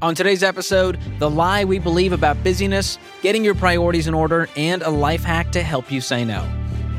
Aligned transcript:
On 0.00 0.14
today's 0.14 0.44
episode, 0.44 0.96
the 1.18 1.28
lie 1.28 1.64
we 1.64 1.80
believe 1.80 2.12
about 2.12 2.44
busyness, 2.44 2.98
getting 3.20 3.44
your 3.44 3.56
priorities 3.56 4.06
in 4.06 4.14
order, 4.14 4.48
and 4.56 4.82
a 4.82 4.90
life 4.90 5.24
hack 5.24 5.50
to 5.50 5.62
help 5.62 5.90
you 5.90 6.00
say 6.00 6.24
no. 6.24 6.48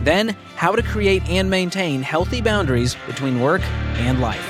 Then, 0.04 0.36
how 0.58 0.74
to 0.74 0.83
create 0.83 1.26
and 1.29 1.49
maintain 1.49 2.01
healthy 2.01 2.42
boundaries 2.42 2.97
between 3.08 3.40
work 3.40 3.62
and 3.99 4.20
life. 4.20 4.46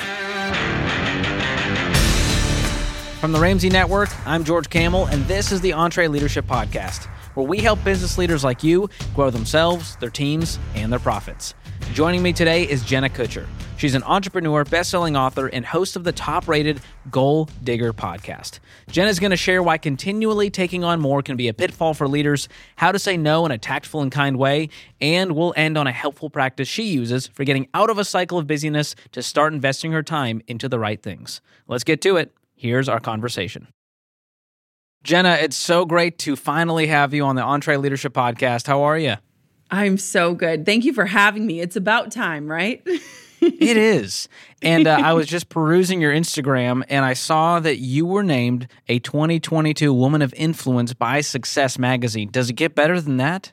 From 3.19 3.33
the 3.33 3.39
Ramsey 3.39 3.69
Network, 3.69 4.09
I'm 4.27 4.43
George 4.43 4.67
Kamel, 4.67 5.05
and 5.05 5.23
this 5.25 5.51
is 5.51 5.61
the 5.61 5.71
EntreLeadership 5.71 6.47
Podcast, 6.47 7.05
where 7.35 7.45
we 7.45 7.59
help 7.59 7.83
business 7.83 8.17
leaders 8.17 8.43
like 8.43 8.63
you 8.63 8.89
grow 9.13 9.29
themselves, 9.29 9.95
their 9.97 10.09
teams, 10.09 10.57
and 10.73 10.91
their 10.91 10.97
profits. 10.97 11.53
Joining 11.93 12.23
me 12.23 12.33
today 12.33 12.63
is 12.63 12.83
Jenna 12.83 13.09
Kutcher. 13.09 13.45
She's 13.79 13.95
an 13.95 14.03
entrepreneur, 14.03 14.65
best-selling 14.65 15.15
author, 15.15 15.47
and 15.47 15.65
host 15.65 15.95
of 15.95 16.03
the 16.03 16.11
top-rated 16.11 16.81
Goal 17.09 17.47
Digger 17.63 17.93
podcast. 17.93 18.59
Jenna's 18.91 19.21
going 19.21 19.31
to 19.31 19.37
share 19.37 19.63
why 19.63 19.77
continually 19.77 20.49
taking 20.49 20.83
on 20.83 20.99
more 20.99 21.21
can 21.21 21.37
be 21.37 21.47
a 21.47 21.53
pitfall 21.53 21.93
for 21.93 22.05
leaders, 22.05 22.49
how 22.75 22.91
to 22.91 22.99
say 22.99 23.15
no 23.15 23.45
in 23.45 23.53
a 23.53 23.57
tactful 23.57 24.01
and 24.01 24.11
kind 24.11 24.37
way, 24.37 24.67
and 24.99 25.31
we'll 25.31 25.53
end 25.55 25.77
on 25.77 25.87
a 25.87 25.93
helpful 25.93 26.29
practice 26.29 26.67
she 26.67 26.83
uses 26.83 27.27
for 27.27 27.45
getting 27.45 27.69
out 27.73 27.89
of 27.89 27.97
a 27.97 28.03
cycle 28.03 28.37
of 28.37 28.47
busyness 28.47 28.95
to 29.13 29.23
start 29.23 29.53
investing 29.53 29.93
her 29.93 30.03
time 30.03 30.41
into 30.45 30.67
the 30.67 30.77
right 30.77 31.01
things. 31.01 31.39
Let's 31.65 31.85
get 31.85 32.01
to 32.01 32.17
it. 32.17 32.33
Here's 32.55 32.89
our 32.89 32.99
conversation. 32.99 33.69
Jenna, 35.03 35.37
it's 35.39 35.55
so 35.55 35.85
great 35.85 36.17
to 36.19 36.35
finally 36.35 36.87
have 36.87 37.13
you 37.13 37.23
on 37.23 37.37
the 37.37 37.43
EntreLeadership 37.43 38.09
podcast. 38.09 38.67
How 38.67 38.81
are 38.81 38.97
you? 38.97 39.15
I'm 39.71 39.97
so 39.97 40.33
good. 40.33 40.65
Thank 40.65 40.83
you 40.83 40.91
for 40.91 41.05
having 41.05 41.45
me. 41.45 41.61
It's 41.61 41.77
about 41.77 42.11
time, 42.11 42.51
right? 42.51 42.85
it 43.41 43.77
is. 43.77 44.27
And 44.61 44.87
uh, 44.87 44.99
I 45.03 45.13
was 45.13 45.27
just 45.27 45.49
perusing 45.49 46.01
your 46.01 46.13
Instagram 46.13 46.83
and 46.89 47.05
I 47.05 47.13
saw 47.13 47.59
that 47.59 47.77
you 47.77 48.05
were 48.05 48.23
named 48.23 48.67
a 48.87 48.99
2022 48.99 49.93
Woman 49.93 50.21
of 50.21 50.33
Influence 50.33 50.93
by 50.93 51.21
Success 51.21 51.79
Magazine. 51.79 52.29
Does 52.31 52.49
it 52.49 52.53
get 52.53 52.75
better 52.75 52.99
than 52.99 53.17
that? 53.17 53.51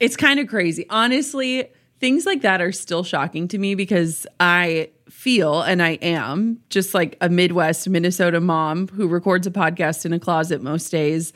It's 0.00 0.16
kind 0.16 0.40
of 0.40 0.48
crazy. 0.48 0.86
Honestly, 0.90 1.68
things 2.00 2.26
like 2.26 2.42
that 2.42 2.60
are 2.60 2.72
still 2.72 3.04
shocking 3.04 3.48
to 3.48 3.58
me 3.58 3.74
because 3.74 4.26
I 4.40 4.90
feel 5.08 5.62
and 5.62 5.82
I 5.82 5.90
am 6.02 6.60
just 6.68 6.92
like 6.92 7.16
a 7.20 7.28
Midwest 7.28 7.88
Minnesota 7.88 8.40
mom 8.40 8.88
who 8.88 9.06
records 9.06 9.46
a 9.46 9.50
podcast 9.50 10.04
in 10.04 10.12
a 10.12 10.18
closet 10.18 10.62
most 10.62 10.90
days 10.90 11.32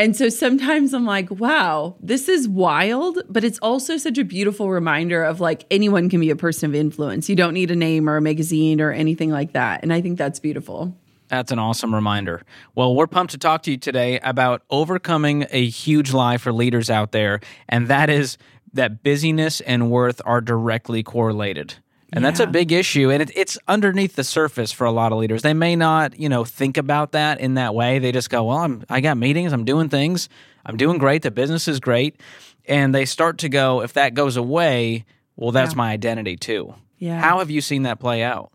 and 0.00 0.16
so 0.16 0.30
sometimes 0.30 0.94
I'm 0.94 1.04
like, 1.04 1.30
wow, 1.30 1.94
this 2.00 2.26
is 2.26 2.48
wild, 2.48 3.20
but 3.28 3.44
it's 3.44 3.58
also 3.58 3.98
such 3.98 4.16
a 4.16 4.24
beautiful 4.24 4.70
reminder 4.70 5.22
of 5.22 5.40
like 5.40 5.66
anyone 5.70 6.08
can 6.08 6.20
be 6.20 6.30
a 6.30 6.36
person 6.36 6.70
of 6.70 6.74
influence. 6.74 7.28
You 7.28 7.36
don't 7.36 7.52
need 7.52 7.70
a 7.70 7.76
name 7.76 8.08
or 8.08 8.16
a 8.16 8.22
magazine 8.22 8.80
or 8.80 8.92
anything 8.92 9.28
like 9.28 9.52
that. 9.52 9.82
And 9.82 9.92
I 9.92 10.00
think 10.00 10.16
that's 10.16 10.40
beautiful. 10.40 10.96
That's 11.28 11.52
an 11.52 11.58
awesome 11.58 11.94
reminder. 11.94 12.40
Well, 12.74 12.94
we're 12.96 13.08
pumped 13.08 13.32
to 13.32 13.38
talk 13.38 13.62
to 13.64 13.72
you 13.72 13.76
today 13.76 14.18
about 14.20 14.62
overcoming 14.70 15.44
a 15.50 15.68
huge 15.68 16.14
lie 16.14 16.38
for 16.38 16.50
leaders 16.50 16.88
out 16.88 17.12
there, 17.12 17.40
and 17.68 17.86
that 17.88 18.08
is 18.08 18.38
that 18.72 19.02
busyness 19.02 19.60
and 19.60 19.90
worth 19.90 20.22
are 20.24 20.40
directly 20.40 21.02
correlated. 21.02 21.74
And 22.12 22.22
yeah. 22.22 22.30
that's 22.30 22.40
a 22.40 22.46
big 22.46 22.72
issue. 22.72 23.10
And 23.10 23.22
it, 23.22 23.30
it's 23.34 23.58
underneath 23.68 24.16
the 24.16 24.24
surface 24.24 24.72
for 24.72 24.84
a 24.84 24.90
lot 24.90 25.12
of 25.12 25.18
leaders. 25.18 25.42
They 25.42 25.54
may 25.54 25.76
not, 25.76 26.18
you 26.18 26.28
know, 26.28 26.44
think 26.44 26.76
about 26.76 27.12
that 27.12 27.40
in 27.40 27.54
that 27.54 27.74
way. 27.74 27.98
They 27.98 28.12
just 28.12 28.30
go, 28.30 28.44
well, 28.44 28.58
I'm, 28.58 28.84
I 28.88 29.00
got 29.00 29.16
meetings, 29.16 29.52
I'm 29.52 29.64
doing 29.64 29.88
things, 29.88 30.28
I'm 30.66 30.76
doing 30.76 30.98
great, 30.98 31.22
the 31.22 31.30
business 31.30 31.68
is 31.68 31.80
great. 31.80 32.20
And 32.66 32.94
they 32.94 33.04
start 33.04 33.38
to 33.38 33.48
go, 33.48 33.82
if 33.82 33.94
that 33.94 34.14
goes 34.14 34.36
away, 34.36 35.04
well, 35.36 35.52
that's 35.52 35.72
yeah. 35.72 35.78
my 35.78 35.92
identity 35.92 36.36
too. 36.36 36.74
Yeah. 36.98 37.20
How 37.20 37.38
have 37.38 37.50
you 37.50 37.60
seen 37.60 37.84
that 37.84 37.98
play 38.00 38.22
out? 38.22 38.52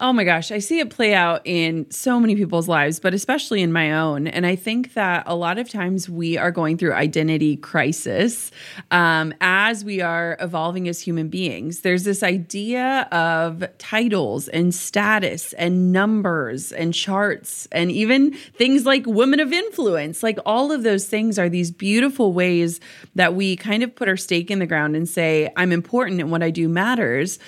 Oh 0.00 0.12
my 0.12 0.22
gosh, 0.22 0.52
I 0.52 0.60
see 0.60 0.78
it 0.78 0.90
play 0.90 1.12
out 1.12 1.40
in 1.44 1.90
so 1.90 2.20
many 2.20 2.36
people's 2.36 2.68
lives, 2.68 3.00
but 3.00 3.14
especially 3.14 3.62
in 3.62 3.72
my 3.72 3.92
own. 3.92 4.28
And 4.28 4.46
I 4.46 4.54
think 4.54 4.94
that 4.94 5.24
a 5.26 5.34
lot 5.34 5.58
of 5.58 5.68
times 5.68 6.08
we 6.08 6.36
are 6.36 6.52
going 6.52 6.78
through 6.78 6.92
identity 6.92 7.56
crisis 7.56 8.52
um, 8.92 9.34
as 9.40 9.84
we 9.84 10.00
are 10.00 10.36
evolving 10.38 10.86
as 10.86 11.00
human 11.00 11.28
beings. 11.28 11.80
There's 11.80 12.04
this 12.04 12.22
idea 12.22 13.08
of 13.10 13.64
titles 13.78 14.46
and 14.46 14.72
status 14.72 15.52
and 15.54 15.92
numbers 15.92 16.70
and 16.70 16.94
charts 16.94 17.66
and 17.72 17.90
even 17.90 18.34
things 18.34 18.86
like 18.86 19.04
women 19.04 19.40
of 19.40 19.52
influence. 19.52 20.22
Like 20.22 20.38
all 20.46 20.70
of 20.70 20.84
those 20.84 21.08
things 21.08 21.40
are 21.40 21.48
these 21.48 21.72
beautiful 21.72 22.32
ways 22.32 22.78
that 23.16 23.34
we 23.34 23.56
kind 23.56 23.82
of 23.82 23.96
put 23.96 24.08
our 24.08 24.16
stake 24.16 24.48
in 24.48 24.60
the 24.60 24.66
ground 24.66 24.94
and 24.94 25.08
say, 25.08 25.52
I'm 25.56 25.72
important 25.72 26.20
and 26.20 26.30
what 26.30 26.44
I 26.44 26.50
do 26.50 26.68
matters. 26.68 27.40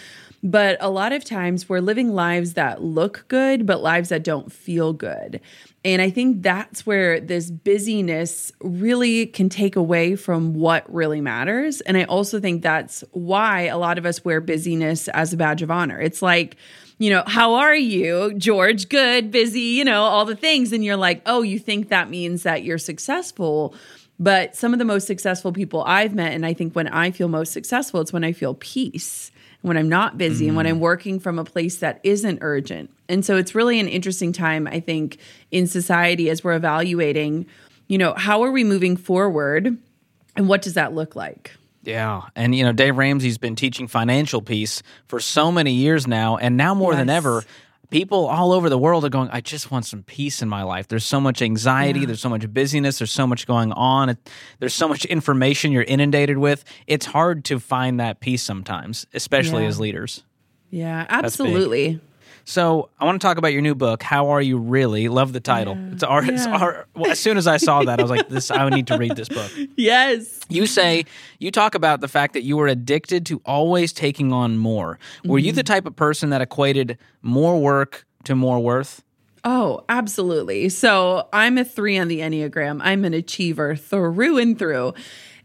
But 0.43 0.79
a 0.81 0.89
lot 0.89 1.13
of 1.13 1.25
times 1.25 1.69
we're 1.69 1.81
living 1.81 2.15
lives 2.15 2.55
that 2.55 2.83
look 2.83 3.27
good, 3.29 3.67
but 3.67 3.83
lives 3.83 4.09
that 4.09 4.25
don't 4.25 4.51
feel 4.51 4.95
good. 4.95 5.41
And 5.85 6.01
I 6.01 6.09
think 6.09 6.43
that's 6.43 6.87
where 6.87 7.21
this 7.21 7.51
busyness 7.51 8.51
really 8.61 9.27
can 9.27 9.51
take 9.51 9.77
away 9.77 10.17
from 10.17 10.55
what 10.55 10.93
really 10.93 11.21
matters. 11.21 11.83
And 11.83 11.97
I 11.97 12.05
also 12.05 12.41
think 12.41 12.63
that's 12.63 13.05
why 13.13 13.63
a 13.63 13.77
lot 13.77 13.99
of 13.99 14.07
us 14.07 14.25
wear 14.25 14.41
busyness 14.41 15.09
as 15.09 15.33
a 15.33 15.37
badge 15.37 15.63
of 15.63 15.71
honor. 15.71 16.01
It's 16.01 16.23
like, 16.23 16.57
you 16.99 17.11
know, 17.11 17.23
how 17.27 17.55
are 17.55 17.75
you, 17.75 18.35
George? 18.35 18.89
Good, 18.89 19.31
busy, 19.31 19.61
you 19.61 19.85
know, 19.85 20.03
all 20.03 20.25
the 20.25 20.37
things. 20.37 20.73
And 20.73 20.85
you're 20.85 20.97
like, 20.97 21.23
oh, 21.27 21.43
you 21.43 21.59
think 21.59 21.89
that 21.89 22.11
means 22.11 22.43
that 22.45 22.63
you're 22.63 22.79
successful. 22.79 23.75
But 24.19 24.55
some 24.55 24.75
of 24.75 24.79
the 24.79 24.85
most 24.85 25.07
successful 25.07 25.53
people 25.53 25.83
I've 25.87 26.15
met, 26.15 26.33
and 26.33 26.45
I 26.45 26.53
think 26.53 26.75
when 26.75 26.89
I 26.89 27.11
feel 27.11 27.29
most 27.29 27.53
successful, 27.53 28.03
it's 28.03 28.13
when 28.13 28.25
I 28.25 28.33
feel 28.33 28.55
peace 28.55 29.33
when 29.63 29.77
I'm 29.77 29.89
not 29.89 30.17
busy 30.17 30.47
mm. 30.47 30.49
and 30.49 30.57
when 30.57 30.67
I'm 30.67 30.79
mm. 30.79 30.81
working 30.81 31.21
from 31.21 31.39
a 31.39 31.45
place 31.45 31.77
that 31.79 32.01
isn't 32.03 32.39
urgent. 32.41 32.91
And 33.09 33.25
so 33.25 33.37
it's 33.37 33.55
really 33.55 33.81
an 33.81 33.89
interesting 33.89 34.33
time, 34.33 34.67
I 34.67 34.81
think, 34.81 35.19
in 35.51 35.67
society 35.67 36.31
as 36.31 36.43
we're 36.43 36.55
evaluating, 36.55 37.47
you 37.89 37.99
know, 37.99 38.15
how 38.15 38.43
are 38.43 38.51
we 38.53 38.65
moving 38.65 38.97
forward 38.97 39.77
and 40.37 40.49
what 40.49 40.63
does 40.63 40.75
that 40.75 40.95
look 40.95 41.17
like? 41.17 41.53
Yeah. 41.83 42.23
And, 42.37 42.55
you 42.55 42.65
know, 42.65 42.73
Dave 42.73 42.97
Ramsey's 42.97 43.39
been 43.39 43.57
teaching 43.57 43.89
financial 43.89 44.43
peace 44.43 44.83
for 45.09 45.19
so 45.19 45.51
many 45.51 45.73
years 45.73 46.07
now. 46.07 46.37
And 46.37 46.57
now 46.57 46.75
more 46.75 46.93
yes. 46.93 47.01
than 47.01 47.11
ever, 47.11 47.43
people 47.91 48.27
all 48.27 48.53
over 48.53 48.69
the 48.69 48.79
world 48.79 49.05
are 49.05 49.09
going, 49.09 49.29
I 49.31 49.41
just 49.41 49.71
want 49.71 49.85
some 49.85 50.03
peace 50.03 50.43
in 50.43 50.49
my 50.49 50.63
life. 50.63 50.89
There's 50.89 51.05
so 51.05 51.21
much 51.21 51.43
anxiety, 51.43 52.01
yeah. 52.01 52.07
there's 52.07 52.21
so 52.21 52.29
much 52.29 52.53
busyness, 52.53 52.99
there's 52.99 53.13
so 53.13 53.27
much 53.27 53.47
going 53.47 53.73
on, 53.73 54.17
there's 54.59 54.75
so 54.75 54.89
much 54.89 55.05
information 55.05 55.73
you're 55.73 55.83
inundated 55.83 56.39
with. 56.39 56.65
It's 56.87 57.07
hard 57.07 57.45
to 57.47 57.59
find 57.59 58.01
that 58.01 58.21
peace 58.21 58.43
sometimes, 58.43 59.07
especially 59.13 59.63
yeah. 59.63 59.69
as 59.69 59.81
leaders. 59.81 60.25
Yeah, 60.71 61.07
absolutely. 61.09 62.01
So 62.51 62.89
I 62.99 63.05
want 63.05 63.21
to 63.21 63.25
talk 63.25 63.39
about 63.39 63.53
your 63.53 63.63
new 63.63 63.77
book. 63.77 64.03
How 64.03 64.31
are 64.31 64.43
you 64.43 64.59
really? 64.59 65.07
Love 65.07 65.33
the 65.33 65.39
title. 65.39 65.77
Yeah. 65.77 65.93
It's 65.93 66.03
our. 66.03 66.25
Yeah. 66.25 66.33
It's 66.33 66.47
our 66.47 66.89
well, 66.97 67.13
as 67.13 67.21
soon 67.21 67.37
as 67.37 67.47
I 67.47 67.59
saw 67.59 67.85
that, 67.85 68.01
I 68.01 68.03
was 68.03 68.11
like, 68.11 68.29
"This. 68.29 68.51
I 68.51 68.69
need 68.71 68.89
to 68.89 68.99
read 68.99 69.15
this 69.15 69.29
book." 69.29 69.53
Yes. 69.77 70.41
You 70.49 70.67
say 70.67 71.05
you 71.39 71.53
talk 71.53 71.77
about 71.77 72.01
the 72.01 72.09
fact 72.09 72.35
that 72.35 72.43
you 72.43 72.57
were 72.57 72.67
addicted 72.67 73.25
to 73.27 73.41
always 73.47 73.93
taking 73.93 74.33
on 74.33 74.59
more. 74.59 74.99
Were 75.25 75.39
mm-hmm. 75.39 75.47
you 75.47 75.53
the 75.53 75.63
type 75.63 75.87
of 75.87 75.95
person 75.95 76.31
that 76.31 76.41
equated 76.41 76.99
more 77.23 77.61
work 77.61 78.05
to 78.25 78.35
more 78.35 78.59
worth? 78.59 79.05
Oh, 79.45 79.85
absolutely. 79.89 80.71
So 80.71 81.29
I'm 81.33 81.57
a 81.57 81.65
three 81.65 81.99
on 81.99 82.09
the 82.09 82.19
Enneagram. 82.19 82.81
I'm 82.83 83.05
an 83.05 83.15
achiever 83.15 83.77
through 83.77 84.39
and 84.39 84.59
through. 84.59 84.95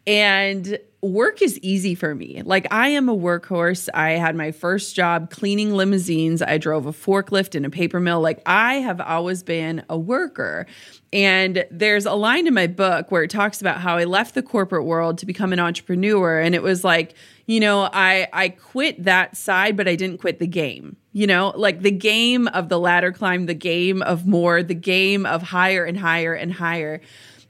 And 0.07 0.79
work 1.05 1.41
is 1.41 1.59
easy 1.59 1.95
for 1.95 2.15
me. 2.15 2.41
Like 2.43 2.67
I 2.71 2.89
am 2.89 3.09
a 3.09 3.15
workhorse. 3.15 3.89
I 3.93 4.11
had 4.11 4.35
my 4.35 4.51
first 4.51 4.95
job 4.95 5.29
cleaning 5.29 5.73
limousines. 5.73 6.41
I 6.41 6.57
drove 6.57 6.85
a 6.85 6.91
forklift 6.91 7.55
in 7.55 7.65
a 7.65 7.69
paper 7.69 7.99
mill. 7.99 8.21
Like 8.21 8.41
I 8.45 8.75
have 8.75 8.99
always 8.99 9.43
been 9.43 9.83
a 9.89 9.97
worker. 9.97 10.65
And 11.13 11.65
there's 11.71 12.05
a 12.05 12.13
line 12.13 12.47
in 12.47 12.53
my 12.53 12.67
book 12.67 13.11
where 13.11 13.23
it 13.23 13.29
talks 13.29 13.61
about 13.61 13.79
how 13.79 13.97
I 13.97 14.03
left 14.03 14.35
the 14.35 14.43
corporate 14.43 14.85
world 14.85 15.17
to 15.19 15.25
become 15.25 15.53
an 15.53 15.59
entrepreneur 15.59 16.39
and 16.39 16.53
it 16.53 16.63
was 16.63 16.83
like, 16.83 17.13
you 17.45 17.59
know, 17.59 17.89
I 17.93 18.27
I 18.33 18.49
quit 18.49 19.03
that 19.03 19.37
side 19.37 19.77
but 19.77 19.87
I 19.87 19.95
didn't 19.95 20.17
quit 20.17 20.39
the 20.39 20.47
game. 20.47 20.97
You 21.13 21.27
know, 21.27 21.53
like 21.55 21.81
the 21.81 21.91
game 21.91 22.47
of 22.49 22.67
the 22.67 22.79
ladder 22.79 23.11
climb, 23.11 23.45
the 23.45 23.53
game 23.53 24.01
of 24.01 24.25
more, 24.27 24.61
the 24.63 24.75
game 24.75 25.25
of 25.25 25.43
higher 25.43 25.85
and 25.85 25.97
higher 25.97 26.33
and 26.33 26.51
higher. 26.51 26.99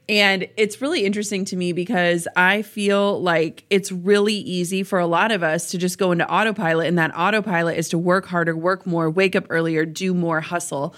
And 0.08 0.48
it's 0.56 0.80
really 0.80 1.04
interesting 1.04 1.44
to 1.46 1.56
me 1.56 1.72
because 1.72 2.28
I 2.36 2.62
feel 2.62 3.20
like 3.20 3.64
it's 3.70 3.90
really 3.90 4.34
easy 4.34 4.84
for 4.84 5.00
a 5.00 5.06
lot 5.06 5.32
of 5.32 5.42
us 5.42 5.70
to 5.72 5.78
just 5.78 5.98
go 5.98 6.12
into 6.12 6.28
autopilot, 6.30 6.86
and 6.86 6.98
that 6.98 7.16
autopilot 7.16 7.76
is 7.76 7.88
to 7.88 7.98
work 7.98 8.26
harder, 8.26 8.56
work 8.56 8.86
more, 8.86 9.10
wake 9.10 9.34
up 9.34 9.46
earlier, 9.50 9.84
do 9.84 10.14
more, 10.14 10.40
hustle. 10.40 10.94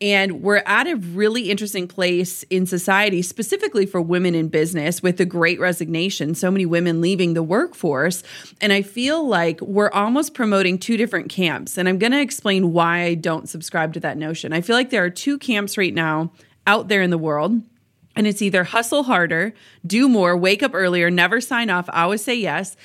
And 0.00 0.42
we're 0.42 0.62
at 0.66 0.86
a 0.86 0.96
really 0.96 1.50
interesting 1.50 1.88
place 1.88 2.42
in 2.44 2.66
society, 2.66 3.22
specifically 3.22 3.86
for 3.86 4.00
women 4.00 4.34
in 4.34 4.48
business, 4.48 5.02
with 5.02 5.16
the 5.16 5.24
great 5.24 5.58
resignation, 5.58 6.34
so 6.34 6.50
many 6.50 6.66
women 6.66 7.00
leaving 7.00 7.34
the 7.34 7.42
workforce. 7.42 8.22
And 8.60 8.72
I 8.72 8.82
feel 8.82 9.26
like 9.26 9.60
we're 9.60 9.90
almost 9.90 10.34
promoting 10.34 10.78
two 10.78 10.96
different 10.96 11.28
camps. 11.28 11.78
And 11.78 11.88
I'm 11.88 11.98
going 11.98 12.12
to 12.12 12.20
explain 12.20 12.72
why 12.72 13.02
I 13.02 13.14
don't 13.14 13.48
subscribe 13.48 13.94
to 13.94 14.00
that 14.00 14.18
notion. 14.18 14.52
I 14.52 14.60
feel 14.60 14.76
like 14.76 14.90
there 14.90 15.04
are 15.04 15.10
two 15.10 15.38
camps 15.38 15.78
right 15.78 15.94
now 15.94 16.32
out 16.66 16.88
there 16.88 17.02
in 17.02 17.10
the 17.10 17.18
world 17.18 17.62
and 18.16 18.26
it's 18.26 18.42
either 18.42 18.64
hustle 18.64 19.04
harder, 19.04 19.54
do 19.86 20.08
more, 20.08 20.36
wake 20.36 20.62
up 20.62 20.72
earlier, 20.74 21.10
never 21.10 21.40
sign 21.40 21.70
off, 21.70 21.88
always 21.92 22.22
say 22.22 22.34
yes. 22.34 22.76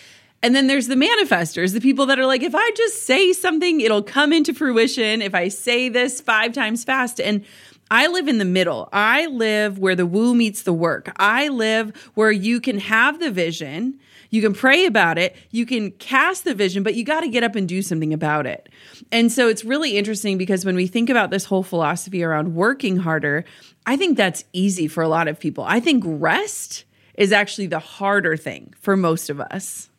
And 0.42 0.56
then 0.56 0.68
there's 0.68 0.88
the 0.88 0.96
manifestors, 0.96 1.74
the 1.74 1.82
people 1.82 2.06
that 2.06 2.18
are 2.18 2.26
like, 2.26 2.44
if 2.44 2.56
I 2.56 2.72
just 2.72 3.04
say 3.04 3.34
something, 3.34 3.82
it'll 3.82 4.04
come 4.04 4.32
into 4.32 4.54
fruition. 4.54 5.22
If 5.22 5.36
I 5.36 5.50
say 5.50 5.90
this 5.90 6.22
five 6.22 6.54
times 6.54 6.84
fast. 6.86 7.20
And 7.20 7.44
I 7.92 8.08
live 8.08 8.28
in 8.28 8.38
the 8.38 8.46
middle. 8.46 8.88
I 8.94 9.26
live 9.26 9.80
where 9.80 9.96
the 9.96 10.06
woo 10.06 10.34
meets 10.34 10.64
the 10.64 10.74
work. 10.74 11.12
I 11.18 11.50
live 11.50 11.94
where 12.14 12.32
you 12.32 12.62
can 12.62 12.80
have 12.80 13.20
the 13.20 13.32
vision, 13.32 14.00
you 14.30 14.42
can 14.42 14.54
pray 14.54 14.86
about 14.86 15.18
it, 15.18 15.36
you 15.52 15.66
can 15.66 15.92
cast 15.92 16.44
the 16.44 16.54
vision, 16.54 16.84
but 16.84 16.96
you 16.96 17.04
got 17.04 17.22
to 17.22 17.28
get 17.28 17.44
up 17.44 17.56
and 17.56 17.68
do 17.68 17.82
something 17.82 18.14
about 18.14 18.46
it. 18.46 18.70
And 19.12 19.32
so 19.32 19.48
it's 19.48 19.66
really 19.66 19.98
interesting 19.98 20.38
because 20.38 20.66
when 20.66 20.76
we 20.76 20.88
think 20.88 21.10
about 21.10 21.32
this 21.32 21.46
whole 21.46 21.64
philosophy 21.64 22.24
around 22.24 22.56
working 22.56 22.98
harder, 22.98 23.46
I 23.86 23.98
think 23.98 24.18
that's 24.18 24.44
easy 24.54 24.88
for 24.88 25.02
a 25.02 25.08
lot 25.08 25.28
of 25.28 25.40
people. 25.40 25.64
I 25.64 25.80
think 25.80 26.04
rest 26.06 26.86
is 27.16 27.32
actually 27.32 27.68
the 27.68 27.80
harder 27.80 28.38
thing 28.38 28.74
for 28.80 28.96
most 28.96 29.30
of 29.30 29.40
us. 29.42 29.90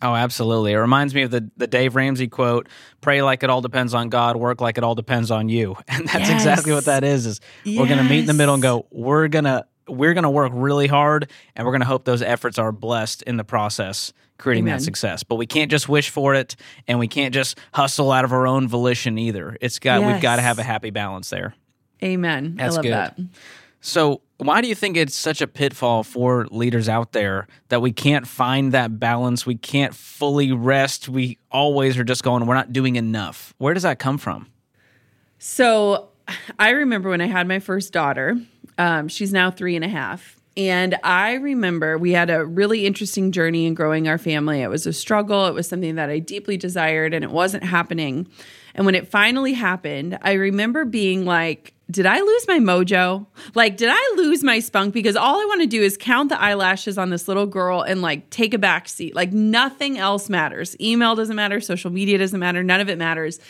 Oh, 0.00 0.14
absolutely. 0.14 0.72
It 0.72 0.78
reminds 0.78 1.12
me 1.12 1.22
of 1.22 1.30
the, 1.30 1.50
the 1.56 1.66
Dave 1.66 1.96
Ramsey 1.96 2.28
quote, 2.28 2.68
pray 3.00 3.22
like 3.22 3.42
it 3.42 3.50
all 3.50 3.60
depends 3.60 3.94
on 3.94 4.10
God, 4.10 4.36
work 4.36 4.60
like 4.60 4.78
it 4.78 4.84
all 4.84 4.94
depends 4.94 5.30
on 5.30 5.48
you. 5.48 5.76
And 5.88 6.06
that's 6.06 6.28
yes. 6.28 6.30
exactly 6.30 6.72
what 6.72 6.84
that 6.84 7.02
is, 7.02 7.26
is 7.26 7.40
yes. 7.64 7.80
we're 7.80 7.86
going 7.86 7.98
to 7.98 8.08
meet 8.08 8.20
in 8.20 8.26
the 8.26 8.34
middle 8.34 8.54
and 8.54 8.62
go, 8.62 8.86
we're 8.90 9.26
going 9.28 9.44
to 9.44 9.66
we're 9.88 10.14
going 10.14 10.24
to 10.24 10.30
work 10.30 10.52
really 10.54 10.86
hard 10.86 11.30
and 11.56 11.66
we're 11.66 11.72
going 11.72 11.80
to 11.80 11.86
hope 11.86 12.04
those 12.04 12.22
efforts 12.22 12.58
are 12.58 12.72
blessed 12.72 13.22
in 13.22 13.36
the 13.36 13.44
process 13.44 14.12
creating 14.38 14.64
Amen. 14.64 14.78
that 14.78 14.84
success. 14.84 15.22
But 15.22 15.36
we 15.36 15.46
can't 15.46 15.70
just 15.70 15.88
wish 15.88 16.10
for 16.10 16.34
it 16.34 16.56
and 16.86 16.98
we 16.98 17.08
can't 17.08 17.34
just 17.34 17.58
hustle 17.74 18.12
out 18.12 18.24
of 18.24 18.32
our 18.32 18.46
own 18.46 18.68
volition 18.68 19.18
either. 19.18 19.56
It's 19.60 19.78
got 19.78 20.00
yes. 20.00 20.12
we've 20.12 20.22
got 20.22 20.36
to 20.36 20.42
have 20.42 20.58
a 20.58 20.62
happy 20.62 20.90
balance 20.90 21.30
there. 21.30 21.54
Amen. 22.02 22.54
That's 22.56 22.74
I 22.74 22.76
love 22.76 22.82
good. 22.84 22.92
that. 22.92 23.18
So, 23.80 24.22
why 24.38 24.60
do 24.60 24.68
you 24.68 24.74
think 24.74 24.96
it's 24.96 25.16
such 25.16 25.40
a 25.40 25.46
pitfall 25.48 26.04
for 26.04 26.46
leaders 26.50 26.88
out 26.88 27.12
there 27.12 27.48
that 27.68 27.82
we 27.82 27.92
can't 27.92 28.26
find 28.26 28.72
that 28.72 29.00
balance? 29.00 29.46
We 29.46 29.56
can't 29.56 29.94
fully 29.94 30.52
rest. 30.52 31.08
We 31.08 31.38
always 31.50 31.98
are 31.98 32.04
just 32.04 32.22
going, 32.22 32.46
we're 32.46 32.54
not 32.54 32.72
doing 32.72 32.96
enough. 32.96 33.54
Where 33.58 33.74
does 33.74 33.82
that 33.82 33.98
come 33.98 34.18
from? 34.18 34.48
So, 35.38 36.08
I 36.58 36.70
remember 36.70 37.10
when 37.10 37.20
I 37.20 37.26
had 37.26 37.48
my 37.48 37.58
first 37.58 37.92
daughter, 37.92 38.36
um, 38.78 39.08
she's 39.08 39.32
now 39.32 39.50
three 39.50 39.76
and 39.76 39.84
a 39.84 39.88
half. 39.88 40.36
And 40.56 40.96
I 41.04 41.34
remember 41.34 41.98
we 41.98 42.12
had 42.12 42.30
a 42.30 42.44
really 42.44 42.84
interesting 42.84 43.30
journey 43.30 43.66
in 43.66 43.74
growing 43.74 44.08
our 44.08 44.18
family. 44.18 44.60
It 44.62 44.68
was 44.68 44.86
a 44.86 44.92
struggle, 44.92 45.46
it 45.46 45.54
was 45.54 45.68
something 45.68 45.94
that 45.96 46.10
I 46.10 46.18
deeply 46.18 46.56
desired, 46.56 47.14
and 47.14 47.22
it 47.22 47.30
wasn't 47.30 47.62
happening. 47.62 48.26
And 48.74 48.84
when 48.84 48.94
it 48.94 49.08
finally 49.08 49.52
happened, 49.52 50.18
I 50.22 50.32
remember 50.32 50.84
being 50.84 51.24
like, 51.24 51.74
did 51.90 52.06
I 52.06 52.20
lose 52.20 52.46
my 52.46 52.58
mojo? 52.58 53.26
Like, 53.54 53.76
did 53.76 53.88
I 53.90 54.14
lose 54.16 54.44
my 54.44 54.58
spunk? 54.58 54.92
Because 54.92 55.16
all 55.16 55.40
I 55.40 55.44
want 55.46 55.62
to 55.62 55.66
do 55.66 55.80
is 55.80 55.96
count 55.96 56.28
the 56.28 56.40
eyelashes 56.40 56.98
on 56.98 57.10
this 57.10 57.28
little 57.28 57.46
girl 57.46 57.80
and 57.80 58.02
like 58.02 58.28
take 58.30 58.52
a 58.52 58.58
back 58.58 58.88
seat. 58.88 59.14
Like, 59.14 59.32
nothing 59.32 59.96
else 59.96 60.28
matters. 60.28 60.76
Email 60.80 61.14
doesn't 61.14 61.34
matter. 61.34 61.60
Social 61.60 61.90
media 61.90 62.18
doesn't 62.18 62.38
matter. 62.38 62.62
None 62.62 62.80
of 62.80 62.88
it 62.88 62.98
matters. 62.98 63.40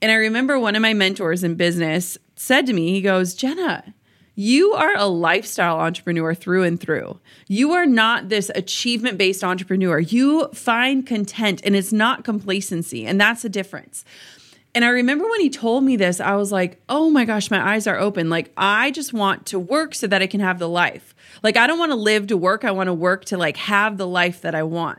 And 0.00 0.10
I 0.10 0.14
remember 0.14 0.58
one 0.58 0.76
of 0.76 0.82
my 0.82 0.94
mentors 0.94 1.44
in 1.44 1.56
business 1.56 2.16
said 2.36 2.66
to 2.66 2.72
me, 2.72 2.90
he 2.90 3.00
goes, 3.00 3.34
Jenna, 3.34 3.94
you 4.34 4.72
are 4.72 4.96
a 4.96 5.06
lifestyle 5.06 5.78
entrepreneur 5.78 6.34
through 6.34 6.64
and 6.64 6.80
through. 6.80 7.20
You 7.46 7.72
are 7.72 7.86
not 7.86 8.28
this 8.28 8.50
achievement 8.54 9.16
based 9.16 9.44
entrepreneur. 9.44 10.00
You 10.00 10.48
find 10.48 11.06
content 11.06 11.60
and 11.64 11.76
it's 11.76 11.92
not 11.92 12.24
complacency. 12.24 13.06
And 13.06 13.20
that's 13.20 13.42
the 13.42 13.48
difference. 13.48 14.04
And 14.74 14.84
I 14.84 14.88
remember 14.88 15.28
when 15.28 15.40
he 15.40 15.50
told 15.50 15.84
me 15.84 15.94
this, 15.96 16.18
I 16.18 16.34
was 16.34 16.50
like, 16.50 16.80
oh 16.88 17.08
my 17.08 17.24
gosh, 17.24 17.48
my 17.48 17.74
eyes 17.74 17.86
are 17.86 17.96
open. 17.96 18.28
Like, 18.28 18.50
I 18.56 18.90
just 18.90 19.12
want 19.12 19.46
to 19.46 19.58
work 19.58 19.94
so 19.94 20.08
that 20.08 20.20
I 20.20 20.26
can 20.26 20.40
have 20.40 20.58
the 20.58 20.68
life. 20.68 21.14
Like, 21.44 21.56
I 21.56 21.68
don't 21.68 21.78
want 21.78 21.92
to 21.92 21.96
live 21.96 22.26
to 22.28 22.36
work. 22.36 22.64
I 22.64 22.72
want 22.72 22.88
to 22.88 22.94
work 22.94 23.24
to 23.26 23.38
like 23.38 23.56
have 23.56 23.98
the 23.98 24.06
life 24.06 24.40
that 24.40 24.56
I 24.56 24.64
want. 24.64 24.98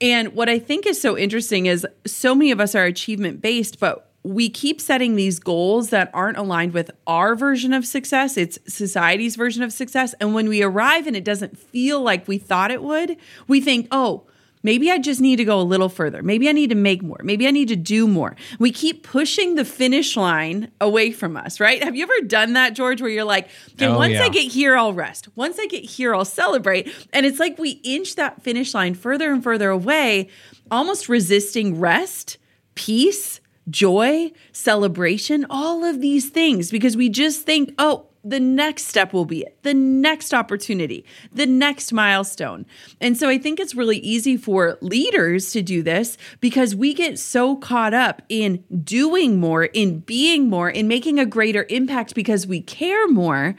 And 0.00 0.34
what 0.34 0.48
I 0.48 0.58
think 0.58 0.86
is 0.86 1.00
so 1.00 1.16
interesting 1.16 1.66
is 1.66 1.86
so 2.06 2.34
many 2.34 2.50
of 2.50 2.60
us 2.60 2.74
are 2.74 2.84
achievement 2.84 3.42
based, 3.42 3.78
but 3.78 4.05
we 4.26 4.48
keep 4.48 4.80
setting 4.80 5.14
these 5.14 5.38
goals 5.38 5.90
that 5.90 6.10
aren't 6.12 6.36
aligned 6.36 6.74
with 6.74 6.90
our 7.06 7.36
version 7.36 7.72
of 7.72 7.86
success. 7.86 8.36
It's 8.36 8.58
society's 8.66 9.36
version 9.36 9.62
of 9.62 9.72
success. 9.72 10.14
And 10.20 10.34
when 10.34 10.48
we 10.48 10.62
arrive 10.62 11.06
and 11.06 11.14
it 11.14 11.24
doesn't 11.24 11.56
feel 11.56 12.02
like 12.02 12.26
we 12.26 12.36
thought 12.36 12.72
it 12.72 12.82
would, 12.82 13.16
we 13.46 13.60
think, 13.60 13.88
oh, 13.90 14.26
Maybe 14.62 14.90
I 14.90 14.98
just 14.98 15.20
need 15.20 15.36
to 15.36 15.44
go 15.44 15.60
a 15.60 15.62
little 15.62 15.88
further. 15.88 16.24
Maybe 16.24 16.48
I 16.48 16.52
need 16.52 16.70
to 16.70 16.74
make 16.74 17.00
more. 17.00 17.20
Maybe 17.22 17.46
I 17.46 17.52
need 17.52 17.68
to 17.68 17.76
do 17.76 18.08
more. 18.08 18.34
We 18.58 18.72
keep 18.72 19.04
pushing 19.04 19.54
the 19.54 19.64
finish 19.64 20.16
line 20.16 20.72
away 20.80 21.12
from 21.12 21.36
us, 21.36 21.60
right? 21.60 21.84
Have 21.84 21.94
you 21.94 22.02
ever 22.02 22.26
done 22.26 22.54
that, 22.54 22.72
George, 22.72 23.00
where 23.00 23.10
you're 23.10 23.22
like, 23.22 23.48
okay, 23.74 23.86
oh, 23.86 23.96
once 23.96 24.14
yeah. 24.14 24.24
I 24.24 24.28
get 24.28 24.50
here, 24.50 24.76
I'll 24.76 24.92
rest. 24.92 25.28
Once 25.36 25.60
I 25.60 25.66
get 25.66 25.84
here, 25.84 26.16
I'll 26.16 26.24
celebrate. 26.24 26.92
And 27.12 27.24
it's 27.24 27.38
like 27.38 27.60
we 27.60 27.80
inch 27.84 28.16
that 28.16 28.42
finish 28.42 28.74
line 28.74 28.94
further 28.94 29.32
and 29.32 29.40
further 29.40 29.70
away, 29.70 30.30
almost 30.68 31.08
resisting 31.08 31.78
rest, 31.78 32.36
peace, 32.74 33.40
joy, 33.68 34.30
celebration, 34.52 35.46
all 35.50 35.84
of 35.84 36.00
these 36.00 36.30
things 36.30 36.70
because 36.70 36.96
we 36.96 37.08
just 37.08 37.42
think, 37.44 37.74
oh, 37.78 38.06
the 38.26 38.40
next 38.40 38.88
step 38.88 39.12
will 39.12 39.24
be 39.24 39.42
it, 39.42 39.56
the 39.62 39.72
next 39.72 40.34
opportunity, 40.34 41.04
the 41.32 41.46
next 41.46 41.92
milestone. 41.92 42.66
And 43.00 43.16
so 43.16 43.28
I 43.28 43.38
think 43.38 43.60
it's 43.60 43.74
really 43.74 43.98
easy 43.98 44.36
for 44.36 44.78
leaders 44.80 45.52
to 45.52 45.62
do 45.62 45.80
this 45.80 46.18
because 46.40 46.74
we 46.74 46.92
get 46.92 47.20
so 47.20 47.54
caught 47.54 47.94
up 47.94 48.22
in 48.28 48.64
doing 48.82 49.38
more, 49.38 49.64
in 49.64 50.00
being 50.00 50.50
more, 50.50 50.68
in 50.68 50.88
making 50.88 51.20
a 51.20 51.26
greater 51.26 51.66
impact 51.70 52.16
because 52.16 52.48
we 52.48 52.60
care 52.60 53.06
more. 53.06 53.54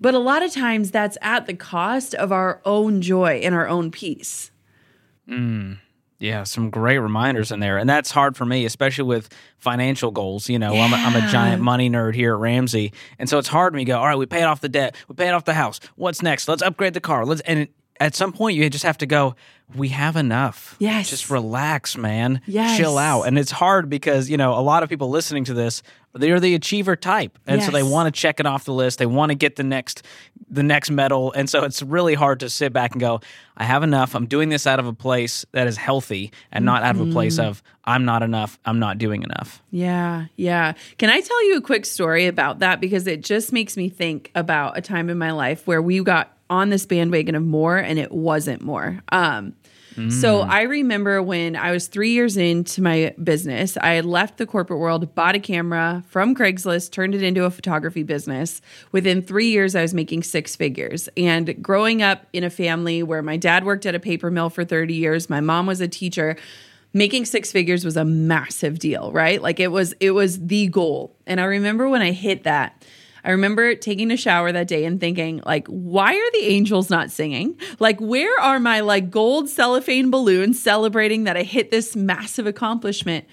But 0.00 0.14
a 0.14 0.20
lot 0.20 0.44
of 0.44 0.52
times 0.52 0.92
that's 0.92 1.18
at 1.20 1.46
the 1.46 1.54
cost 1.54 2.14
of 2.14 2.30
our 2.30 2.60
own 2.64 3.02
joy 3.02 3.40
and 3.42 3.56
our 3.56 3.66
own 3.66 3.90
peace. 3.90 4.52
Mm. 5.28 5.78
Yeah, 6.18 6.44
some 6.44 6.70
great 6.70 6.98
reminders 6.98 7.52
in 7.52 7.60
there. 7.60 7.76
And 7.76 7.88
that's 7.88 8.10
hard 8.10 8.36
for 8.36 8.46
me, 8.46 8.64
especially 8.64 9.04
with 9.04 9.28
financial 9.58 10.10
goals. 10.10 10.48
You 10.48 10.58
know, 10.58 10.72
yeah. 10.72 10.84
I'm, 10.84 10.92
a, 10.92 10.96
I'm 10.96 11.28
a 11.28 11.30
giant 11.30 11.62
money 11.62 11.90
nerd 11.90 12.14
here 12.14 12.34
at 12.34 12.40
Ramsey. 12.40 12.92
And 13.18 13.28
so 13.28 13.38
it's 13.38 13.48
hard 13.48 13.72
for 13.72 13.76
me 13.76 13.84
to 13.84 13.92
go, 13.92 13.98
all 13.98 14.06
right, 14.06 14.16
we 14.16 14.26
paid 14.26 14.44
off 14.44 14.60
the 14.60 14.68
debt, 14.68 14.96
we 15.08 15.14
paid 15.14 15.30
off 15.30 15.44
the 15.44 15.54
house. 15.54 15.78
What's 15.96 16.22
next? 16.22 16.48
Let's 16.48 16.62
upgrade 16.62 16.94
the 16.94 17.00
car. 17.00 17.26
Let's, 17.26 17.42
and 17.42 17.68
at 18.00 18.14
some 18.14 18.32
point, 18.32 18.56
you 18.56 18.68
just 18.70 18.84
have 18.84 18.98
to 18.98 19.06
go, 19.06 19.34
we 19.74 19.88
have 19.88 20.16
enough. 20.16 20.76
Yes. 20.78 21.10
Just 21.10 21.28
relax, 21.28 21.96
man. 21.96 22.40
Yes. 22.46 22.78
Chill 22.78 22.98
out. 22.98 23.22
And 23.22 23.38
it's 23.38 23.50
hard 23.50 23.90
because, 23.90 24.30
you 24.30 24.36
know, 24.36 24.56
a 24.56 24.60
lot 24.60 24.82
of 24.82 24.88
people 24.88 25.10
listening 25.10 25.44
to 25.44 25.54
this, 25.54 25.82
they're 26.14 26.40
the 26.40 26.54
achiever 26.54 26.94
type. 26.94 27.38
And 27.46 27.60
yes. 27.60 27.66
so 27.66 27.72
they 27.72 27.82
want 27.82 28.12
to 28.12 28.18
check 28.18 28.38
it 28.38 28.46
off 28.46 28.64
the 28.64 28.72
list. 28.72 28.98
They 28.98 29.06
want 29.06 29.30
to 29.30 29.34
get 29.34 29.56
the 29.56 29.64
next 29.64 30.02
the 30.48 30.62
next 30.62 30.90
medal. 30.90 31.32
And 31.32 31.50
so 31.50 31.64
it's 31.64 31.82
really 31.82 32.14
hard 32.14 32.40
to 32.40 32.48
sit 32.48 32.72
back 32.72 32.92
and 32.92 33.00
go, 33.00 33.20
I 33.56 33.64
have 33.64 33.82
enough. 33.82 34.14
I'm 34.14 34.26
doing 34.26 34.48
this 34.48 34.66
out 34.66 34.78
of 34.78 34.86
a 34.86 34.92
place 34.92 35.44
that 35.50 35.66
is 35.66 35.76
healthy 35.76 36.30
and 36.52 36.64
not 36.64 36.84
out 36.84 36.94
of 36.94 37.00
a 37.08 37.10
place 37.10 37.38
mm-hmm. 37.38 37.48
of 37.48 37.62
I'm 37.84 38.04
not 38.04 38.22
enough. 38.22 38.58
I'm 38.64 38.78
not 38.78 38.98
doing 38.98 39.24
enough. 39.24 39.60
Yeah. 39.72 40.26
Yeah. 40.36 40.74
Can 40.98 41.10
I 41.10 41.20
tell 41.20 41.48
you 41.48 41.56
a 41.56 41.60
quick 41.60 41.84
story 41.84 42.26
about 42.26 42.60
that 42.60 42.80
because 42.80 43.08
it 43.08 43.22
just 43.22 43.52
makes 43.52 43.76
me 43.76 43.88
think 43.88 44.30
about 44.36 44.78
a 44.78 44.80
time 44.80 45.10
in 45.10 45.18
my 45.18 45.32
life 45.32 45.66
where 45.66 45.82
we 45.82 46.02
got 46.04 46.35
on 46.48 46.70
this 46.70 46.86
bandwagon 46.86 47.34
of 47.34 47.42
more 47.42 47.76
and 47.76 47.98
it 47.98 48.12
wasn't 48.12 48.62
more. 48.62 49.02
Um, 49.10 49.54
so 50.10 50.40
mm. 50.40 50.48
I 50.48 50.62
remember 50.62 51.22
when 51.22 51.56
I 51.56 51.72
was 51.72 51.86
three 51.86 52.10
years 52.10 52.36
into 52.36 52.82
my 52.82 53.14
business, 53.22 53.78
I 53.78 53.92
had 53.92 54.04
left 54.04 54.36
the 54.36 54.44
corporate 54.44 54.78
world, 54.78 55.14
bought 55.14 55.34
a 55.34 55.38
camera 55.38 56.04
from 56.08 56.34
Craigslist, 56.34 56.92
turned 56.92 57.14
it 57.14 57.22
into 57.22 57.44
a 57.44 57.50
photography 57.50 58.02
business. 58.02 58.60
Within 58.92 59.22
three 59.22 59.48
years, 59.48 59.74
I 59.74 59.80
was 59.80 59.94
making 59.94 60.22
six 60.22 60.54
figures. 60.54 61.08
And 61.16 61.62
growing 61.62 62.02
up 62.02 62.26
in 62.34 62.44
a 62.44 62.50
family 62.50 63.02
where 63.02 63.22
my 63.22 63.38
dad 63.38 63.64
worked 63.64 63.86
at 63.86 63.94
a 63.94 64.00
paper 64.00 64.30
mill 64.30 64.50
for 64.50 64.66
30 64.66 64.92
years, 64.92 65.30
my 65.30 65.40
mom 65.40 65.64
was 65.64 65.80
a 65.80 65.88
teacher 65.88 66.36
making 66.92 67.24
six 67.24 67.50
figures 67.50 67.84
was 67.84 67.96
a 67.96 68.06
massive 68.06 68.78
deal 68.78 69.12
right 69.12 69.42
like 69.42 69.60
it 69.60 69.68
was 69.68 69.92
it 70.00 70.12
was 70.12 70.46
the 70.46 70.66
goal 70.68 71.14
and 71.26 71.42
i 71.42 71.44
remember 71.44 71.90
when 71.90 72.00
i 72.00 72.10
hit 72.10 72.44
that 72.44 72.82
I 73.26 73.30
remember 73.30 73.74
taking 73.74 74.12
a 74.12 74.16
shower 74.16 74.52
that 74.52 74.68
day 74.68 74.84
and 74.84 75.00
thinking, 75.00 75.42
like, 75.44 75.66
why 75.66 76.14
are 76.14 76.30
the 76.32 76.44
angels 76.44 76.88
not 76.88 77.10
singing? 77.10 77.58
Like, 77.80 78.00
where 78.00 78.40
are 78.40 78.60
my 78.60 78.80
like 78.80 79.10
gold 79.10 79.48
cellophane 79.48 80.12
balloons 80.12 80.62
celebrating 80.62 81.24
that 81.24 81.36
I 81.36 81.42
hit 81.42 81.72
this 81.72 81.96
massive 81.96 82.46
accomplishment? 82.46 83.24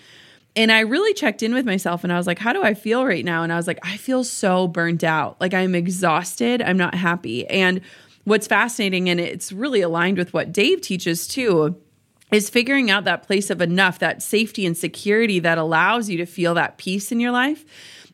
And 0.55 0.71
I 0.71 0.79
really 0.79 1.13
checked 1.13 1.43
in 1.43 1.53
with 1.53 1.65
myself 1.65 2.03
and 2.03 2.12
I 2.12 2.17
was 2.17 2.25
like, 2.25 2.39
how 2.39 2.53
do 2.53 2.63
I 2.63 2.73
feel 2.73 3.05
right 3.05 3.23
now? 3.23 3.43
And 3.43 3.53
I 3.53 3.55
was 3.55 3.67
like, 3.67 3.79
I 3.83 3.97
feel 3.97 4.23
so 4.23 4.67
burnt 4.67 5.03
out. 5.03 5.39
Like, 5.39 5.53
I'm 5.53 5.75
exhausted. 5.75 6.63
I'm 6.63 6.77
not 6.77 6.95
happy. 6.95 7.47
And 7.47 7.79
what's 8.23 8.47
fascinating, 8.47 9.09
and 9.09 9.19
it's 9.19 9.51
really 9.51 9.81
aligned 9.81 10.17
with 10.17 10.33
what 10.33 10.51
Dave 10.51 10.81
teaches 10.81 11.27
too, 11.27 11.75
is 12.31 12.50
figuring 12.50 12.89
out 12.89 13.03
that 13.03 13.21
place 13.21 13.51
of 13.51 13.62
enough, 13.62 14.00
that 14.00 14.23
safety 14.23 14.65
and 14.65 14.75
security 14.75 15.39
that 15.39 15.59
allows 15.59 16.09
you 16.09 16.17
to 16.17 16.25
feel 16.25 16.55
that 16.55 16.79
peace 16.79 17.12
in 17.12 17.19
your 17.19 17.31
life. 17.31 17.63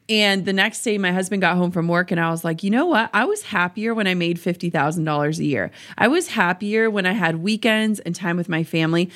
And 0.09 0.43
the 0.45 0.53
next 0.53 0.81
day, 0.81 0.97
my 0.97 1.11
husband 1.11 1.41
got 1.41 1.55
home 1.55 1.69
from 1.69 1.87
work, 1.87 2.09
and 2.09 2.19
I 2.19 2.31
was 2.31 2.43
like, 2.43 2.63
you 2.63 2.71
know 2.71 2.87
what? 2.87 3.11
I 3.13 3.25
was 3.25 3.43
happier 3.43 3.93
when 3.93 4.07
I 4.07 4.15
made 4.15 4.39
$50,000 4.39 5.37
a 5.39 5.45
year. 5.45 5.69
I 5.99 6.07
was 6.07 6.29
happier 6.29 6.89
when 6.89 7.05
I 7.05 7.11
had 7.11 7.43
weekends 7.43 7.99
and 7.99 8.15
time 8.15 8.35
with 8.35 8.49
my 8.49 8.63
family. 8.63 9.11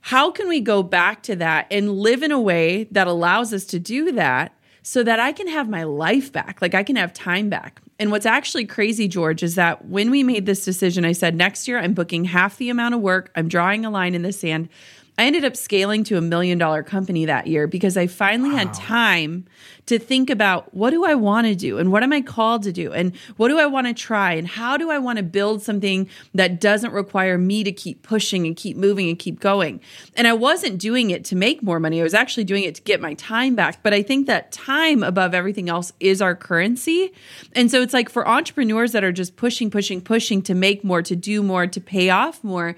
How 0.00 0.30
can 0.30 0.48
we 0.48 0.60
go 0.60 0.82
back 0.82 1.22
to 1.24 1.36
that 1.36 1.66
and 1.70 1.92
live 1.92 2.22
in 2.22 2.32
a 2.32 2.40
way 2.40 2.84
that 2.90 3.06
allows 3.06 3.52
us 3.52 3.66
to 3.66 3.78
do 3.78 4.10
that 4.12 4.54
so 4.82 5.02
that 5.04 5.20
I 5.20 5.32
can 5.32 5.48
have 5.48 5.68
my 5.68 5.84
life 5.84 6.32
back? 6.32 6.62
Like 6.62 6.74
I 6.74 6.82
can 6.82 6.96
have 6.96 7.12
time 7.12 7.50
back. 7.50 7.82
And 7.98 8.10
what's 8.10 8.26
actually 8.26 8.64
crazy, 8.64 9.06
George, 9.06 9.42
is 9.42 9.54
that 9.54 9.84
when 9.84 10.10
we 10.10 10.24
made 10.24 10.46
this 10.46 10.64
decision, 10.64 11.04
I 11.04 11.12
said, 11.12 11.36
next 11.36 11.68
year 11.68 11.78
I'm 11.78 11.92
booking 11.92 12.24
half 12.24 12.56
the 12.56 12.70
amount 12.70 12.94
of 12.94 13.00
work, 13.00 13.30
I'm 13.36 13.48
drawing 13.48 13.84
a 13.84 13.90
line 13.90 14.14
in 14.14 14.22
the 14.22 14.32
sand. 14.32 14.70
I 15.18 15.26
ended 15.26 15.44
up 15.44 15.56
scaling 15.56 16.04
to 16.04 16.16
a 16.16 16.22
million 16.22 16.56
dollar 16.56 16.82
company 16.82 17.26
that 17.26 17.46
year 17.46 17.66
because 17.66 17.98
I 17.98 18.06
finally 18.06 18.50
wow. 18.50 18.58
had 18.58 18.74
time 18.74 19.44
to 19.84 19.98
think 19.98 20.30
about 20.30 20.72
what 20.74 20.90
do 20.90 21.04
I 21.04 21.14
want 21.14 21.46
to 21.48 21.54
do 21.54 21.76
and 21.78 21.92
what 21.92 22.02
am 22.02 22.12
I 22.12 22.22
called 22.22 22.62
to 22.62 22.72
do 22.72 22.92
and 22.92 23.14
what 23.36 23.48
do 23.48 23.58
I 23.58 23.66
want 23.66 23.88
to 23.88 23.94
try 23.94 24.32
and 24.32 24.48
how 24.48 24.76
do 24.76 24.90
I 24.90 24.98
want 24.98 25.18
to 25.18 25.22
build 25.22 25.60
something 25.60 26.08
that 26.34 26.60
doesn't 26.60 26.92
require 26.92 27.36
me 27.36 27.62
to 27.62 27.72
keep 27.72 28.02
pushing 28.02 28.46
and 28.46 28.56
keep 28.56 28.76
moving 28.76 29.08
and 29.08 29.18
keep 29.18 29.38
going. 29.38 29.80
And 30.16 30.26
I 30.26 30.32
wasn't 30.32 30.78
doing 30.78 31.10
it 31.10 31.24
to 31.26 31.36
make 31.36 31.62
more 31.62 31.78
money. 31.78 32.00
I 32.00 32.04
was 32.04 32.14
actually 32.14 32.44
doing 32.44 32.64
it 32.64 32.76
to 32.76 32.82
get 32.82 33.00
my 33.00 33.12
time 33.14 33.54
back. 33.54 33.82
But 33.82 33.92
I 33.92 34.02
think 34.02 34.26
that 34.28 34.50
time 34.50 35.02
above 35.02 35.34
everything 35.34 35.68
else 35.68 35.92
is 36.00 36.22
our 36.22 36.34
currency. 36.34 37.12
And 37.54 37.70
so 37.70 37.82
it's 37.82 37.92
like 37.92 38.08
for 38.08 38.26
entrepreneurs 38.26 38.92
that 38.92 39.04
are 39.04 39.12
just 39.12 39.36
pushing, 39.36 39.70
pushing, 39.70 40.00
pushing 40.00 40.40
to 40.42 40.54
make 40.54 40.84
more, 40.84 41.02
to 41.02 41.16
do 41.16 41.42
more, 41.42 41.66
to 41.66 41.80
pay 41.80 42.08
off 42.08 42.42
more, 42.42 42.76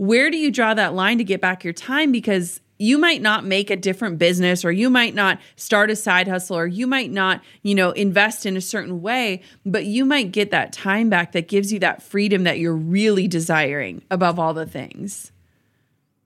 where 0.00 0.30
do 0.30 0.38
you 0.38 0.50
draw 0.50 0.72
that 0.72 0.94
line 0.94 1.18
to 1.18 1.24
get 1.24 1.42
back 1.42 1.62
your 1.62 1.74
time? 1.74 2.10
Because 2.10 2.62
you 2.78 2.96
might 2.96 3.20
not 3.20 3.44
make 3.44 3.68
a 3.68 3.76
different 3.76 4.16
business 4.18 4.64
or 4.64 4.72
you 4.72 4.88
might 4.88 5.14
not 5.14 5.38
start 5.56 5.90
a 5.90 5.96
side 5.96 6.26
hustle 6.26 6.56
or 6.56 6.66
you 6.66 6.86
might 6.86 7.10
not, 7.10 7.42
you 7.62 7.74
know, 7.74 7.90
invest 7.90 8.46
in 8.46 8.56
a 8.56 8.62
certain 8.62 9.02
way, 9.02 9.42
but 9.66 9.84
you 9.84 10.06
might 10.06 10.32
get 10.32 10.52
that 10.52 10.72
time 10.72 11.10
back 11.10 11.32
that 11.32 11.48
gives 11.48 11.70
you 11.70 11.78
that 11.80 12.02
freedom 12.02 12.44
that 12.44 12.58
you're 12.58 12.74
really 12.74 13.28
desiring 13.28 14.00
above 14.10 14.38
all 14.38 14.54
the 14.54 14.64
things. 14.64 15.32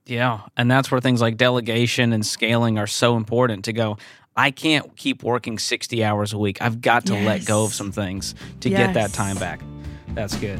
Yeah, 0.05 0.43
and 0.55 0.71
that's 0.71 0.89
where 0.89 1.01
things 1.01 1.19
like 1.19 1.35
delegation 1.35 2.13
and 2.13 2.25
scaling 2.25 2.77
are 2.79 2.87
so 2.87 3.17
important 3.17 3.65
to 3.65 3.73
go 3.73 3.97
I 4.37 4.51
can't 4.51 4.95
keep 4.97 5.23
working 5.23 5.59
60 5.59 6.03
hours 6.03 6.33
a 6.33 6.37
week. 6.37 6.61
I've 6.61 6.81
got 6.81 7.05
to 7.05 7.13
yes. 7.13 7.25
let 7.25 7.45
go 7.45 7.63
of 7.63 7.73
some 7.73 7.93
things 7.93 8.35
to 8.59 8.69
yes. 8.69 8.87
get 8.87 8.93
that 8.93 9.13
time 9.13 9.37
back. 9.37 9.61
That's 10.09 10.35
good. 10.35 10.59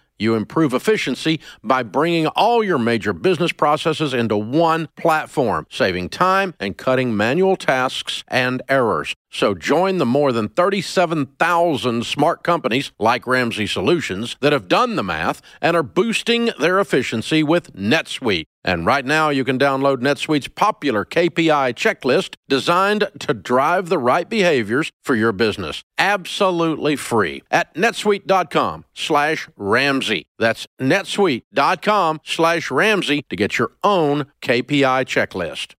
you 0.21 0.35
improve 0.35 0.73
efficiency 0.73 1.39
by 1.63 1.83
bringing 1.83 2.27
all 2.27 2.63
your 2.63 2.77
major 2.77 3.13
business 3.13 3.51
processes 3.51 4.13
into 4.13 4.37
one 4.37 4.87
platform, 4.95 5.65
saving 5.69 6.09
time 6.09 6.53
and 6.59 6.77
cutting 6.77 7.17
manual 7.17 7.55
tasks 7.55 8.23
and 8.27 8.61
errors. 8.69 9.15
So 9.33 9.55
join 9.55 9.97
the 9.97 10.05
more 10.05 10.31
than 10.33 10.49
37,000 10.49 12.05
smart 12.05 12.43
companies 12.43 12.91
like 12.99 13.25
Ramsey 13.25 13.65
Solutions 13.65 14.35
that 14.41 14.51
have 14.51 14.67
done 14.67 14.97
the 14.97 15.03
math 15.03 15.41
and 15.61 15.77
are 15.77 15.83
boosting 15.83 16.51
their 16.59 16.79
efficiency 16.79 17.41
with 17.41 17.73
NetSuite. 17.73 18.45
And 18.63 18.85
right 18.85 19.05
now, 19.05 19.29
you 19.29 19.43
can 19.43 19.57
download 19.57 19.97
NetSuite's 19.97 20.49
popular 20.49 21.03
KPI 21.03 21.73
checklist 21.73 22.35
designed 22.47 23.07
to 23.19 23.33
drive 23.33 23.89
the 23.89 23.97
right 23.97 24.29
behaviors 24.29 24.91
for 25.01 25.15
your 25.15 25.31
business. 25.31 25.83
Absolutely 26.01 26.95
free 26.95 27.43
at 27.51 27.75
netsuite.com 27.75 28.85
slash 28.91 29.47
Ramsey. 29.55 30.25
That's 30.39 30.67
netsuite.com 30.79 32.21
slash 32.23 32.71
Ramsey 32.71 33.21
to 33.29 33.35
get 33.35 33.59
your 33.59 33.73
own 33.83 34.25
KPI 34.41 35.05
checklist. 35.05 35.75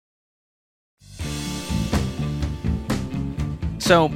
So, 3.81 4.11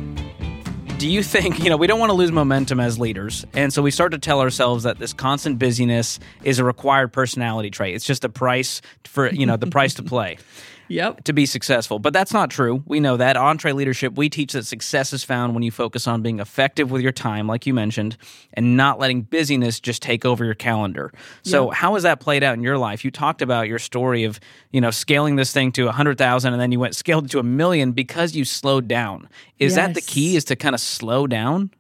do 0.99 1.09
you 1.09 1.25
think, 1.25 1.65
you 1.65 1.71
know, 1.71 1.77
we 1.77 1.89
don't 1.89 1.99
want 1.99 2.11
to 2.11 2.15
lose 2.15 2.31
momentum 2.31 2.79
as 2.79 3.01
leaders. 3.01 3.45
And 3.55 3.73
so 3.73 3.83
we 3.83 3.91
start 3.91 4.13
to 4.13 4.19
tell 4.19 4.41
ourselves 4.41 4.85
that 4.85 5.01
this 5.01 5.13
constant 5.13 5.59
busyness 5.59 6.21
is 6.45 6.61
a 6.61 6.65
required 6.65 7.13
personality 7.13 7.71
trait. 7.71 7.97
It's 7.97 8.07
just 8.07 8.25
a 8.25 8.29
price 8.29 8.81
for, 9.03 9.29
you 9.29 9.45
know, 9.45 9.57
the 9.57 9.67
price 9.67 9.95
to 9.95 10.05
play. 10.05 10.39
Yep. 10.89 11.25
To 11.25 11.33
be 11.33 11.47
successful. 11.47 11.99
But 11.99 12.13
that's 12.13 12.33
not 12.33 12.51
true. 12.51 12.83
We 12.87 13.01
know 13.01 13.17
that. 13.17 13.37
EntreLeadership, 13.37 14.17
we 14.17 14.29
teach 14.29 14.53
that 14.53 14.67
success 14.67 15.13
is 15.13 15.25
found 15.25 15.55
when 15.55 15.63
you 15.63 15.71
focus 15.71 16.07
on 16.07 16.23
being 16.23 16.41
effective 16.41 16.91
with 16.91 17.03
your 17.03 17.13
time, 17.13 17.47
like 17.47 17.67
you 17.67 17.75
mentioned, 17.75 18.17
and 18.55 18.77
not 18.77 18.99
letting 18.99 19.23
busyness 19.23 19.81
just 19.81 20.03
take 20.03 20.25
over 20.25 20.45
your 20.45 20.55
calendar. 20.55 21.13
So, 21.43 21.67
yep. 21.67 21.75
how 21.75 21.95
has 21.95 22.03
that 22.05 22.21
played 22.21 22.43
out 22.43 22.55
in 22.55 22.63
your 22.63 22.79
life? 22.79 23.05
You 23.05 23.11
talked 23.11 23.43
about 23.43 23.69
your 23.69 23.79
story 23.79 24.25
of, 24.25 24.41
you 24.71 24.81
know, 24.81 24.91
scaling 24.91 25.37
this 25.37 25.53
thing 25.53 25.73
to 25.73 25.83
a 25.83 25.87
100,000 25.87 26.53
and 26.53 26.61
then 26.61 26.73
you 26.73 26.81
went 26.81 26.95
scaled 26.95 27.31
to 27.31 27.39
a 27.39 27.43
million 27.43 27.93
because 27.93 28.35
you 28.35 28.45
slowed 28.45 28.89
down. 28.89 29.29
Is 29.59 29.77
yes. 29.77 29.87
that 29.87 29.95
the 29.95 30.01
key 30.01 30.37
is 30.37 30.45
to 30.45 30.57
kind 30.57 30.75
of 30.75 30.81
slow 30.81 31.27
down? 31.27 31.71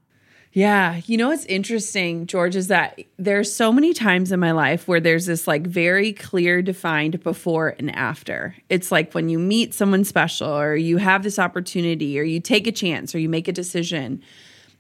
Yeah. 0.57 1.03
You 1.05 1.19
know 1.19 1.29
what's 1.29 1.45
interesting, 1.45 2.27
George, 2.27 2.57
is 2.57 2.69
that 2.69 2.99
there's 3.19 3.55
so 3.55 3.71
many 3.71 3.93
times 3.93 4.33
in 4.33 4.41
my 4.41 4.53
life 4.53 4.89
where 4.89 5.01
there's 5.01 5.27
this 5.27 5.47
like 5.47 5.67
very 5.67 6.15
clear 6.15 6.63
defined 6.63 7.23
before 7.23 7.77
and 7.79 7.95
after. 7.95 8.57
It's 8.71 8.91
like 8.91 9.13
when 9.13 9.29
you 9.29 9.39
meet 9.39 9.75
someone 9.75 10.03
special 10.03 10.49
or 10.49 10.75
you 10.75 10.97
have 10.97 11.23
this 11.23 11.39
opportunity 11.39 12.19
or 12.19 12.23
you 12.23 12.41
take 12.41 12.67
a 12.67 12.73
chance 12.73 13.15
or 13.15 13.19
you 13.19 13.29
make 13.29 13.49
a 13.49 13.53
decision. 13.53 14.23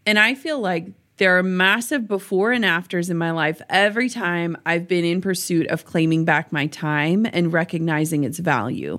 And 0.06 0.18
I 0.18 0.35
feel 0.35 0.61
like 0.61 0.87
there 1.18 1.37
are 1.37 1.42
massive 1.42 2.09
before 2.09 2.52
and 2.52 2.64
afters 2.64 3.11
in 3.11 3.18
my 3.18 3.33
life 3.33 3.61
every 3.68 4.09
time 4.09 4.56
I've 4.64 4.88
been 4.88 5.04
in 5.04 5.21
pursuit 5.21 5.66
of 5.66 5.85
claiming 5.85 6.25
back 6.25 6.52
my 6.52 6.68
time 6.68 7.26
and 7.30 7.52
recognizing 7.52 8.25
its 8.25 8.38
value. 8.38 8.99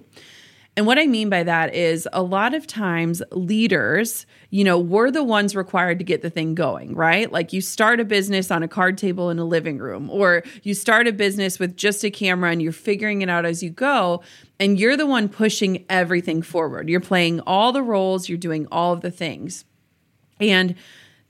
And 0.77 0.85
what 0.85 0.99
I 0.99 1.07
mean 1.07 1.27
by 1.27 1.41
that 1.41 1.73
is 1.73 2.07
a 2.13 2.21
lot 2.21 2.53
of 2.53 2.67
times 2.67 3.23
leaders, 3.31 4.27
you 4.51 4.63
know, 4.63 4.77
we're 4.77 5.09
the 5.09 5.23
ones 5.23 5.55
required 5.55 5.97
to 5.97 6.05
get 6.05 6.21
the 6.21 6.29
thing 6.29 6.53
going, 6.53 6.93
right? 6.93 7.31
Like 7.31 7.51
you 7.51 7.61
start 7.61 7.99
a 7.99 8.05
business 8.05 8.51
on 8.51 8.61
a 8.61 8.67
card 8.67 8.95
table 8.95 9.31
in 9.31 9.39
a 9.39 9.43
living 9.43 9.79
room, 9.79 10.07
or 10.11 10.43
you 10.61 10.75
start 10.75 11.07
a 11.07 11.11
business 11.11 11.57
with 11.57 11.77
just 11.77 12.03
a 12.03 12.11
camera 12.11 12.51
and 12.51 12.61
you're 12.61 12.71
figuring 12.71 13.23
it 13.23 13.29
out 13.29 13.43
as 13.43 13.63
you 13.63 13.71
go. 13.71 14.21
And 14.59 14.79
you're 14.79 14.95
the 14.95 15.07
one 15.07 15.29
pushing 15.29 15.83
everything 15.89 16.43
forward. 16.43 16.89
You're 16.89 16.99
playing 16.99 17.39
all 17.41 17.71
the 17.71 17.81
roles, 17.81 18.29
you're 18.29 18.37
doing 18.37 18.67
all 18.71 18.93
of 18.93 19.01
the 19.01 19.11
things. 19.11 19.65
And 20.39 20.75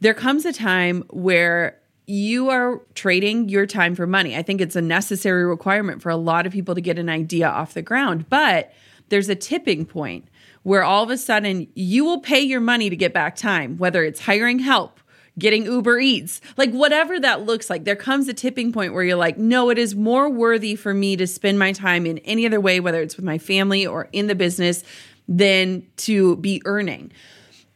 there 0.02 0.14
comes 0.14 0.44
a 0.44 0.52
time 0.52 1.06
where 1.10 1.80
you 2.06 2.50
are 2.50 2.82
trading 2.96 3.48
your 3.48 3.66
time 3.66 3.96
for 3.96 4.06
money. 4.06 4.36
I 4.36 4.42
think 4.42 4.60
it's 4.60 4.76
a 4.76 4.82
necessary 4.82 5.46
requirement 5.46 6.02
for 6.02 6.10
a 6.10 6.18
lot 6.18 6.46
of 6.46 6.52
people 6.52 6.76
to 6.76 6.82
get 6.82 7.00
an 7.00 7.08
idea 7.08 7.48
off 7.48 7.74
the 7.74 7.82
ground. 7.82 8.30
But 8.30 8.74
there's 9.10 9.30
a 9.30 9.36
tipping 9.36 9.86
point 9.86 10.28
where 10.64 10.84
all 10.84 11.04
of 11.04 11.10
a 11.10 11.18
sudden 11.18 11.68
you 11.76 12.04
will 12.04 12.20
pay 12.20 12.42
your 12.42 12.60
money 12.60 12.90
to 12.90 12.96
get 12.96 13.14
back 13.14 13.36
time, 13.36 13.78
whether 13.78 14.04
it's 14.04 14.22
hiring 14.22 14.60
help, 14.60 15.00
getting 15.40 15.66
Uber 15.66 16.00
Eats, 16.00 16.42
like 16.58 16.72
whatever 16.72 17.20
that 17.20 17.44
looks 17.44 17.70
like. 17.70 17.84
There 17.84 17.96
comes 17.96 18.28
a 18.28 18.34
tipping 18.34 18.74
point 18.74 18.94
where 18.94 19.04
you're 19.04 19.16
like, 19.16 19.38
no, 19.38 19.70
it 19.70 19.78
is 19.78 19.96
more 19.96 20.30
worthy 20.30 20.76
for 20.76 20.94
me 20.94 21.16
to 21.16 21.28
spend 21.28 21.60
my 21.60 21.72
time 21.72 22.06
in 22.06 22.18
any 22.20 22.46
other 22.46 22.60
way, 22.60 22.80
whether 22.80 23.02
it's 23.02 23.16
with 23.16 23.26
my 23.26 23.38
family 23.38 23.86
or 23.86 24.10
in 24.12 24.28
the 24.28 24.36
business, 24.36 24.84
than 25.28 25.86
to 25.98 26.38
be 26.38 26.62
earning. 26.66 27.12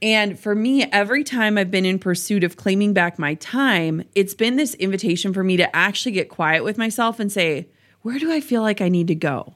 And 0.02 0.40
for 0.40 0.56
me, 0.56 0.84
every 0.86 1.24
time 1.24 1.58
I've 1.58 1.70
been 1.70 1.86
in 1.86 2.00
pursuit 2.00 2.44
of 2.44 2.58
claiming 2.58 2.94
back 2.94 3.20
my 3.20 3.36
time, 3.36 4.04
it's 4.16 4.34
been 4.34 4.56
this 4.56 4.74
invitation 4.74 5.32
for 5.32 5.44
me 5.44 5.58
to 5.58 5.76
actually 5.76 6.14
get 6.14 6.30
quiet 6.30 6.64
with 6.64 6.78
myself 6.78 7.20
and 7.20 7.32
say, 7.32 7.68
where 8.02 8.18
do 8.18 8.32
I 8.32 8.42
feel 8.42 8.64
like 8.64 8.82
I 8.82 8.90
need 8.90 9.08
to 9.08 9.16
go? 9.16 9.54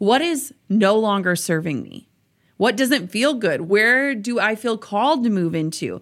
What 0.00 0.22
is 0.22 0.54
no 0.70 0.98
longer 0.98 1.36
serving 1.36 1.82
me? 1.82 2.08
What 2.56 2.74
doesn't 2.74 3.08
feel 3.08 3.34
good? 3.34 3.68
Where 3.68 4.14
do 4.14 4.40
I 4.40 4.54
feel 4.54 4.78
called 4.78 5.24
to 5.24 5.30
move 5.30 5.54
into? 5.54 6.00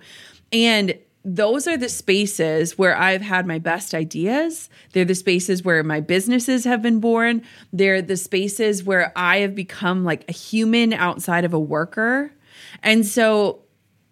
And 0.53 0.97
those 1.25 1.67
are 1.67 1.77
the 1.77 1.89
spaces 1.89 2.79
where 2.79 2.97
I've 2.97 3.23
had 3.23 3.45
my 3.45 3.59
best 3.59 3.95
ideas. 3.95 4.71
They're 4.93 5.05
the 5.05 5.17
spaces 5.17 5.65
where 5.65 5.83
my 5.83 5.99
businesses 5.99 6.63
have 6.63 6.81
been 6.81 7.01
born. 7.01 7.43
They're 7.73 8.01
the 8.01 8.17
spaces 8.17 8.85
where 8.85 9.13
I 9.17 9.39
have 9.39 9.57
become 9.57 10.05
like 10.05 10.25
a 10.29 10.33
human 10.33 10.93
outside 10.93 11.45
of 11.45 11.53
a 11.53 11.59
worker. 11.59 12.31
And 12.85 13.05
so, 13.05 13.63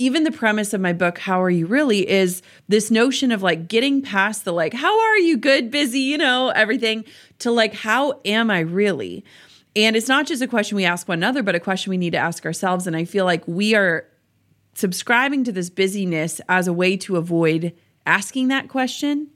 even 0.00 0.24
the 0.24 0.32
premise 0.32 0.74
of 0.74 0.80
my 0.80 0.92
book, 0.92 1.18
How 1.18 1.40
Are 1.40 1.48
You 1.48 1.66
Really, 1.66 2.10
is 2.10 2.42
this 2.66 2.90
notion 2.90 3.30
of 3.30 3.40
like 3.40 3.68
getting 3.68 4.02
past 4.02 4.44
the 4.44 4.52
like, 4.52 4.74
how 4.74 5.00
are 5.00 5.16
you, 5.16 5.36
good, 5.36 5.70
busy, 5.70 6.00
you 6.00 6.18
know, 6.18 6.48
everything, 6.48 7.04
to 7.38 7.52
like, 7.52 7.72
how 7.72 8.20
am 8.24 8.50
I 8.50 8.58
really? 8.60 9.24
And 9.76 9.95
it's 9.95 10.09
not 10.09 10.26
just 10.26 10.40
a 10.40 10.47
question 10.49 10.76
we 10.76 10.87
ask 10.87 11.06
one 11.06 11.18
another, 11.18 11.42
but 11.42 11.54
a 11.54 11.61
question 11.61 11.90
we 11.90 11.99
need 11.99 12.12
to 12.12 12.18
ask 12.18 12.47
ourselves. 12.47 12.87
And 12.87 12.97
I 12.97 13.04
feel 13.04 13.26
like 13.26 13.47
we 13.47 13.75
are 13.75 14.09
subscribing 14.75 15.45
to 15.45 15.52
this 15.52 15.68
busyness 15.68 16.40
as 16.49 16.66
a 16.66 16.73
way 16.73 16.97
to 16.97 17.16
avoid 17.16 17.75
asking 18.06 18.49
that 18.49 18.68
question. 18.68 19.28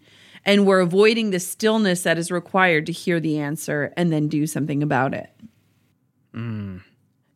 And 0.46 0.66
we're 0.66 0.80
avoiding 0.80 1.30
the 1.30 1.40
stillness 1.40 2.02
that 2.04 2.16
is 2.16 2.30
required 2.30 2.86
to 2.86 2.92
hear 2.92 3.20
the 3.20 3.38
answer 3.38 3.92
and 3.98 4.10
then 4.10 4.28
do 4.28 4.46
something 4.46 4.82
about 4.82 5.12
it. 5.12 5.30
Mm. 6.34 6.80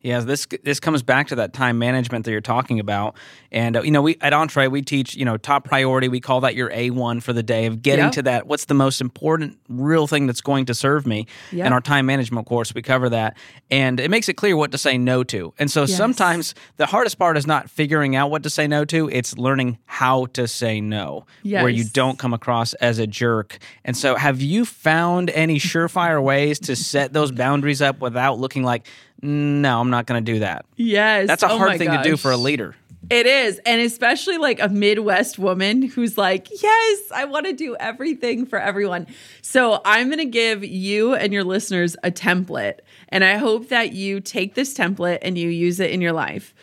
Yeah, 0.05 0.19
this 0.19 0.45
this 0.63 0.79
comes 0.79 1.01
back 1.01 1.29
to 1.29 1.35
that 1.37 1.51
time 1.51 1.79
management 1.79 2.25
that 2.25 2.31
you're 2.31 2.39
talking 2.39 2.79
about, 2.79 3.15
and 3.51 3.75
uh, 3.75 3.81
you 3.81 3.89
know, 3.89 4.03
we 4.03 4.17
at 4.21 4.33
Entre 4.33 4.67
we 4.67 4.83
teach 4.83 5.15
you 5.15 5.25
know 5.25 5.35
top 5.35 5.63
priority. 5.65 6.09
We 6.09 6.19
call 6.19 6.41
that 6.41 6.53
your 6.53 6.69
A 6.71 6.91
one 6.91 7.21
for 7.21 7.33
the 7.33 7.41
day 7.41 7.65
of 7.65 7.81
getting 7.81 8.05
Yep. 8.05 8.11
to 8.13 8.21
that. 8.23 8.45
What's 8.45 8.65
the 8.65 8.75
most 8.75 9.01
important 9.01 9.57
real 9.67 10.05
thing 10.05 10.27
that's 10.27 10.41
going 10.41 10.65
to 10.67 10.75
serve 10.75 11.07
me? 11.07 11.25
Yep. 11.51 11.65
In 11.65 11.73
our 11.73 11.81
time 11.81 12.05
management 12.05 12.45
course, 12.45 12.75
we 12.75 12.83
cover 12.83 13.09
that, 13.09 13.35
and 13.71 13.99
it 13.99 14.11
makes 14.11 14.29
it 14.29 14.35
clear 14.35 14.55
what 14.55 14.71
to 14.73 14.77
say 14.77 14.95
no 14.95 15.23
to. 15.23 15.53
And 15.57 15.71
so 15.71 15.81
Yes. 15.81 15.97
sometimes 15.97 16.53
the 16.77 16.85
hardest 16.85 17.17
part 17.17 17.35
is 17.35 17.47
not 17.47 17.67
figuring 17.67 18.15
out 18.15 18.29
what 18.29 18.43
to 18.43 18.49
say 18.51 18.67
no 18.67 18.85
to; 18.85 19.09
it's 19.09 19.35
learning 19.39 19.79
how 19.87 20.27
to 20.33 20.47
say 20.47 20.81
no, 20.81 21.25
where 21.63 21.69
you 21.69 21.83
don't 21.83 22.19
come 22.19 22.31
across 22.33 22.75
as 22.75 22.99
a 22.99 23.07
jerk. 23.07 23.57
And 23.83 23.97
so, 23.97 24.13
have 24.17 24.39
you 24.39 24.65
found 24.65 25.31
any 25.31 25.57
surefire 25.57 26.21
ways 26.21 26.59
to 26.59 26.75
set 26.75 27.11
those 27.11 27.31
boundaries 27.31 27.81
up 27.81 27.99
without 28.01 28.37
looking 28.37 28.61
like? 28.61 28.85
No, 29.21 29.79
I'm 29.79 29.89
not 29.89 30.05
going 30.05 30.23
to 30.23 30.31
do 30.33 30.39
that. 30.39 30.65
Yes. 30.75 31.27
That's 31.27 31.43
a 31.43 31.49
Oh 31.49 31.57
hard 31.57 31.77
thing 31.77 31.91
to 31.91 32.03
do 32.03 32.17
for 32.17 32.31
a 32.31 32.37
leader. 32.37 32.75
It 33.09 33.27
is. 33.27 33.59
And 33.65 33.81
especially 33.81 34.37
like 34.37 34.59
a 34.59 34.67
Midwest 34.67 35.37
woman 35.37 35.83
who's 35.83 36.17
like, 36.17 36.47
yes, 36.49 36.99
I 37.13 37.25
want 37.25 37.45
to 37.45 37.53
do 37.53 37.75
everything 37.79 38.45
for 38.45 38.59
everyone. 38.59 39.07
So 39.41 39.79
I'm 39.85 40.07
going 40.07 40.19
to 40.19 40.25
give 40.25 40.63
you 40.63 41.13
and 41.13 41.31
your 41.31 41.43
listeners 41.43 41.95
a 42.03 42.09
template. 42.09 42.79
And 43.09 43.23
I 43.23 43.37
hope 43.37 43.69
that 43.69 43.93
you 43.93 44.21
take 44.21 44.55
this 44.55 44.73
template 44.73 45.19
and 45.21 45.37
you 45.37 45.49
use 45.49 45.79
it 45.79 45.91
in 45.91 46.01
your 46.01 46.13
life. 46.13 46.55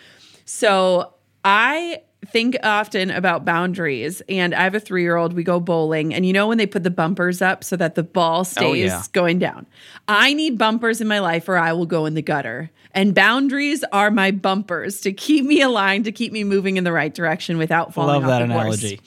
So 0.45 1.15
I 1.45 2.03
think 2.27 2.57
often 2.63 3.11
about 3.11 3.45
boundaries 3.45 4.23
and 4.29 4.55
I 4.55 4.63
have 4.63 4.75
a 4.75 4.81
three 4.81 5.03
year 5.03 5.17
old. 5.17 5.33
We 5.33 5.43
go 5.43 5.59
bowling 5.61 6.15
and 6.15 6.25
you 6.25 6.33
know 6.33 6.47
when 6.47 6.57
they 6.59 6.67
put 6.67 6.85
the 6.85 6.91
bumpers 6.91 7.43
up 7.43 7.65
so 7.65 7.77
that 7.77 7.95
the 7.97 8.03
ball 8.05 8.45
stays 8.45 8.63
Oh, 8.65 8.73
yeah. 8.75 9.03
going 9.13 9.39
down. 9.41 9.67
I 10.09 10.33
need 10.33 10.57
bumpers 10.57 11.01
in 11.01 11.09
my 11.09 11.19
life 11.19 11.49
or 11.49 11.57
I 11.59 11.73
will 11.73 11.87
go 11.87 12.07
in 12.07 12.15
the 12.15 12.23
gutter. 12.23 12.71
And 12.95 13.15
boundaries 13.15 13.83
are 13.93 14.11
my 14.11 14.31
bumpers 14.31 15.01
to 15.01 15.13
keep 15.13 15.45
me 15.45 15.63
aligned, 15.63 16.05
to 16.05 16.13
keep 16.13 16.33
me 16.33 16.45
moving 16.45 16.77
in 16.77 16.85
the 16.85 16.93
right 16.93 17.13
direction 17.13 17.59
without 17.59 17.93
falling 17.95 18.15
Love 18.15 18.25
off 18.25 18.29
that 18.29 18.47
the 18.47 18.53
course. 18.53 18.83
analogy. 18.83 19.01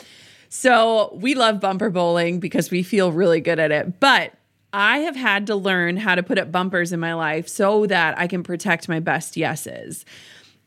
So 0.49 1.11
we 1.15 1.35
love 1.35 1.59
bumper 1.59 1.89
bowling 1.89 2.39
because 2.39 2.71
we 2.71 2.83
feel 2.83 3.11
really 3.11 3.41
good 3.41 3.59
at 3.59 3.71
it. 3.71 3.99
But 3.99 4.33
I 4.73 4.99
have 4.99 5.15
had 5.15 5.47
to 5.47 5.55
learn 5.55 5.97
how 5.97 6.15
to 6.15 6.23
put 6.23 6.37
up 6.37 6.51
bumpers 6.51 6.91
in 6.91 6.99
my 6.99 7.13
life 7.13 7.47
so 7.47 7.85
that 7.85 8.17
I 8.19 8.27
can 8.27 8.43
protect 8.43 8.89
my 8.89 8.99
best 8.99 9.37
yeses. 9.37 10.03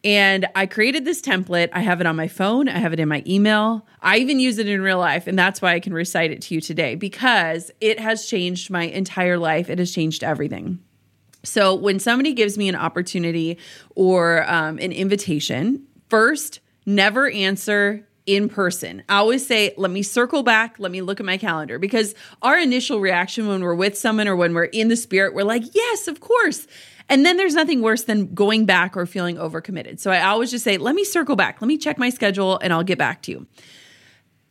And 0.05 0.47
I 0.55 0.67
created 0.67 1.05
this 1.05 1.21
template. 1.21 1.71
I 1.73 1.81
have 1.81 2.00
it 2.00 2.07
on 2.07 2.14
my 2.14 2.28
phone, 2.28 2.69
I 2.69 2.78
have 2.78 2.93
it 2.93 3.00
in 3.00 3.09
my 3.09 3.23
email. 3.26 3.87
I 4.00 4.19
even 4.19 4.38
use 4.38 4.59
it 4.59 4.69
in 4.69 4.81
real 4.81 4.99
life. 4.99 5.26
And 5.26 5.38
that's 5.38 5.61
why 5.61 5.75
I 5.75 5.81
can 5.81 5.93
recite 5.93 6.31
it 6.31 6.43
to 6.43 6.55
you 6.55 6.61
today 6.61 6.95
because 6.95 7.71
it 7.81 7.99
has 7.99 8.26
changed 8.26 8.71
my 8.71 8.85
entire 8.85 9.38
life. 9.38 9.69
It 9.69 9.78
has 9.78 9.93
changed 9.93 10.23
everything. 10.23 10.78
So 11.43 11.75
when 11.75 11.99
somebody 11.99 12.33
gives 12.33 12.57
me 12.59 12.69
an 12.69 12.76
opportunity 12.76 13.59
or 13.95 14.49
um, 14.50 14.78
an 14.78 14.93
invitation, 14.93 15.87
first, 16.09 16.61
never 16.87 17.28
answer 17.31 18.07
in 18.26 18.49
person. 18.49 19.02
I 19.09 19.17
always 19.17 19.47
say, 19.47 19.73
let 19.78 19.90
me 19.90 20.02
circle 20.02 20.43
back, 20.43 20.76
let 20.78 20.93
me 20.93 21.00
look 21.00 21.19
at 21.19 21.25
my 21.25 21.38
calendar 21.38 21.78
because 21.78 22.14
our 22.43 22.59
initial 22.59 23.00
reaction 23.00 23.49
when 23.49 23.62
we're 23.62 23.75
with 23.75 23.97
someone 23.97 24.28
or 24.28 24.37
when 24.37 24.52
we're 24.52 24.64
in 24.64 24.88
the 24.88 24.97
spirit, 24.97 25.33
we're 25.33 25.45
like, 25.45 25.62
yes, 25.75 26.09
of 26.09 26.21
course. 26.21 26.67
And 27.09 27.25
then 27.25 27.37
there's 27.37 27.55
nothing 27.55 27.81
worse 27.81 28.05
than 28.05 28.35
going 28.35 28.67
back 28.67 28.97
or 28.97 29.07
feeling 29.07 29.37
overcommitted. 29.37 29.99
So 29.99 30.11
I 30.11 30.23
always 30.23 30.50
just 30.50 30.65
say, 30.65 30.77
let 30.77 30.95
me 30.95 31.05
circle 31.05 31.37
back, 31.37 31.61
let 31.61 31.69
me 31.69 31.79
check 31.79 31.99
my 31.99 32.11
schedule, 32.11 32.59
and 32.59 32.73
I'll 32.73 32.85
get 32.85 32.99
back 32.99 33.23
to 33.23 33.31
you. 33.31 33.47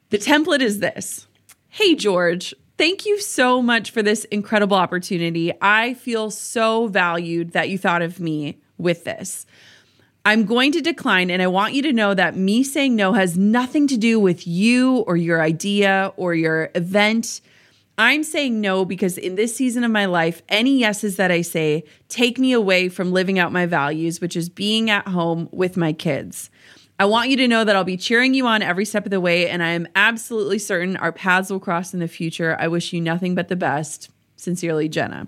The 0.10 0.18
template 0.18 0.62
is 0.62 0.80
this 0.80 1.28
Hey, 1.70 1.94
George, 1.94 2.56
thank 2.78 3.06
you 3.06 3.20
so 3.20 3.62
much 3.62 3.92
for 3.92 4.02
this 4.02 4.24
incredible 4.26 4.78
opportunity. 4.78 5.52
I 5.62 5.94
feel 5.94 6.32
so 6.32 6.88
valued 6.88 7.52
that 7.52 7.70
you 7.70 7.78
thought 7.78 8.02
of 8.02 8.20
me 8.20 8.60
with 8.78 9.04
this. 9.04 9.46
I'm 10.26 10.46
going 10.46 10.72
to 10.74 10.82
decline, 10.82 11.30
and 11.30 11.42
I 11.42 11.48
want 11.48 11.74
you 11.74 11.82
to 11.84 11.94
know 11.94 12.14
that 12.14 12.36
me 12.36 12.64
saying 12.64 12.96
no 12.96 13.14
has 13.14 13.38
nothing 13.38 13.88
to 13.88 13.98
do 13.98 14.20
with 14.20 14.46
you 14.46 14.98
or 15.08 15.16
your 15.16 15.42
idea 15.42 16.12
or 16.18 16.34
your 16.34 16.70
event. 16.76 17.40
I'm 17.98 18.24
saying 18.24 18.62
no 18.62 18.86
because 18.86 19.18
in 19.18 19.36
this 19.36 19.56
season 19.56 19.84
of 19.84 19.92
my 19.92 20.06
life, 20.06 20.44
any 20.50 20.78
yeses 20.78 21.16
that 21.16 21.32
I 21.32 21.42
say 21.42 21.84
take 22.10 22.38
me 22.38 22.52
away 22.54 22.90
from 22.90 23.12
living 23.12 23.40
out 23.40 23.52
my 23.52 23.66
values, 23.66 24.22
which 24.22 24.36
is 24.36 24.50
being 24.50 24.90
at 24.90 25.08
home 25.08 25.50
with 25.52 25.78
my 25.78 25.94
kids. 25.94 26.50
I 27.00 27.06
want 27.06 27.30
you 27.30 27.38
to 27.38 27.48
know 27.48 27.64
that 27.64 27.76
I'll 27.76 27.84
be 27.84 27.98
cheering 27.98 28.34
you 28.34 28.48
on 28.48 28.62
every 28.62 28.86
step 28.86 29.06
of 29.06 29.12
the 29.12 29.22
way, 29.22 29.48
and 29.50 29.62
I 29.62 29.70
am 29.70 29.88
absolutely 29.96 30.58
certain 30.60 30.98
our 30.98 31.12
paths 31.12 31.52
will 31.52 31.60
cross 31.60 31.94
in 31.94 32.00
the 32.00 32.08
future. 32.08 32.56
I 32.60 32.68
wish 32.68 32.92
you 32.92 33.02
nothing 33.02 33.36
but 33.36 33.50
the 33.50 33.56
best. 33.56 34.10
Sincerely, 34.40 34.88
Jenna. 34.88 35.28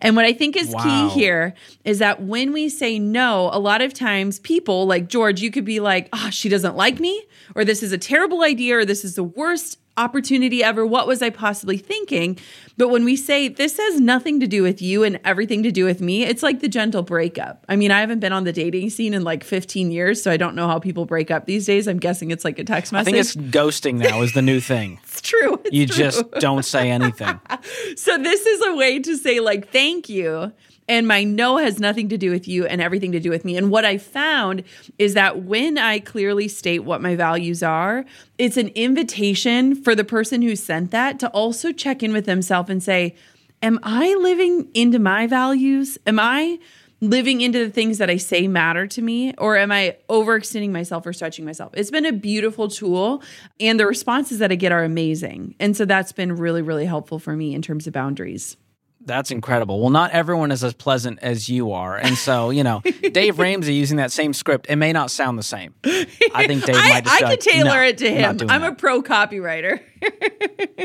And 0.00 0.14
what 0.14 0.26
I 0.26 0.34
think 0.34 0.56
is 0.56 0.74
Wow. 0.74 0.82
key 0.82 1.08
here 1.08 1.54
is 1.86 2.00
that 2.00 2.22
when 2.22 2.52
we 2.52 2.68
say 2.68 2.98
no, 2.98 3.48
a 3.50 3.58
lot 3.58 3.80
of 3.80 3.94
times 3.94 4.38
people 4.40 4.86
like 4.86 5.08
George, 5.08 5.40
you 5.40 5.50
could 5.50 5.64
be 5.64 5.80
like, 5.80 6.10
oh, 6.12 6.28
she 6.30 6.50
doesn't 6.50 6.76
like 6.76 7.00
me, 7.00 7.24
or 7.54 7.64
this 7.64 7.82
is 7.82 7.92
a 7.92 7.98
terrible 7.98 8.42
idea, 8.42 8.76
or 8.76 8.84
this 8.84 9.06
is 9.06 9.14
the 9.14 9.24
worst 9.24 9.78
opportunity 9.96 10.62
ever. 10.64 10.86
What 10.86 11.06
was 11.06 11.22
I 11.22 11.30
possibly 11.30 11.76
thinking? 11.76 12.38
But 12.78 12.88
when 12.88 13.04
we 13.04 13.16
say 13.16 13.48
this 13.48 13.76
has 13.76 14.00
nothing 14.00 14.40
to 14.40 14.46
do 14.46 14.62
with 14.62 14.80
you 14.80 15.04
and 15.04 15.20
everything 15.24 15.62
to 15.64 15.70
do 15.70 15.84
with 15.84 16.00
me, 16.00 16.24
it's 16.24 16.42
like 16.42 16.60
the 16.60 16.68
gentle 16.68 17.02
breakup. 17.02 17.64
I 17.68 17.76
mean, 17.76 17.90
I 17.90 18.00
haven't 18.00 18.20
been 18.20 18.32
on 18.32 18.44
the 18.44 18.52
dating 18.52 18.90
scene 18.90 19.12
in 19.14 19.22
like 19.22 19.44
15 19.44 19.90
years, 19.90 20.22
so 20.22 20.30
I 20.30 20.36
don't 20.36 20.54
know 20.54 20.66
how 20.66 20.78
people 20.78 21.04
break 21.04 21.30
up 21.30 21.46
these 21.46 21.66
days. 21.66 21.86
I'm 21.86 21.98
guessing 21.98 22.30
it's 22.30 22.44
like 22.44 22.58
a 22.58 22.64
text 22.64 22.92
message. 22.92 23.08
I 23.08 23.12
think 23.12 23.18
it's 23.20 23.36
ghosting 23.54 23.94
now 23.98 24.22
is 24.22 24.32
the 24.32 24.42
new 24.42 24.60
thing. 24.72 24.98
It's 25.04 25.20
true. 25.20 25.60
It's 25.64 25.72
You 25.74 25.86
true. 25.86 25.96
just 25.96 26.30
don't 26.32 26.64
say 26.64 26.90
anything. 26.90 27.38
So 27.96 28.16
this 28.18 28.44
is 28.46 28.66
a 28.66 28.74
way 28.74 28.98
to 29.00 29.16
say 29.16 29.40
like 29.40 29.70
thank 29.70 30.08
you. 30.08 30.52
And 30.92 31.08
my 31.08 31.24
no 31.24 31.56
has 31.56 31.80
nothing 31.80 32.10
to 32.10 32.18
do 32.18 32.30
with 32.30 32.46
you 32.46 32.66
and 32.66 32.82
everything 32.82 33.12
to 33.12 33.18
do 33.18 33.30
with 33.30 33.46
me. 33.46 33.56
And 33.56 33.70
what 33.70 33.86
I 33.86 33.96
found 33.96 34.62
is 34.98 35.14
that 35.14 35.42
when 35.42 35.78
I 35.78 35.98
clearly 36.00 36.48
state 36.48 36.80
what 36.80 37.00
my 37.00 37.16
values 37.16 37.62
are, 37.62 38.04
it's 38.36 38.58
an 38.58 38.68
invitation 38.74 39.74
for 39.74 39.94
the 39.94 40.04
person 40.04 40.42
who 40.42 40.54
sent 40.54 40.90
that 40.90 41.18
to 41.20 41.30
also 41.30 41.72
check 41.72 42.02
in 42.02 42.12
with 42.12 42.26
themselves 42.26 42.68
and 42.68 42.82
say, 42.82 43.16
Am 43.62 43.80
I 43.82 44.14
living 44.16 44.68
into 44.74 44.98
my 44.98 45.26
values? 45.26 45.96
Am 46.06 46.20
I 46.20 46.58
living 47.00 47.40
into 47.40 47.64
the 47.64 47.70
things 47.70 47.96
that 47.96 48.10
I 48.10 48.18
say 48.18 48.46
matter 48.46 48.86
to 48.88 49.00
me? 49.00 49.32
Or 49.38 49.56
am 49.56 49.72
I 49.72 49.96
overextending 50.10 50.72
myself 50.72 51.06
or 51.06 51.14
stretching 51.14 51.46
myself? 51.46 51.72
It's 51.74 51.90
been 51.90 52.04
a 52.04 52.12
beautiful 52.12 52.68
tool, 52.68 53.22
and 53.58 53.80
the 53.80 53.86
responses 53.86 54.40
that 54.40 54.52
I 54.52 54.56
get 54.56 54.72
are 54.72 54.84
amazing. 54.84 55.54
And 55.58 55.74
so 55.74 55.86
that's 55.86 56.12
been 56.12 56.36
really, 56.36 56.60
really 56.60 56.84
helpful 56.84 57.18
for 57.18 57.34
me 57.34 57.54
in 57.54 57.62
terms 57.62 57.86
of 57.86 57.94
boundaries. 57.94 58.58
That's 59.04 59.30
incredible. 59.30 59.80
Well, 59.80 59.90
not 59.90 60.12
everyone 60.12 60.52
is 60.52 60.62
as 60.62 60.74
pleasant 60.74 61.18
as 61.22 61.48
you 61.48 61.72
are. 61.72 61.96
And 61.96 62.16
so, 62.16 62.50
you 62.50 62.62
know, 62.62 62.82
Dave 63.12 63.38
Ramsey 63.38 63.74
using 63.74 63.96
that 63.96 64.12
same 64.12 64.32
script, 64.32 64.66
it 64.68 64.76
may 64.76 64.92
not 64.92 65.10
sound 65.10 65.38
the 65.38 65.42
same. 65.42 65.74
I 65.84 66.46
think 66.46 66.64
Dave 66.66 66.76
I, 66.76 66.88
might 66.88 67.04
just 67.04 67.22
I 67.22 67.26
like, 67.26 67.40
tailor 67.40 67.64
"No, 67.70 67.82
it 67.82 67.98
to 67.98 68.10
him. 68.10 68.38
I'm 68.48 68.60
that." 68.62 68.72
a 68.72 68.74
pro 68.74 69.02
copywriter. 69.02 69.80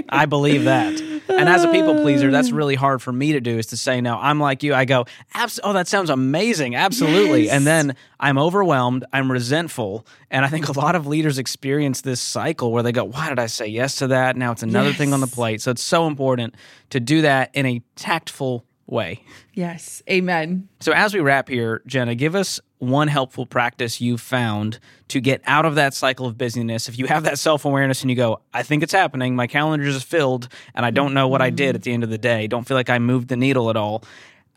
I 0.09 0.25
believe 0.25 0.65
that. 0.65 0.99
And 1.29 1.49
as 1.49 1.63
a 1.63 1.71
people 1.71 1.95
pleaser, 1.95 2.31
that's 2.31 2.51
really 2.51 2.75
hard 2.75 3.01
for 3.01 3.11
me 3.11 3.33
to 3.33 3.41
do 3.41 3.57
is 3.57 3.67
to 3.67 3.77
say 3.77 4.01
no. 4.01 4.17
I'm 4.17 4.39
like 4.39 4.63
you. 4.63 4.73
I 4.73 4.85
go, 4.85 5.05
Abs- 5.33 5.59
oh, 5.63 5.73
that 5.73 5.87
sounds 5.87 6.09
amazing. 6.09 6.75
Absolutely. 6.75 7.45
Yes. 7.45 7.53
And 7.53 7.67
then 7.67 7.95
I'm 8.19 8.37
overwhelmed. 8.37 9.05
I'm 9.11 9.31
resentful. 9.31 10.05
And 10.31 10.45
I 10.45 10.49
think 10.49 10.67
a 10.69 10.71
lot 10.73 10.95
of 10.95 11.07
leaders 11.07 11.37
experience 11.37 12.01
this 12.01 12.21
cycle 12.21 12.71
where 12.71 12.83
they 12.83 12.91
go, 12.91 13.03
why 13.03 13.29
did 13.29 13.39
I 13.39 13.47
say 13.47 13.67
yes 13.67 13.95
to 13.97 14.07
that? 14.07 14.37
Now 14.37 14.51
it's 14.51 14.63
another 14.63 14.93
thing 14.93 15.13
on 15.13 15.19
the 15.19 15.27
plate. 15.27 15.61
So 15.61 15.71
it's 15.71 15.83
so 15.83 16.07
important 16.07 16.55
to 16.91 16.99
do 16.99 17.21
that 17.21 17.51
in 17.53 17.65
a 17.65 17.81
tactful 17.95 18.65
way. 18.87 19.23
yes. 19.53 20.01
Amen. 20.09 20.67
So, 20.79 20.91
as 20.91 21.13
we 21.13 21.19
wrap 21.19 21.49
here, 21.49 21.81
Jenna, 21.85 22.15
give 22.15 22.35
us 22.35 22.59
one 22.79 23.07
helpful 23.07 23.45
practice 23.45 23.99
you've 23.99 24.21
found 24.21 24.79
to 25.07 25.19
get 25.19 25.41
out 25.45 25.65
of 25.65 25.75
that 25.75 25.93
cycle 25.93 26.25
of 26.25 26.37
busyness. 26.37 26.87
If 26.87 26.99
you 26.99 27.07
have 27.07 27.23
that 27.23 27.39
self 27.39 27.65
awareness 27.65 28.01
and 28.01 28.09
you 28.09 28.15
go, 28.15 28.41
I 28.53 28.63
think 28.63 28.83
it's 28.83 28.93
happening, 28.93 29.35
my 29.35 29.47
calendar 29.47 29.85
is 29.85 30.01
filled, 30.03 30.47
and 30.75 30.85
I 30.85 30.91
don't 30.91 31.13
know 31.13 31.27
what 31.27 31.41
I 31.41 31.49
did 31.49 31.75
at 31.75 31.83
the 31.83 31.93
end 31.93 32.03
of 32.03 32.09
the 32.09 32.17
day, 32.17 32.47
don't 32.47 32.67
feel 32.67 32.77
like 32.77 32.89
I 32.89 32.99
moved 32.99 33.27
the 33.29 33.37
needle 33.37 33.69
at 33.69 33.75
all. 33.75 34.03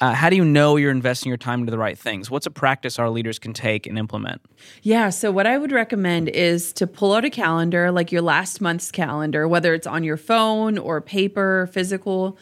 Uh, 0.00 0.14
how 0.14 0.30
do 0.30 0.36
you 0.36 0.44
know 0.44 0.76
you're 0.76 0.90
investing 0.90 1.28
your 1.28 1.36
time 1.36 1.60
into 1.60 1.70
the 1.70 1.76
right 1.76 1.98
things? 1.98 2.30
What's 2.30 2.46
a 2.46 2.50
practice 2.50 2.98
our 2.98 3.10
leaders 3.10 3.38
can 3.38 3.52
take 3.52 3.86
and 3.86 3.98
implement? 3.98 4.40
Yeah. 4.82 5.10
So, 5.10 5.30
what 5.30 5.46
I 5.46 5.58
would 5.58 5.72
recommend 5.72 6.30
is 6.30 6.72
to 6.74 6.86
pull 6.86 7.12
out 7.12 7.26
a 7.26 7.30
calendar, 7.30 7.92
like 7.92 8.10
your 8.10 8.22
last 8.22 8.62
month's 8.62 8.90
calendar, 8.90 9.46
whether 9.46 9.74
it's 9.74 9.86
on 9.86 10.02
your 10.02 10.16
phone 10.16 10.78
or 10.78 11.02
paper, 11.02 11.68
physical. 11.72 12.38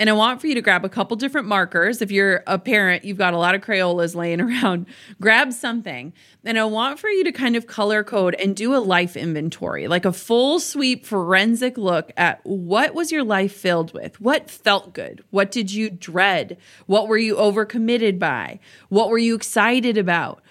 And 0.00 0.08
I 0.08 0.12
want 0.12 0.40
for 0.40 0.46
you 0.46 0.54
to 0.54 0.62
grab 0.62 0.84
a 0.84 0.88
couple 0.88 1.16
different 1.16 1.48
markers. 1.48 2.00
If 2.00 2.12
you're 2.12 2.44
a 2.46 2.58
parent, 2.58 3.04
you've 3.04 3.18
got 3.18 3.34
a 3.34 3.38
lot 3.38 3.56
of 3.56 3.62
Crayolas 3.62 4.14
laying 4.14 4.40
around, 4.40 4.86
grab 5.20 5.52
something. 5.52 6.12
And 6.44 6.58
I 6.58 6.64
want 6.64 6.98
for 6.98 7.08
you 7.08 7.24
to 7.24 7.32
kind 7.32 7.56
of 7.56 7.66
color 7.66 8.04
code 8.04 8.34
and 8.36 8.54
do 8.54 8.74
a 8.74 8.78
life 8.78 9.16
inventory, 9.16 9.88
like 9.88 10.04
a 10.04 10.12
full 10.12 10.60
sweep 10.60 11.04
forensic 11.04 11.76
look 11.76 12.12
at 12.16 12.40
what 12.44 12.94
was 12.94 13.10
your 13.10 13.24
life 13.24 13.52
filled 13.52 13.92
with? 13.92 14.20
What 14.20 14.48
felt 14.48 14.94
good? 14.94 15.24
What 15.30 15.50
did 15.50 15.72
you 15.72 15.90
dread? 15.90 16.58
What 16.86 17.08
were 17.08 17.18
you 17.18 17.34
overcommitted 17.34 18.18
by? 18.18 18.60
What 18.88 19.10
were 19.10 19.18
you 19.18 19.34
excited 19.34 19.98
about? 19.98 20.42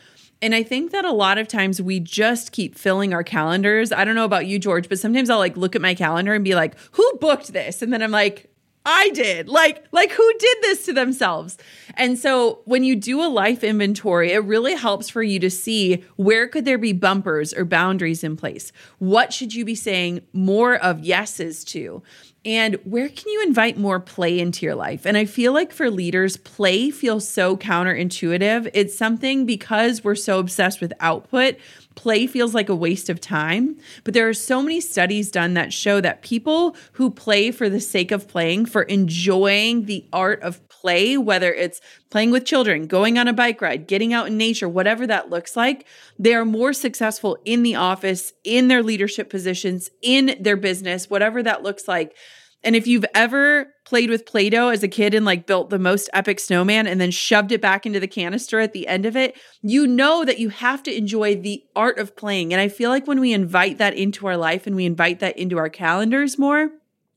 And 0.41 0.53
I 0.53 0.61
think 0.61 0.91
that 0.91 1.03
a 1.03 1.11
lot 1.11 1.39
of 1.39 1.47
times 1.47 1.81
we 1.81 1.99
just 1.99 2.51
keep 2.51 2.77
filling 2.77 3.13
our 3.13 3.23
calendars. 3.23 3.91
I 3.91 4.05
don't 4.05 4.13
know 4.13 4.25
about 4.25 4.45
you, 4.45 4.59
George, 4.59 4.87
but 4.87 4.99
sometimes 4.99 5.29
I'll 5.29 5.39
like 5.39 5.57
look 5.57 5.75
at 5.75 5.81
my 5.81 5.95
calendar 5.95 6.33
and 6.35 6.43
be 6.43 6.53
like, 6.53 6.75
who 6.91 7.17
booked 7.19 7.53
this? 7.53 7.81
And 7.81 7.91
then 7.91 8.03
I'm 8.03 8.11
like, 8.11 8.51
I 8.89 9.09
did. 9.09 9.49
Like, 9.49 9.85
like 9.91 10.11
who 10.11 10.33
did 10.39 10.57
this 10.61 10.85
to 10.85 10.93
themselves? 10.93 11.57
And 11.95 12.17
so 12.17 12.61
when 12.63 12.85
you 12.85 12.95
do 12.95 13.21
a 13.21 13.27
life 13.27 13.61
inventory, 13.61 14.31
it 14.31 14.45
really 14.45 14.75
helps 14.75 15.09
for 15.09 15.21
you 15.21 15.39
to 15.41 15.49
see 15.49 16.05
where 16.15 16.47
could 16.47 16.63
there 16.63 16.77
be 16.77 16.93
bumpers 16.93 17.53
or 17.53 17.65
boundaries 17.65 18.23
in 18.23 18.37
place? 18.37 18.71
What 18.99 19.33
should 19.33 19.53
you 19.53 19.65
be 19.65 19.75
saying 19.75 20.21
more 20.31 20.75
of 20.75 21.01
yeses 21.01 21.65
to? 21.65 22.01
And 22.45 22.75
where 22.85 23.09
can 23.09 23.29
you 23.29 23.43
invite 23.45 23.77
more 23.77 23.99
play 23.99 24.39
into 24.39 24.65
your 24.65 24.75
life? 24.75 25.05
And 25.05 25.17
I 25.17 25.25
feel 25.25 25.51
like 25.51 25.73
for 25.73 25.91
leaders, 25.91 26.37
play 26.37 26.89
feels 26.89 27.27
so 27.27 27.57
counterintuitive. 27.57 28.69
It's 28.73 28.97
something 28.97 29.45
because 29.45 30.01
we're 30.01 30.15
so 30.15 30.39
obsessed 30.39 30.79
with 30.79 30.93
output, 31.01 31.57
play 31.97 32.27
feels 32.27 32.53
like 32.53 32.69
a 32.69 32.75
waste 32.75 33.09
of 33.09 33.19
time. 33.19 33.75
But 34.05 34.13
there 34.13 34.29
are 34.29 34.33
so 34.33 34.61
many 34.61 34.79
studies 34.79 35.29
done 35.29 35.55
that 35.55 35.73
show 35.73 35.99
that 35.99 36.21
people 36.21 36.77
who 36.93 37.09
play 37.09 37.51
for 37.51 37.67
the 37.67 37.81
sake 37.81 38.11
of 38.11 38.27
playing, 38.27 38.67
for 38.67 38.83
enjoying 38.83 39.85
the 39.85 40.05
art 40.13 40.41
of 40.43 40.65
play, 40.69 41.17
whether 41.17 41.51
it's 41.51 41.81
playing 42.09 42.31
with 42.31 42.45
children, 42.45 42.87
going 42.87 43.17
on 43.17 43.27
a 43.27 43.33
bike 43.33 43.61
ride, 43.61 43.87
getting 43.87 44.13
out 44.13 44.27
in 44.27 44.37
nature, 44.37 44.69
whatever 44.69 45.05
that 45.07 45.29
looks 45.29 45.57
like, 45.57 45.85
they 46.17 46.33
are 46.33 46.45
more 46.45 46.71
successful 46.71 47.37
in 47.43 47.63
the 47.63 47.75
office, 47.75 48.31
in 48.43 48.67
their 48.67 48.83
leadership 48.83 49.29
positions, 49.29 49.89
in 50.01 50.37
their 50.39 50.55
business, 50.55 51.09
whatever 51.09 51.43
that 51.43 51.63
looks 51.63 51.87
like. 51.87 52.15
And 52.63 52.75
if 52.75 52.87
you've 52.87 53.05
ever 53.13 53.67
played 53.85 54.09
with 54.09 54.25
Play-Doh 54.25 54.69
as 54.69 54.83
a 54.83 54.87
kid 54.87 55.13
and 55.13 55.25
like 55.25 55.45
built 55.45 55.69
the 55.69 55.79
most 55.79 56.09
epic 56.13 56.39
snowman 56.39 56.87
and 56.87 56.99
then 56.99 57.11
shoved 57.11 57.51
it 57.51 57.61
back 57.61 57.85
into 57.85 57.99
the 57.99 58.07
canister 58.07 58.59
at 58.59 58.73
the 58.73 58.87
end 58.87 59.05
of 59.05 59.15
it, 59.15 59.37
you 59.61 59.87
know 59.87 60.25
that 60.25 60.39
you 60.39 60.49
have 60.49 60.83
to 60.83 60.95
enjoy 60.95 61.35
the 61.35 61.63
art 61.75 61.99
of 61.99 62.15
playing. 62.15 62.51
And 62.51 62.61
I 62.61 62.67
feel 62.67 62.89
like 62.89 63.07
when 63.07 63.19
we 63.19 63.31
invite 63.31 63.77
that 63.77 63.93
into 63.93 64.27
our 64.27 64.37
life 64.37 64.67
and 64.67 64.75
we 64.75 64.85
invite 64.85 65.19
that 65.19 65.37
into 65.37 65.57
our 65.57 65.69
calendars 65.69 66.37
more, 66.37 66.71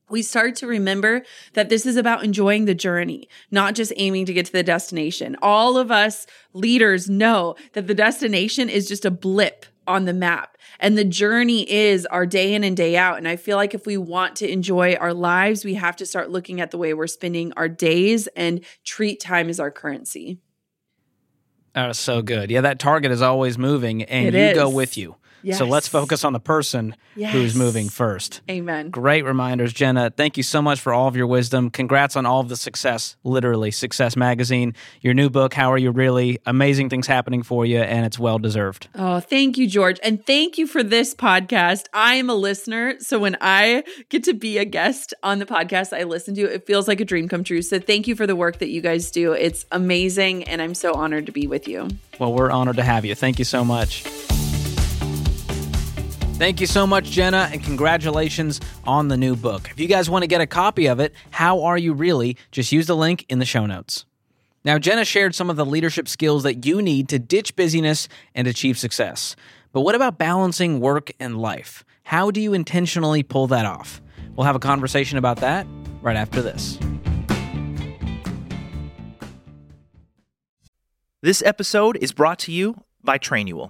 we 0.09 0.21
start 0.21 0.55
to 0.57 0.67
remember 0.67 1.23
that 1.53 1.69
this 1.69 1.85
is 1.85 1.95
about 1.95 2.23
enjoying 2.23 2.65
the 2.65 2.75
journey, 2.75 3.27
not 3.49 3.75
just 3.75 3.93
aiming 3.95 4.25
to 4.25 4.33
get 4.33 4.45
to 4.45 4.51
the 4.51 4.63
destination. 4.63 5.37
All 5.41 5.77
of 5.77 5.89
us 5.89 6.27
leaders 6.53 7.09
know 7.09 7.55
that 7.73 7.87
the 7.87 7.95
destination 7.95 8.69
is 8.69 8.87
just 8.87 9.05
a 9.05 9.11
blip 9.11 9.65
on 9.87 10.05
the 10.05 10.13
map. 10.13 10.57
And 10.79 10.97
the 10.97 11.03
journey 11.03 11.69
is 11.69 12.05
our 12.05 12.25
day 12.25 12.53
in 12.53 12.63
and 12.63 12.77
day 12.77 12.95
out. 12.97 13.17
And 13.17 13.27
I 13.27 13.35
feel 13.35 13.57
like 13.57 13.73
if 13.73 13.85
we 13.85 13.97
want 13.97 14.35
to 14.37 14.49
enjoy 14.51 14.95
our 14.95 15.13
lives, 15.13 15.65
we 15.65 15.73
have 15.75 15.95
to 15.97 16.05
start 16.05 16.29
looking 16.29 16.61
at 16.61 16.71
the 16.71 16.77
way 16.77 16.93
we're 16.93 17.07
spending 17.07 17.51
our 17.53 17.67
days 17.67 18.27
and 18.35 18.61
treat 18.83 19.19
time 19.19 19.49
as 19.49 19.59
our 19.59 19.71
currency. 19.71 20.39
That 21.73 21.87
was 21.87 21.97
so 21.99 22.21
good. 22.21 22.51
Yeah, 22.51 22.61
that 22.61 22.79
target 22.79 23.11
is 23.11 23.21
always 23.21 23.57
moving 23.57 24.03
and 24.03 24.27
It 24.27 24.33
you 24.33 24.39
is. 24.39 24.55
go 24.55 24.69
with 24.69 24.97
you. 24.97 25.15
So 25.53 25.65
let's 25.65 25.87
focus 25.87 26.23
on 26.23 26.33
the 26.33 26.39
person 26.39 26.95
who's 27.15 27.55
moving 27.55 27.89
first. 27.89 28.41
Amen. 28.49 28.89
Great 28.89 29.25
reminders, 29.25 29.73
Jenna. 29.73 30.09
Thank 30.09 30.37
you 30.37 30.43
so 30.43 30.61
much 30.61 30.79
for 30.79 30.93
all 30.93 31.07
of 31.07 31.15
your 31.15 31.27
wisdom. 31.27 31.69
Congrats 31.69 32.15
on 32.15 32.25
all 32.25 32.39
of 32.39 32.49
the 32.49 32.55
success, 32.55 33.15
literally, 33.23 33.71
Success 33.71 34.15
Magazine, 34.15 34.75
your 35.01 35.13
new 35.13 35.29
book, 35.29 35.53
How 35.53 35.71
Are 35.71 35.77
You 35.77 35.91
Really? 35.91 36.39
Amazing 36.45 36.89
things 36.89 37.07
happening 37.07 37.43
for 37.43 37.65
you, 37.65 37.79
and 37.79 38.05
it's 38.05 38.19
well 38.19 38.39
deserved. 38.39 38.87
Oh, 38.95 39.19
thank 39.19 39.57
you, 39.57 39.67
George. 39.67 39.99
And 40.03 40.25
thank 40.25 40.57
you 40.57 40.67
for 40.67 40.83
this 40.83 41.13
podcast. 41.15 41.85
I 41.93 42.15
am 42.15 42.29
a 42.29 42.35
listener. 42.35 42.95
So 42.99 43.19
when 43.19 43.37
I 43.41 43.83
get 44.09 44.23
to 44.25 44.33
be 44.33 44.57
a 44.57 44.65
guest 44.65 45.13
on 45.23 45.39
the 45.39 45.45
podcast 45.45 45.97
I 45.97 46.03
listen 46.03 46.35
to, 46.35 46.41
it 46.41 46.65
feels 46.65 46.87
like 46.87 46.99
a 46.99 47.05
dream 47.05 47.27
come 47.27 47.43
true. 47.43 47.61
So 47.61 47.79
thank 47.79 48.07
you 48.07 48.15
for 48.15 48.27
the 48.27 48.35
work 48.35 48.59
that 48.59 48.69
you 48.69 48.81
guys 48.81 49.11
do. 49.11 49.33
It's 49.33 49.65
amazing. 49.71 50.43
And 50.45 50.61
I'm 50.61 50.75
so 50.75 50.93
honored 50.93 51.25
to 51.25 51.31
be 51.31 51.47
with 51.47 51.67
you. 51.67 51.89
Well, 52.19 52.33
we're 52.33 52.51
honored 52.51 52.77
to 52.77 52.83
have 52.83 53.05
you. 53.05 53.15
Thank 53.15 53.39
you 53.39 53.45
so 53.45 53.63
much. 53.63 54.05
Thank 56.41 56.59
you 56.59 56.65
so 56.65 56.87
much, 56.87 57.11
Jenna, 57.11 57.51
and 57.51 57.63
congratulations 57.63 58.59
on 58.83 59.09
the 59.09 59.15
new 59.15 59.35
book. 59.35 59.69
If 59.69 59.79
you 59.79 59.87
guys 59.87 60.09
want 60.09 60.23
to 60.23 60.27
get 60.27 60.41
a 60.41 60.47
copy 60.47 60.87
of 60.87 60.99
it, 60.99 61.13
How 61.29 61.61
Are 61.61 61.77
You 61.77 61.93
Really? 61.93 62.35
Just 62.51 62.71
use 62.71 62.87
the 62.87 62.95
link 62.95 63.27
in 63.29 63.37
the 63.37 63.45
show 63.45 63.67
notes. 63.67 64.05
Now, 64.65 64.79
Jenna 64.79 65.05
shared 65.05 65.35
some 65.35 65.51
of 65.51 65.55
the 65.55 65.67
leadership 65.67 66.07
skills 66.07 66.41
that 66.41 66.65
you 66.65 66.81
need 66.81 67.09
to 67.09 67.19
ditch 67.19 67.55
busyness 67.55 68.07
and 68.33 68.47
achieve 68.47 68.79
success. 68.79 69.35
But 69.71 69.81
what 69.81 69.93
about 69.93 70.17
balancing 70.17 70.79
work 70.79 71.11
and 71.19 71.37
life? 71.37 71.85
How 72.05 72.31
do 72.31 72.41
you 72.41 72.55
intentionally 72.55 73.21
pull 73.21 73.45
that 73.45 73.67
off? 73.67 74.01
We'll 74.35 74.45
have 74.45 74.55
a 74.55 74.59
conversation 74.59 75.19
about 75.19 75.37
that 75.41 75.67
right 76.01 76.17
after 76.17 76.41
this. 76.41 76.79
This 81.21 81.43
episode 81.43 81.99
is 82.01 82.11
brought 82.11 82.39
to 82.39 82.51
you 82.51 82.83
by 83.03 83.19
Trainual. 83.19 83.69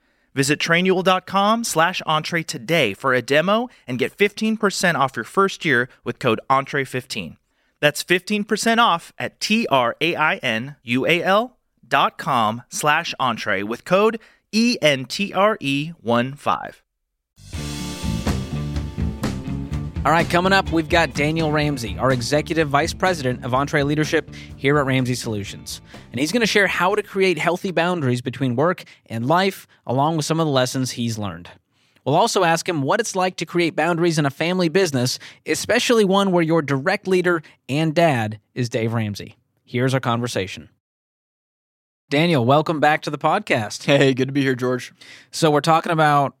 Visit 0.33 0.59
trainual.com 0.59 1.63
slash 1.63 2.01
entree 2.05 2.43
today 2.43 2.93
for 2.93 3.13
a 3.13 3.21
demo 3.21 3.69
and 3.87 3.97
get 3.99 4.17
15% 4.17 4.95
off 4.95 5.15
your 5.15 5.23
first 5.25 5.63
year 5.65 5.89
with 6.03 6.19
code 6.19 6.39
entree15. 6.49 7.37
That's 7.79 8.03
15% 8.03 8.77
off 8.77 9.13
at 9.17 9.39
T-R-A-I-N-U-A-L 9.39 9.97
dot 11.87 12.17
com 12.17 12.63
slash 12.69 13.13
entree 13.19 13.63
with 13.63 13.85
code 13.85 14.19
E 14.51 14.77
E-N-T-R-E-1-5. 14.81 16.81
All 20.03 20.11
right, 20.11 20.27
coming 20.27 20.51
up, 20.51 20.71
we've 20.71 20.89
got 20.89 21.13
Daniel 21.13 21.51
Ramsey, 21.51 21.95
our 21.99 22.11
Executive 22.11 22.67
Vice 22.67 22.91
President 22.91 23.45
of 23.45 23.51
EntreLeadership 23.51 24.33
here 24.57 24.79
at 24.79 24.87
Ramsey 24.87 25.13
Solutions. 25.13 25.79
And 26.09 26.19
he's 26.19 26.31
going 26.31 26.41
to 26.41 26.47
share 26.47 26.65
how 26.65 26.95
to 26.95 27.03
create 27.03 27.37
healthy 27.37 27.69
boundaries 27.69 28.19
between 28.19 28.55
work 28.55 28.83
and 29.05 29.27
life, 29.27 29.67
along 29.85 30.17
with 30.17 30.25
some 30.25 30.39
of 30.39 30.47
the 30.47 30.51
lessons 30.51 30.89
he's 30.89 31.19
learned. 31.19 31.51
We'll 32.03 32.15
also 32.15 32.43
ask 32.43 32.67
him 32.67 32.81
what 32.81 32.99
it's 32.99 33.15
like 33.15 33.35
to 33.35 33.45
create 33.45 33.75
boundaries 33.75 34.17
in 34.17 34.25
a 34.25 34.31
family 34.31 34.69
business, 34.69 35.19
especially 35.45 36.03
one 36.03 36.31
where 36.31 36.41
your 36.41 36.63
direct 36.63 37.07
leader 37.07 37.43
and 37.69 37.93
dad 37.93 38.39
is 38.55 38.69
Dave 38.69 38.93
Ramsey. 38.93 39.37
Here's 39.63 39.93
our 39.93 39.99
conversation. 39.99 40.69
Daniel, 42.09 42.43
welcome 42.43 42.79
back 42.79 43.03
to 43.03 43.11
the 43.11 43.19
podcast. 43.19 43.85
Hey, 43.85 44.15
good 44.15 44.29
to 44.29 44.33
be 44.33 44.41
here, 44.41 44.55
George. 44.55 44.93
So 45.29 45.51
we're 45.51 45.61
talking 45.61 45.91
about 45.91 46.35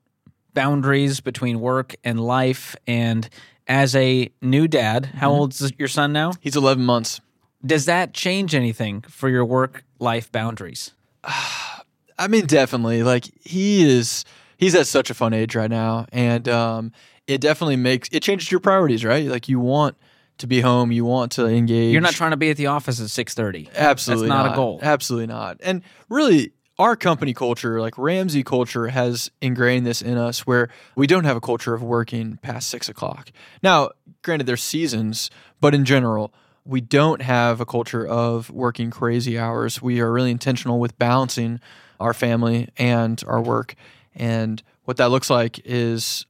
boundaries 0.53 1.21
between 1.21 1.59
work 1.59 1.95
and 2.03 2.19
life 2.19 2.75
and 2.87 3.29
as 3.67 3.95
a 3.95 4.29
new 4.41 4.67
dad, 4.67 5.05
how 5.05 5.31
old's 5.31 5.71
your 5.77 5.87
son 5.87 6.13
now? 6.13 6.33
He's 6.39 6.55
11 6.55 6.83
months. 6.83 7.21
Does 7.65 7.85
that 7.85 8.13
change 8.13 8.55
anything 8.55 9.01
for 9.01 9.29
your 9.29 9.45
work 9.45 9.83
life 9.99 10.31
boundaries? 10.31 10.93
I 11.23 12.27
mean, 12.27 12.45
definitely. 12.45 13.03
Like 13.03 13.29
he 13.39 13.83
is, 13.83 14.25
he's 14.57 14.75
at 14.75 14.87
such 14.87 15.09
a 15.09 15.13
fun 15.13 15.33
age 15.33 15.55
right 15.55 15.69
now, 15.69 16.05
and 16.11 16.47
um, 16.47 16.91
it 17.27 17.41
definitely 17.41 17.77
makes 17.77 18.09
it 18.11 18.21
changes 18.21 18.51
your 18.51 18.59
priorities, 18.59 19.03
right? 19.03 19.27
Like 19.27 19.49
you 19.49 19.59
want 19.59 19.97
to 20.39 20.47
be 20.47 20.61
home, 20.61 20.91
you 20.91 21.05
want 21.05 21.31
to 21.33 21.47
engage. 21.47 21.91
You're 21.91 22.01
not 22.01 22.13
trying 22.13 22.31
to 22.31 22.37
be 22.37 22.49
at 22.49 22.57
the 22.57 22.67
office 22.67 22.99
at 22.99 23.07
6:30. 23.07 23.73
Absolutely 23.75 24.27
That's 24.27 24.43
not 24.43 24.53
a 24.53 24.55
goal. 24.55 24.79
Absolutely 24.81 25.27
not. 25.27 25.57
And 25.63 25.81
really, 26.09 26.51
our 26.79 26.95
company 26.95 27.33
culture, 27.33 27.79
like 27.79 27.97
Ramsey 27.97 28.43
culture, 28.43 28.87
has 28.87 29.31
ingrained 29.41 29.85
this 29.85 30.01
in 30.01 30.17
us 30.17 30.47
where 30.47 30.69
we 30.95 31.07
don't 31.07 31.25
have 31.25 31.37
a 31.37 31.41
culture 31.41 31.73
of 31.73 31.83
working 31.83 32.37
past 32.41 32.69
six 32.69 32.89
o'clock. 32.89 33.31
Now, 33.61 33.91
granted, 34.21 34.47
there's 34.47 34.63
seasons, 34.63 35.29
but 35.59 35.75
in 35.75 35.85
general, 35.85 36.33
we 36.65 36.81
don't 36.81 37.21
have 37.21 37.59
a 37.59 37.65
culture 37.65 38.05
of 38.05 38.49
working 38.49 38.91
crazy 38.91 39.37
hours. 39.37 39.81
We 39.81 39.99
are 39.99 40.11
really 40.11 40.31
intentional 40.31 40.79
with 40.79 40.97
balancing 40.97 41.59
our 41.99 42.13
family 42.13 42.69
and 42.77 43.21
our 43.27 43.41
work. 43.41 43.75
And 44.15 44.61
what 44.85 44.97
that 44.97 45.09
looks 45.09 45.29
like 45.29 45.59
is 45.65 46.25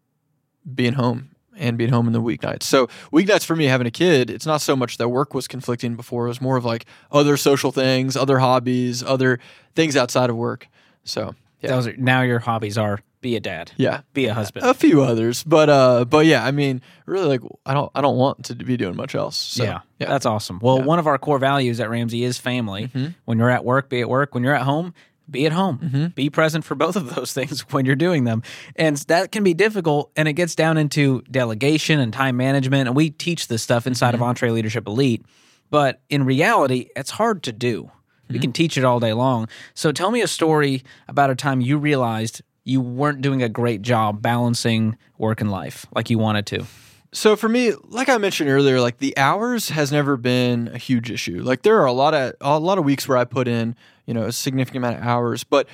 being 0.76 0.94
home 0.94 1.31
and 1.62 1.78
being 1.78 1.92
home 1.92 2.08
in 2.08 2.14
the 2.14 2.22
weeknights. 2.22 2.64
So 2.64 2.88
weeknights 3.14 3.46
for 3.46 3.56
me 3.56 3.66
having 3.66 3.88
a 3.88 3.92
kid, 3.92 4.30
it's 4.30 4.46
not 4.46 4.60
so 4.62 4.76
much 4.76 4.98
that 4.98 5.08
work 5.10 5.34
was 5.34 5.48
conflicting 5.48 5.96
before. 5.96 6.26
It 6.26 6.30
was 6.30 6.42
more 6.42 6.58
of 6.58 6.66
like 6.66 6.86
other 7.12 7.38
social 7.38 7.72
things, 7.72 8.18
other 8.18 8.40
hobbies, 8.40 9.02
other 9.04 9.40
things 9.76 9.96
outside 9.96 10.30
of 10.30 10.36
work 10.36 10.68
So 11.06 11.36
yeah, 11.62 11.70
Those 11.70 11.88
are, 11.88 11.96
now 11.98 12.22
your 12.24 12.40
hobbies 12.40 12.78
are 12.78 13.00
be 13.22 13.36
a 13.36 13.40
dad, 13.40 13.72
yeah, 13.78 14.02
be 14.14 14.26
a 14.26 14.34
husband. 14.34 14.66
a 14.66 14.74
few 14.74 15.04
others, 15.04 15.44
but 15.44 15.70
uh, 15.70 16.06
but 16.06 16.26
yeah, 16.26 16.44
I 16.44 16.50
mean, 16.50 16.82
really, 17.06 17.28
like 17.38 17.42
I 17.68 17.76
don't 17.76 17.92
I 17.94 18.02
don't 18.02 18.18
want 18.18 18.46
to 18.46 18.56
be 18.56 18.78
doing 18.78 18.96
much 18.96 19.14
else. 19.14 19.38
So, 19.38 19.64
yeah, 19.64 19.82
that's 20.00 20.26
awesome. 20.26 20.58
Well, 20.60 20.80
Yeah. 20.80 20.86
one 20.86 20.98
of 20.98 21.06
our 21.06 21.20
core 21.20 21.38
values 21.38 21.80
at 21.80 21.88
Ramsey 21.92 22.24
is 22.24 22.40
family. 22.40 22.88
Mhm. 22.88 23.14
When 23.26 23.38
you're 23.38 23.52
at 23.52 23.64
work, 23.64 23.90
be 23.90 24.02
at 24.02 24.10
work. 24.10 24.34
When 24.34 24.44
you're 24.44 24.56
at 24.56 24.64
home, 24.64 24.96
be 25.30 25.46
at 25.46 25.52
home. 25.52 25.80
Mhm. 25.80 26.16
Be 26.16 26.30
present 26.30 26.66
for 26.66 26.76
both 26.76 26.96
of 26.96 27.16
those 27.16 27.34
things 27.34 27.62
when 27.72 27.86
you're 27.86 27.96
doing 27.96 28.24
them. 28.26 28.44
And 28.76 28.98
that 29.08 29.32
can 29.32 29.44
be 29.44 29.54
difficult. 29.54 30.12
And 30.16 30.28
it 30.28 30.34
gets 30.34 30.56
down 30.56 30.78
into 30.78 31.22
delegation 31.32 32.00
and 32.00 32.12
time 32.12 32.38
management. 32.38 32.88
And 32.88 32.96
we 32.96 33.10
teach 33.12 33.48
this 33.48 33.62
stuff 33.64 33.88
inside 33.88 34.14
of 34.14 34.20
EntreLeadership 34.22 34.88
Elite. 34.88 35.26
But 35.70 36.02
in 36.10 36.26
reality, 36.26 36.90
it's 36.96 37.12
hard 37.12 37.44
to 37.44 37.52
do. 37.54 37.92
We 38.30 38.40
can 38.40 38.54
teach 38.54 38.78
it 38.78 38.86
all 38.86 39.02
day 39.02 39.12
long. 39.12 39.50
So 39.74 39.92
tell 39.92 40.10
me 40.10 40.22
a 40.22 40.28
story 40.28 40.84
about 41.10 41.30
a 41.30 41.36
time 41.36 41.60
you 41.60 41.78
realized 41.78 42.42
you 42.64 42.80
weren't 42.80 43.22
doing 43.22 43.44
a 43.44 43.50
great 43.50 43.82
job 43.82 44.22
balancing 44.22 44.98
work 45.18 45.42
and 45.42 45.52
life 45.52 45.86
like 45.94 46.10
you 46.10 46.18
wanted 46.18 46.46
to. 46.48 46.66
So 47.12 47.36
for 47.36 47.50
me, 47.50 47.74
like 47.90 48.08
I 48.08 48.18
mentioned 48.18 48.50
earlier, 48.50 48.80
like 48.80 49.00
the 49.00 49.18
hours 49.18 49.68
has 49.70 49.92
never 49.92 50.16
been 50.16 50.70
a 50.74 50.78
huge 50.78 51.12
issue. 51.12 51.42
Like 51.44 51.64
there 51.64 51.78
are 51.82 51.86
a 51.86 51.92
lot 51.92 52.14
of 52.14 52.34
a 52.40 52.58
lot 52.58 52.78
of 52.78 52.86
weeks 52.86 53.06
where 53.06 53.18
I 53.18 53.26
put 53.26 53.50
in, 53.50 53.76
you 54.06 54.14
know, 54.14 54.24
a 54.24 54.32
significant 54.32 54.84
amount 54.84 55.00
of 55.00 55.04
hours, 55.04 55.44
but 55.44 55.68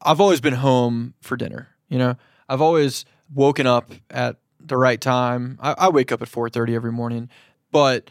I've 0.00 0.20
always 0.20 0.40
been 0.40 0.54
home 0.54 1.14
for 1.20 1.36
dinner. 1.36 1.68
You 1.88 1.98
know, 1.98 2.16
I've 2.48 2.60
always 2.60 3.04
woken 3.34 3.66
up 3.66 3.92
at 4.10 4.36
the 4.60 4.76
right 4.76 5.00
time. 5.00 5.58
I, 5.60 5.74
I 5.78 5.88
wake 5.88 6.12
up 6.12 6.22
at 6.22 6.28
four 6.28 6.48
thirty 6.48 6.74
every 6.74 6.92
morning, 6.92 7.28
but 7.70 8.10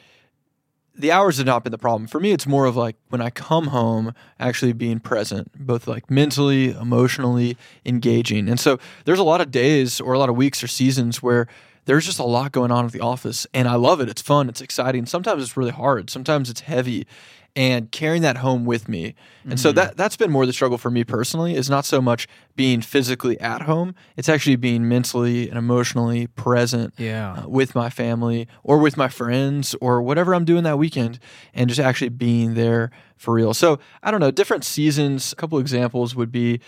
the 0.93 1.11
hours 1.11 1.37
have 1.37 1.45
not 1.45 1.63
been 1.63 1.71
the 1.71 1.77
problem. 1.77 2.07
For 2.07 2.19
me, 2.19 2.31
it's 2.31 2.45
more 2.45 2.65
of 2.65 2.75
like 2.75 2.95
when 3.09 3.21
I 3.21 3.29
come 3.29 3.67
home, 3.67 4.13
actually 4.39 4.73
being 4.73 4.99
present, 4.99 5.51
both 5.55 5.87
like 5.87 6.11
mentally, 6.11 6.71
emotionally 6.71 7.57
engaging. 7.85 8.49
And 8.49 8.59
so 8.59 8.77
there's 9.05 9.19
a 9.19 9.23
lot 9.23 9.41
of 9.41 9.51
days 9.51 10.01
or 10.01 10.13
a 10.13 10.19
lot 10.19 10.29
of 10.29 10.35
weeks 10.35 10.63
or 10.63 10.67
seasons 10.67 11.23
where 11.23 11.47
there's 11.85 12.05
just 12.05 12.19
a 12.19 12.23
lot 12.23 12.51
going 12.51 12.71
on 12.71 12.85
at 12.85 12.91
the 12.91 12.99
office 12.99 13.47
and 13.53 13.67
I 13.67 13.75
love 13.75 14.01
it. 14.01 14.09
It's 14.09 14.21
fun, 14.21 14.49
it's 14.49 14.61
exciting. 14.61 15.05
Sometimes 15.05 15.41
it's 15.41 15.57
really 15.57 15.71
hard, 15.71 16.09
sometimes 16.09 16.49
it's 16.49 16.61
heavy. 16.61 17.07
And 17.53 17.91
carrying 17.91 18.21
that 18.21 18.37
home 18.37 18.63
with 18.63 18.87
me. 18.87 19.13
And 19.43 19.59
so 19.59 19.73
that 19.73 19.97
that's 19.97 20.15
been 20.15 20.31
more 20.31 20.45
the 20.45 20.53
struggle 20.53 20.77
for 20.77 20.89
me 20.89 21.03
personally 21.03 21.53
is 21.55 21.69
not 21.69 21.83
so 21.83 22.01
much 22.01 22.25
being 22.55 22.79
physically 22.81 23.37
at 23.41 23.63
home, 23.63 23.93
it's 24.15 24.29
actually 24.29 24.55
being 24.55 24.87
mentally 24.87 25.49
and 25.49 25.57
emotionally 25.57 26.27
present 26.27 26.93
Yeah. 26.97 27.33
uh, 27.33 27.49
with 27.49 27.75
my 27.75 27.89
family 27.89 28.47
or 28.63 28.77
with 28.77 28.95
my 28.95 29.09
friends 29.09 29.75
or 29.81 30.01
whatever 30.01 30.33
I'm 30.33 30.45
doing 30.45 30.63
that 30.63 30.77
weekend 30.77 31.19
and 31.53 31.67
just 31.69 31.79
actually 31.81 32.07
being 32.09 32.53
there 32.53 32.89
for 33.17 33.33
real. 33.33 33.53
So 33.53 33.79
I 34.01 34.11
don't 34.11 34.21
know, 34.21 34.31
different 34.31 34.63
seasons. 34.63 35.33
A 35.33 35.35
couple 35.35 35.59
examples 35.59 36.15
would 36.15 36.31
be, 36.31 36.61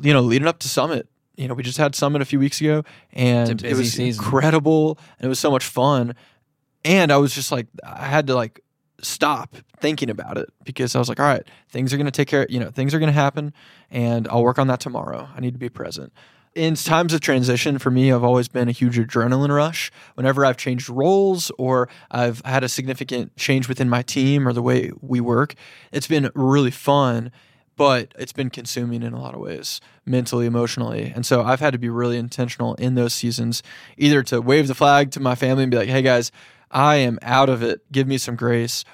you 0.00 0.14
know, 0.14 0.22
leading 0.22 0.48
up 0.48 0.60
to 0.60 0.68
Summit. 0.68 1.08
You 1.36 1.48
know, 1.48 1.54
we 1.54 1.62
just 1.62 1.76
had 1.78 1.94
Summit 1.94 2.22
a 2.22 2.24
few 2.24 2.38
weeks 2.38 2.58
ago 2.58 2.84
and 3.12 3.62
it 3.62 3.76
was 3.76 3.92
season. 3.92 4.24
incredible 4.24 4.98
and 5.18 5.26
it 5.26 5.28
was 5.28 5.38
so 5.40 5.50
much 5.50 5.64
fun. 5.64 6.14
And 6.86 7.12
I 7.12 7.18
was 7.18 7.34
just 7.34 7.52
like, 7.52 7.66
I 7.84 8.06
had 8.06 8.26
to 8.28 8.34
like 8.34 8.60
stop 9.02 9.56
thinking 9.78 10.08
about 10.08 10.38
it 10.38 10.48
because 10.64 10.94
I 10.94 10.98
was 10.98 11.08
like, 11.08 11.20
all 11.20 11.26
right, 11.26 11.46
things 11.68 11.92
are 11.92 11.96
going 11.96 12.06
to 12.06 12.12
take 12.12 12.28
care, 12.28 12.46
you 12.48 12.60
know, 12.60 12.70
things 12.70 12.94
are 12.94 12.98
going 12.98 13.08
to 13.08 13.12
happen 13.12 13.52
and 13.90 14.28
I'll 14.28 14.42
work 14.42 14.58
on 14.58 14.68
that 14.68 14.80
tomorrow. 14.80 15.28
I 15.34 15.40
need 15.40 15.52
to 15.52 15.58
be 15.58 15.68
present. 15.68 16.12
In 16.54 16.74
times 16.74 17.14
of 17.14 17.20
transition 17.20 17.78
for 17.78 17.90
me, 17.90 18.12
I've 18.12 18.22
always 18.22 18.46
been 18.46 18.68
a 18.68 18.72
huge 18.72 18.98
adrenaline 18.98 19.54
rush. 19.54 19.90
Whenever 20.14 20.44
I've 20.44 20.58
changed 20.58 20.90
roles 20.90 21.50
or 21.56 21.88
I've 22.10 22.42
had 22.44 22.62
a 22.62 22.68
significant 22.68 23.34
change 23.36 23.68
within 23.68 23.88
my 23.88 24.02
team 24.02 24.46
or 24.46 24.52
the 24.52 24.62
way 24.62 24.92
we 25.00 25.20
work, 25.20 25.54
it's 25.92 26.06
been 26.06 26.30
really 26.34 26.70
fun, 26.70 27.32
but 27.74 28.12
it's 28.18 28.34
been 28.34 28.50
consuming 28.50 29.02
in 29.02 29.14
a 29.14 29.20
lot 29.20 29.34
of 29.34 29.40
ways, 29.40 29.80
mentally, 30.04 30.44
emotionally. 30.44 31.10
And 31.14 31.24
so 31.24 31.42
I've 31.42 31.60
had 31.60 31.72
to 31.72 31.78
be 31.78 31.88
really 31.88 32.18
intentional 32.18 32.74
in 32.74 32.96
those 32.96 33.14
seasons, 33.14 33.62
either 33.96 34.22
to 34.24 34.42
wave 34.42 34.68
the 34.68 34.74
flag 34.74 35.10
to 35.12 35.20
my 35.20 35.34
family 35.34 35.62
and 35.62 35.70
be 35.70 35.78
like, 35.78 35.88
hey 35.88 36.02
guys, 36.02 36.30
I 36.72 36.96
am 36.96 37.18
out 37.22 37.48
of 37.48 37.62
it. 37.62 37.80
Give 37.92 38.06
me 38.06 38.18
some 38.18 38.36
grace. 38.36 38.84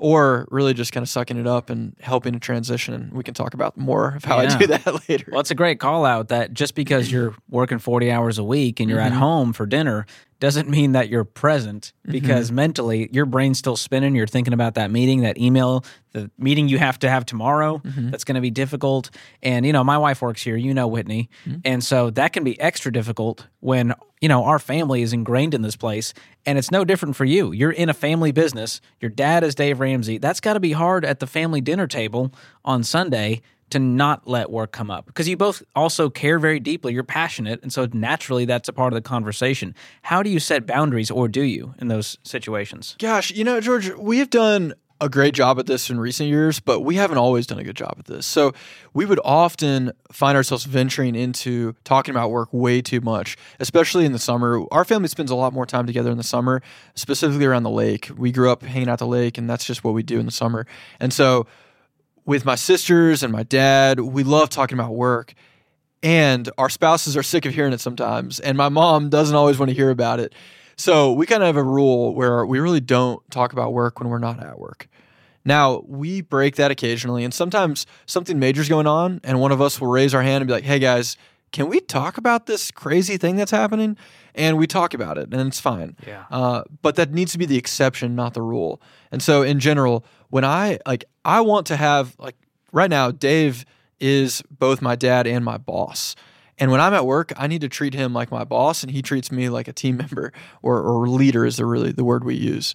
Or 0.00 0.46
really 0.52 0.74
just 0.74 0.92
kind 0.92 1.02
of 1.02 1.08
sucking 1.08 1.38
it 1.38 1.46
up 1.48 1.70
and 1.70 1.96
helping 1.98 2.32
to 2.32 2.38
transition. 2.38 2.94
And 2.94 3.12
we 3.12 3.24
can 3.24 3.34
talk 3.34 3.52
about 3.52 3.76
more 3.76 4.14
of 4.14 4.24
how 4.24 4.40
Yeah. 4.40 4.54
I 4.54 4.58
do 4.58 4.66
that 4.68 4.86
later. 5.08 5.24
Well, 5.32 5.40
it's 5.40 5.50
a 5.50 5.56
great 5.56 5.80
call 5.80 6.04
out 6.04 6.28
that 6.28 6.52
just 6.52 6.76
because 6.76 7.10
you're 7.10 7.34
working 7.50 7.80
40 7.80 8.08
hours 8.12 8.38
a 8.38 8.44
week 8.44 8.78
and 8.78 8.88
you're 8.88 9.00
at 9.00 9.10
mm-hmm. 9.10 9.20
home 9.20 9.52
for 9.52 9.66
dinner 9.66 10.06
doesn't 10.40 10.68
mean 10.68 10.92
that 10.92 11.08
you're 11.08 11.24
present 11.24 11.92
mm-hmm. 12.02 12.12
because 12.12 12.52
mentally 12.52 13.08
your 13.12 13.26
brain's 13.26 13.58
still 13.58 13.76
spinning. 13.76 14.14
You're 14.14 14.26
thinking 14.26 14.54
about 14.54 14.74
that 14.74 14.90
meeting, 14.90 15.22
that 15.22 15.38
email, 15.38 15.84
the 16.12 16.30
meeting 16.38 16.68
you 16.68 16.78
have 16.78 16.98
to 17.00 17.10
have 17.10 17.26
tomorrow. 17.26 17.78
Mm-hmm. 17.78 18.10
That's 18.10 18.24
going 18.24 18.36
to 18.36 18.40
be 18.40 18.50
difficult. 18.50 19.10
And, 19.42 19.66
you 19.66 19.72
know, 19.72 19.82
my 19.82 19.98
wife 19.98 20.22
works 20.22 20.42
here, 20.42 20.56
you 20.56 20.74
know, 20.74 20.86
Whitney. 20.86 21.28
Mm-hmm. 21.44 21.60
And 21.64 21.82
so 21.82 22.10
that 22.10 22.32
can 22.32 22.44
be 22.44 22.58
extra 22.60 22.92
difficult 22.92 23.48
when, 23.60 23.94
you 24.20 24.28
know, 24.28 24.44
our 24.44 24.58
family 24.58 25.02
is 25.02 25.12
ingrained 25.12 25.54
in 25.54 25.62
this 25.62 25.76
place. 25.76 26.14
And 26.46 26.56
it's 26.56 26.70
no 26.70 26.84
different 26.84 27.16
for 27.16 27.24
you. 27.24 27.52
You're 27.52 27.72
in 27.72 27.88
a 27.88 27.94
family 27.94 28.32
business. 28.32 28.80
Your 29.00 29.10
dad 29.10 29.42
is 29.44 29.54
Dave 29.54 29.80
Ramsey. 29.80 30.18
That's 30.18 30.40
got 30.40 30.54
to 30.54 30.60
be 30.60 30.72
hard 30.72 31.04
at 31.04 31.18
the 31.18 31.26
family 31.26 31.60
dinner 31.60 31.86
table 31.86 32.32
on 32.64 32.84
Sunday 32.84 33.42
to 33.70 33.78
not 33.78 34.26
let 34.26 34.50
work 34.50 34.72
come 34.72 34.90
up 34.90 35.06
because 35.06 35.28
you 35.28 35.36
both 35.36 35.62
also 35.74 36.08
care 36.10 36.38
very 36.38 36.60
deeply. 36.60 36.92
You're 36.92 37.04
passionate. 37.04 37.62
And 37.62 37.72
so 37.72 37.88
naturally, 37.92 38.44
that's 38.44 38.68
a 38.68 38.72
part 38.72 38.92
of 38.92 38.96
the 38.96 39.08
conversation. 39.08 39.74
How 40.02 40.22
do 40.22 40.30
you 40.30 40.40
set 40.40 40.66
boundaries, 40.66 41.10
or 41.10 41.28
do 41.28 41.42
you 41.42 41.74
in 41.78 41.88
those 41.88 42.18
situations? 42.22 42.96
Gosh, 42.98 43.30
you 43.30 43.44
know, 43.44 43.60
George, 43.60 43.90
we 43.94 44.18
have 44.18 44.30
done 44.30 44.74
a 45.00 45.08
great 45.08 45.32
job 45.32 45.58
at 45.58 45.66
this 45.66 45.90
in 45.90 46.00
recent 46.00 46.28
years, 46.28 46.58
but 46.58 46.80
we 46.80 46.96
haven't 46.96 47.18
always 47.18 47.46
done 47.46 47.58
a 47.58 47.64
good 47.64 47.76
job 47.76 47.94
at 47.98 48.06
this. 48.06 48.26
So 48.26 48.52
we 48.94 49.06
would 49.06 49.20
often 49.24 49.92
find 50.10 50.36
ourselves 50.36 50.64
venturing 50.64 51.14
into 51.14 51.76
talking 51.84 52.12
about 52.12 52.30
work 52.30 52.48
way 52.52 52.82
too 52.82 53.00
much, 53.00 53.36
especially 53.60 54.04
in 54.04 54.12
the 54.12 54.18
summer. 54.18 54.64
Our 54.72 54.84
family 54.84 55.08
spends 55.08 55.30
a 55.30 55.36
lot 55.36 55.52
more 55.52 55.66
time 55.66 55.86
together 55.86 56.10
in 56.10 56.16
the 56.16 56.24
summer, 56.24 56.62
specifically 56.94 57.46
around 57.46 57.62
the 57.62 57.70
lake. 57.70 58.10
We 58.16 58.32
grew 58.32 58.50
up 58.50 58.62
hanging 58.62 58.88
out 58.88 58.98
the 58.98 59.06
lake, 59.06 59.38
and 59.38 59.48
that's 59.48 59.64
just 59.64 59.84
what 59.84 59.94
we 59.94 60.02
do 60.02 60.18
in 60.18 60.26
the 60.26 60.32
summer. 60.32 60.66
And 60.98 61.12
so 61.12 61.46
with 62.28 62.44
my 62.44 62.56
sisters 62.56 63.22
and 63.22 63.32
my 63.32 63.42
dad, 63.42 64.00
we 64.00 64.22
love 64.22 64.50
talking 64.50 64.78
about 64.78 64.94
work. 64.94 65.32
And 66.02 66.50
our 66.58 66.68
spouses 66.68 67.16
are 67.16 67.22
sick 67.22 67.46
of 67.46 67.54
hearing 67.54 67.72
it 67.72 67.80
sometimes. 67.80 68.38
And 68.38 68.58
my 68.58 68.68
mom 68.68 69.08
doesn't 69.08 69.34
always 69.34 69.58
want 69.58 69.70
to 69.70 69.74
hear 69.74 69.88
about 69.88 70.20
it. 70.20 70.34
So 70.76 71.14
we 71.14 71.24
kind 71.24 71.42
of 71.42 71.46
have 71.46 71.56
a 71.56 71.62
rule 71.62 72.14
where 72.14 72.44
we 72.44 72.60
really 72.60 72.80
don't 72.80 73.18
talk 73.30 73.54
about 73.54 73.72
work 73.72 73.98
when 73.98 74.10
we're 74.10 74.18
not 74.18 74.44
at 74.44 74.60
work. 74.60 74.88
Now, 75.46 75.82
we 75.86 76.20
break 76.20 76.56
that 76.56 76.70
occasionally, 76.70 77.24
and 77.24 77.32
sometimes 77.32 77.86
something 78.04 78.38
major's 78.38 78.68
going 78.68 78.86
on, 78.86 79.22
and 79.24 79.40
one 79.40 79.50
of 79.50 79.62
us 79.62 79.80
will 79.80 79.88
raise 79.88 80.12
our 80.12 80.22
hand 80.22 80.42
and 80.42 80.46
be 80.48 80.52
like, 80.52 80.64
hey 80.64 80.78
guys, 80.78 81.16
can 81.52 81.68
we 81.68 81.80
talk 81.80 82.18
about 82.18 82.46
this 82.46 82.70
crazy 82.70 83.16
thing 83.16 83.36
that's 83.36 83.50
happening? 83.50 83.96
And 84.34 84.56
we 84.56 84.66
talk 84.66 84.94
about 84.94 85.18
it, 85.18 85.32
and 85.32 85.48
it's 85.48 85.60
fine. 85.60 85.96
Yeah. 86.06 86.24
Uh, 86.30 86.62
but 86.82 86.96
that 86.96 87.12
needs 87.12 87.32
to 87.32 87.38
be 87.38 87.46
the 87.46 87.56
exception, 87.56 88.14
not 88.14 88.34
the 88.34 88.42
rule. 88.42 88.80
And 89.10 89.22
so, 89.22 89.42
in 89.42 89.58
general, 89.58 90.04
when 90.30 90.44
I 90.44 90.78
like, 90.86 91.04
I 91.24 91.40
want 91.40 91.66
to 91.68 91.76
have 91.76 92.14
like 92.18 92.36
right 92.72 92.90
now, 92.90 93.10
Dave 93.10 93.64
is 93.98 94.42
both 94.50 94.80
my 94.80 94.94
dad 94.94 95.26
and 95.26 95.44
my 95.44 95.58
boss. 95.58 96.14
And 96.58 96.70
when 96.70 96.80
I'm 96.80 96.94
at 96.94 97.06
work, 97.06 97.32
I 97.36 97.46
need 97.46 97.60
to 97.60 97.68
treat 97.68 97.94
him 97.94 98.12
like 98.12 98.30
my 98.30 98.44
boss, 98.44 98.82
and 98.82 98.90
he 98.90 99.02
treats 99.02 99.30
me 99.30 99.48
like 99.48 99.68
a 99.68 99.72
team 99.72 99.96
member 99.96 100.32
or, 100.62 100.80
or 100.80 101.08
leader 101.08 101.44
is 101.44 101.56
the 101.56 101.64
really 101.64 101.92
the 101.92 102.04
word 102.04 102.24
we 102.24 102.34
use. 102.34 102.74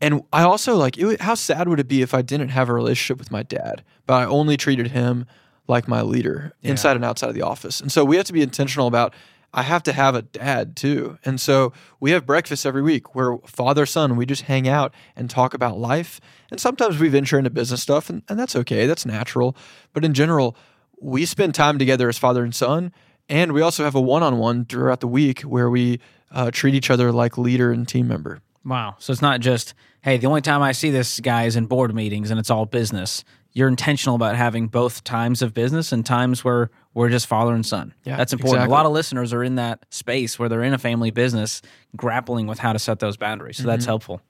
And 0.00 0.22
I 0.32 0.42
also 0.42 0.74
like, 0.74 0.98
it, 0.98 1.20
how 1.20 1.36
sad 1.36 1.68
would 1.68 1.78
it 1.78 1.86
be 1.86 2.02
if 2.02 2.12
I 2.12 2.22
didn't 2.22 2.48
have 2.48 2.68
a 2.68 2.74
relationship 2.74 3.18
with 3.18 3.30
my 3.30 3.44
dad, 3.44 3.84
but 4.04 4.14
I 4.14 4.24
only 4.24 4.56
treated 4.56 4.88
him 4.88 5.26
like 5.68 5.88
my 5.88 6.02
leader 6.02 6.52
inside 6.62 6.96
and 6.96 7.04
outside 7.04 7.28
of 7.28 7.34
the 7.34 7.42
office? 7.42 7.80
And 7.80 7.90
so 7.90 8.04
we 8.04 8.16
have 8.16 8.26
to 8.26 8.32
be 8.32 8.42
intentional 8.42 8.86
about. 8.86 9.14
I 9.54 9.62
have 9.62 9.82
to 9.82 9.92
have 9.92 10.14
a 10.14 10.22
dad 10.22 10.76
too. 10.76 11.18
And 11.26 11.38
so 11.38 11.74
we 12.00 12.12
have 12.12 12.24
breakfast 12.24 12.64
every 12.64 12.80
week 12.80 13.14
where 13.14 13.36
father 13.44 13.84
son, 13.84 14.16
we 14.16 14.24
just 14.24 14.42
hang 14.42 14.66
out 14.66 14.94
and 15.14 15.28
talk 15.28 15.52
about 15.52 15.78
life. 15.78 16.20
And 16.50 16.58
sometimes 16.58 16.98
we 16.98 17.10
venture 17.10 17.36
into 17.36 17.50
business 17.50 17.82
stuff, 17.82 18.08
and, 18.08 18.22
and 18.30 18.38
that's 18.38 18.56
okay. 18.56 18.86
That's 18.86 19.04
natural. 19.04 19.54
But 19.92 20.06
in 20.06 20.14
general, 20.14 20.56
we 21.02 21.26
spend 21.26 21.54
time 21.54 21.78
together 21.78 22.08
as 22.08 22.16
father 22.16 22.42
and 22.44 22.54
son. 22.54 22.92
And 23.28 23.52
we 23.52 23.60
also 23.60 23.84
have 23.84 23.94
a 23.94 24.00
one 24.00 24.22
on 24.22 24.38
one 24.38 24.64
throughout 24.64 25.00
the 25.00 25.08
week 25.08 25.42
where 25.42 25.68
we 25.68 26.00
uh, 26.30 26.50
treat 26.50 26.74
each 26.74 26.90
other 26.90 27.12
like 27.12 27.36
leader 27.36 27.70
and 27.72 27.86
team 27.86 28.08
member. 28.08 28.40
Wow. 28.64 28.96
So 28.98 29.12
it's 29.12 29.22
not 29.22 29.40
just, 29.40 29.74
hey, 30.02 30.16
the 30.16 30.28
only 30.28 30.40
time 30.40 30.62
I 30.62 30.72
see 30.72 30.90
this 30.90 31.20
guy 31.20 31.44
is 31.44 31.56
in 31.56 31.66
board 31.66 31.94
meetings 31.94 32.30
and 32.30 32.40
it's 32.40 32.50
all 32.50 32.64
business. 32.64 33.24
You're 33.54 33.68
intentional 33.68 34.16
about 34.16 34.34
having 34.34 34.68
both 34.68 35.04
times 35.04 35.42
of 35.42 35.52
business 35.52 35.92
and 35.92 36.06
times 36.06 36.42
where 36.42 36.70
we're 36.94 37.10
just 37.10 37.26
father 37.26 37.54
and 37.54 37.64
son. 37.64 37.92
Yeah, 38.04 38.16
That's 38.16 38.32
important. 38.32 38.56
exactly. 38.60 38.72
A 38.72 38.76
lot 38.76 38.86
of 38.86 38.92
listeners 38.92 39.32
are 39.32 39.42
in 39.44 39.56
that 39.56 39.84
space 39.90 40.38
where 40.38 40.48
they're 40.48 40.62
in 40.62 40.72
a 40.72 40.78
family 40.78 41.10
business 41.10 41.60
grappling 41.96 42.46
with 42.46 42.58
how 42.58 42.72
to 42.72 42.78
set 42.78 42.98
those 42.98 43.16
boundaries. 43.16 43.56
So 43.58 43.62
Mm-hmm. 43.62 43.68
that's 43.70 43.84
helpful. 43.84 44.20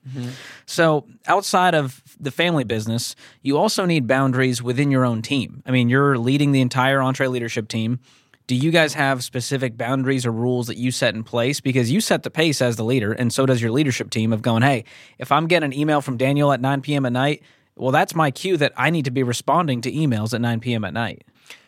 So 0.65 1.05
outside 1.27 1.75
of 1.75 2.01
the 2.19 2.31
family 2.31 2.63
business, 2.63 3.15
you 3.41 3.57
also 3.57 3.85
need 3.85 4.07
boundaries 4.07 4.61
within 4.61 4.91
your 4.91 5.05
own 5.05 5.21
team. 5.21 5.63
I 5.65 5.71
mean, 5.71 5.89
you're 5.89 6.17
leading 6.17 6.51
the 6.51 6.61
entire 6.61 6.99
EntreLeadership 6.99 7.67
team. 7.67 7.99
Do 8.47 8.55
you 8.55 8.71
guys 8.71 8.93
have 8.95 9.23
specific 9.23 9.77
boundaries 9.77 10.25
or 10.25 10.31
rules 10.31 10.67
that 10.67 10.75
you 10.77 10.91
set 10.91 11.15
in 11.15 11.23
place? 11.23 11.61
Because 11.61 11.89
you 11.91 12.01
set 12.01 12.23
the 12.23 12.29
pace 12.29 12.61
as 12.61 12.75
the 12.75 12.83
leader, 12.83 13.13
and 13.13 13.31
so 13.31 13.45
does 13.45 13.61
your 13.61 13.71
leadership 13.71 14.09
team 14.09 14.33
of 14.33 14.41
going, 14.41 14.63
hey, 14.63 14.83
if 15.17 15.31
I'm 15.31 15.47
getting 15.47 15.71
an 15.71 15.77
email 15.79 16.01
from 16.01 16.17
Daniel 16.17 16.51
at 16.51 16.59
9 16.59 16.81
p.m. 16.81 17.05
at 17.05 17.13
night, 17.13 17.41
well, 17.75 17.91
that's 17.91 18.15
my 18.15 18.31
cue 18.31 18.57
that 18.57 18.73
I 18.77 18.89
need 18.89 19.05
to 19.05 19.11
be 19.11 19.23
responding 19.23 19.81
to 19.81 19.91
emails 19.91 20.33
at 20.33 20.41
9 20.41 20.59
p.m. 20.59 20.83
at 20.85 20.93
night. 20.93 21.23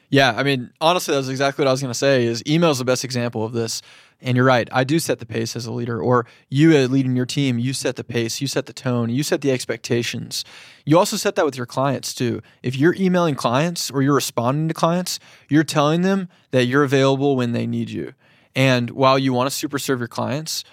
Yeah, 0.09 0.33
I 0.35 0.43
mean, 0.43 0.71
honestly, 0.79 1.13
that 1.13 1.17
was 1.17 1.29
exactly 1.29 1.63
what 1.63 1.69
I 1.69 1.71
was 1.71 1.81
going 1.81 1.91
to 1.91 1.97
say. 1.97 2.25
Is 2.25 2.43
email 2.47 2.69
is 2.69 2.77
the 2.77 2.85
best 2.85 3.03
example 3.03 3.43
of 3.43 3.53
this. 3.53 3.81
And 4.21 4.37
you're 4.37 4.45
right. 4.45 4.69
I 4.71 4.83
do 4.83 4.97
set 4.97 5.19
the 5.19 5.25
pace 5.25 5.55
as 5.55 5.65
a 5.65 5.73
leader, 5.73 6.01
or 6.01 6.25
you 6.49 6.71
as 6.71 6.89
leading 6.89 7.15
your 7.15 7.25
team, 7.25 7.59
you 7.59 7.73
set 7.73 7.97
the 7.97 8.03
pace, 8.03 8.39
you 8.39 8.47
set 8.47 8.65
the 8.65 8.73
tone, 8.73 9.09
you 9.09 9.23
set 9.23 9.41
the 9.41 9.51
expectations. 9.51 10.45
You 10.85 10.97
also 10.97 11.17
set 11.17 11.35
that 11.35 11.45
with 11.45 11.57
your 11.57 11.65
clients 11.65 12.13
too. 12.13 12.41
If 12.63 12.77
you're 12.77 12.95
emailing 12.95 13.35
clients 13.35 13.91
or 13.91 14.01
you're 14.01 14.15
responding 14.15 14.67
to 14.69 14.73
clients, 14.73 15.19
you're 15.49 15.63
telling 15.63 16.01
them 16.01 16.29
that 16.51 16.65
you're 16.65 16.83
available 16.83 17.35
when 17.35 17.51
they 17.51 17.67
need 17.67 17.89
you. 17.89 18.13
And 18.55 18.91
while 18.91 19.19
you 19.19 19.33
want 19.33 19.49
to 19.49 19.55
super 19.55 19.77
serve 19.77 19.99
your 19.99 20.07
clients, 20.07 20.63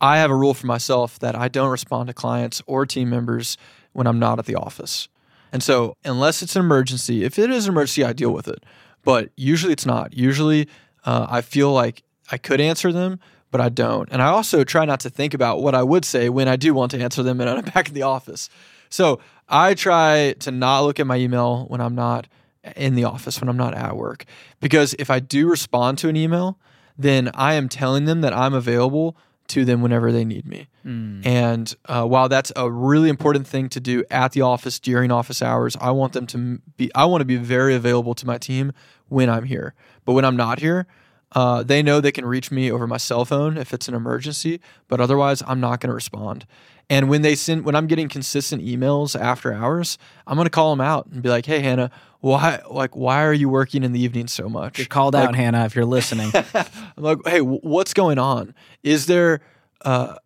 I 0.00 0.18
have 0.18 0.30
a 0.30 0.36
rule 0.36 0.54
for 0.54 0.66
myself 0.66 1.18
that 1.18 1.34
I 1.34 1.48
don't 1.48 1.70
respond 1.70 2.06
to 2.06 2.14
clients 2.14 2.62
or 2.66 2.86
team 2.86 3.10
members 3.10 3.56
when 3.92 4.06
I'm 4.06 4.18
not 4.18 4.38
at 4.38 4.46
the 4.46 4.54
office. 4.54 5.08
And 5.52 5.62
so, 5.62 5.96
unless 6.04 6.42
it's 6.42 6.56
an 6.56 6.60
emergency, 6.60 7.24
if 7.24 7.38
it 7.38 7.50
is 7.50 7.66
an 7.66 7.72
emergency, 7.72 8.04
I 8.04 8.12
deal 8.12 8.30
with 8.30 8.48
it. 8.48 8.64
But 9.04 9.30
usually 9.36 9.72
it's 9.72 9.84
not. 9.84 10.14
Usually 10.14 10.68
uh, 11.04 11.26
I 11.28 11.40
feel 11.42 11.72
like 11.72 12.02
I 12.30 12.38
could 12.38 12.60
answer 12.60 12.92
them, 12.92 13.20
but 13.50 13.60
I 13.60 13.68
don't. 13.68 14.08
And 14.10 14.22
I 14.22 14.26
also 14.26 14.64
try 14.64 14.84
not 14.84 15.00
to 15.00 15.10
think 15.10 15.34
about 15.34 15.62
what 15.62 15.74
I 15.74 15.82
would 15.82 16.04
say 16.04 16.28
when 16.28 16.48
I 16.48 16.56
do 16.56 16.72
want 16.72 16.90
to 16.92 17.00
answer 17.00 17.22
them 17.22 17.40
and 17.40 17.50
I'm 17.50 17.64
back 17.74 17.88
in 17.88 17.94
the 17.94 18.02
office. 18.02 18.48
So 18.88 19.20
I 19.48 19.74
try 19.74 20.34
to 20.40 20.50
not 20.50 20.80
look 20.80 21.00
at 21.00 21.06
my 21.06 21.16
email 21.16 21.66
when 21.66 21.80
I'm 21.80 21.94
not 21.94 22.28
in 22.76 22.94
the 22.94 23.04
office, 23.04 23.40
when 23.40 23.48
I'm 23.48 23.56
not 23.56 23.74
at 23.74 23.96
work. 23.96 24.24
Because 24.60 24.94
if 24.98 25.10
I 25.10 25.20
do 25.20 25.48
respond 25.48 25.98
to 25.98 26.08
an 26.08 26.16
email, 26.16 26.58
then 26.96 27.30
I 27.34 27.54
am 27.54 27.68
telling 27.68 28.04
them 28.04 28.20
that 28.20 28.32
I'm 28.32 28.54
available 28.54 29.16
to 29.48 29.64
them 29.64 29.82
whenever 29.82 30.12
they 30.12 30.24
need 30.24 30.46
me. 30.46 30.68
Mm. 30.84 31.26
And 31.26 31.74
uh, 31.86 32.06
while 32.06 32.28
that's 32.28 32.52
a 32.56 32.70
really 32.70 33.08
important 33.08 33.46
thing 33.46 33.68
to 33.70 33.80
do 33.80 34.04
at 34.10 34.32
the 34.32 34.42
office 34.42 34.78
during 34.78 35.10
office 35.10 35.42
hours, 35.42 35.76
I 35.80 35.90
want 35.90 36.12
them 36.12 36.26
to 36.28 36.58
be, 36.76 36.90
I 36.94 37.04
want 37.04 37.20
to 37.20 37.26
be 37.26 37.36
very 37.36 37.74
available 37.74 38.14
to 38.14 38.26
my 38.26 38.38
team 38.38 38.72
when 39.08 39.28
I'm 39.28 39.44
here. 39.44 39.74
But 40.04 40.12
when 40.12 40.24
I'm 40.24 40.36
not 40.36 40.60
here, 40.60 40.86
uh, 41.32 41.62
they 41.62 41.82
know 41.82 42.00
they 42.00 42.12
can 42.12 42.24
reach 42.24 42.50
me 42.50 42.70
over 42.70 42.86
my 42.86 42.96
cell 42.98 43.24
phone 43.24 43.56
if 43.56 43.72
it's 43.72 43.88
an 43.88 43.94
emergency, 43.94 44.60
but 44.88 45.00
otherwise, 45.00 45.42
I'm 45.46 45.60
not 45.60 45.80
going 45.80 45.88
to 45.88 45.94
respond. 45.94 46.46
And 46.92 47.08
when 47.08 47.22
they 47.22 47.34
send, 47.34 47.64
when 47.64 47.74
I'm 47.74 47.86
getting 47.86 48.10
consistent 48.10 48.62
emails 48.62 49.18
after 49.18 49.50
hours, 49.50 49.96
I'm 50.26 50.36
going 50.36 50.44
to 50.44 50.50
call 50.50 50.76
them 50.76 50.82
out 50.82 51.06
and 51.06 51.22
be 51.22 51.30
like, 51.30 51.46
"Hey, 51.46 51.60
Hannah, 51.60 51.90
why, 52.20 52.60
like, 52.70 52.94
why 52.94 53.24
are 53.24 53.32
you 53.32 53.48
working 53.48 53.82
in 53.82 53.92
the 53.92 54.00
evening 54.00 54.26
so 54.26 54.46
much?" 54.46 54.76
You're 54.76 54.88
called 54.88 55.14
like, 55.14 55.28
out, 55.30 55.34
Hannah, 55.34 55.64
if 55.64 55.74
you're 55.74 55.86
listening. 55.86 56.30
I'm 56.54 56.66
like, 56.98 57.16
"Hey, 57.24 57.40
what's 57.40 57.94
going 57.94 58.18
on? 58.18 58.54
Is 58.82 59.06
there?" 59.06 59.40
Uh, 59.80 60.16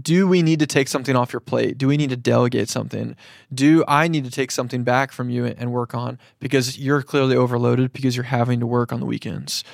do 0.00 0.26
we 0.26 0.40
need 0.40 0.60
to 0.60 0.66
take 0.66 0.88
something 0.88 1.14
off 1.14 1.34
your 1.34 1.40
plate? 1.40 1.76
Do 1.76 1.86
we 1.86 1.98
need 1.98 2.10
to 2.10 2.16
delegate 2.16 2.70
something? 2.70 3.14
Do 3.52 3.84
I 3.86 4.08
need 4.08 4.24
to 4.24 4.30
take 4.30 4.50
something 4.50 4.84
back 4.84 5.12
from 5.12 5.28
you 5.30 5.44
and 5.44 5.70
work 5.70 5.94
on 5.94 6.18
because 6.38 6.78
you're 6.78 7.02
clearly 7.02 7.36
overloaded 7.36 7.92
because 7.92 8.16
you're 8.16 8.24
having 8.24 8.60
to 8.60 8.66
work 8.66 8.92
on 8.92 9.00
the 9.00 9.06
weekends? 9.06 9.64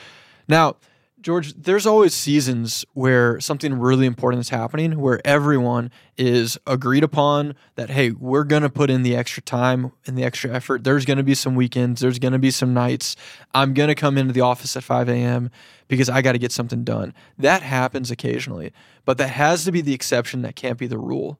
Now, 0.48 0.76
George, 1.22 1.54
there's 1.54 1.86
always 1.86 2.14
seasons 2.14 2.84
where 2.94 3.38
something 3.38 3.78
really 3.78 4.06
important 4.06 4.40
is 4.40 4.48
happening, 4.48 4.98
where 4.98 5.24
everyone 5.24 5.92
is 6.18 6.58
agreed 6.66 7.04
upon 7.04 7.54
that, 7.76 7.90
hey, 7.90 8.10
we're 8.10 8.42
going 8.42 8.62
to 8.62 8.68
put 8.68 8.90
in 8.90 9.04
the 9.04 9.14
extra 9.14 9.40
time 9.40 9.92
and 10.04 10.18
the 10.18 10.24
extra 10.24 10.50
effort. 10.50 10.82
There's 10.82 11.04
going 11.04 11.18
to 11.18 11.22
be 11.22 11.36
some 11.36 11.54
weekends, 11.54 12.00
there's 12.00 12.18
going 12.18 12.32
to 12.32 12.40
be 12.40 12.50
some 12.50 12.74
nights. 12.74 13.14
I'm 13.54 13.72
going 13.72 13.88
to 13.88 13.94
come 13.94 14.18
into 14.18 14.32
the 14.32 14.40
office 14.40 14.76
at 14.76 14.82
5 14.82 15.08
a.m. 15.08 15.50
because 15.86 16.10
I 16.10 16.22
got 16.22 16.32
to 16.32 16.38
get 16.38 16.50
something 16.50 16.82
done. 16.82 17.14
That 17.38 17.62
happens 17.62 18.10
occasionally, 18.10 18.72
but 19.04 19.16
that 19.18 19.28
has 19.28 19.64
to 19.64 19.72
be 19.72 19.80
the 19.80 19.94
exception. 19.94 20.42
That 20.42 20.56
can't 20.56 20.78
be 20.78 20.88
the 20.88 20.98
rule. 20.98 21.38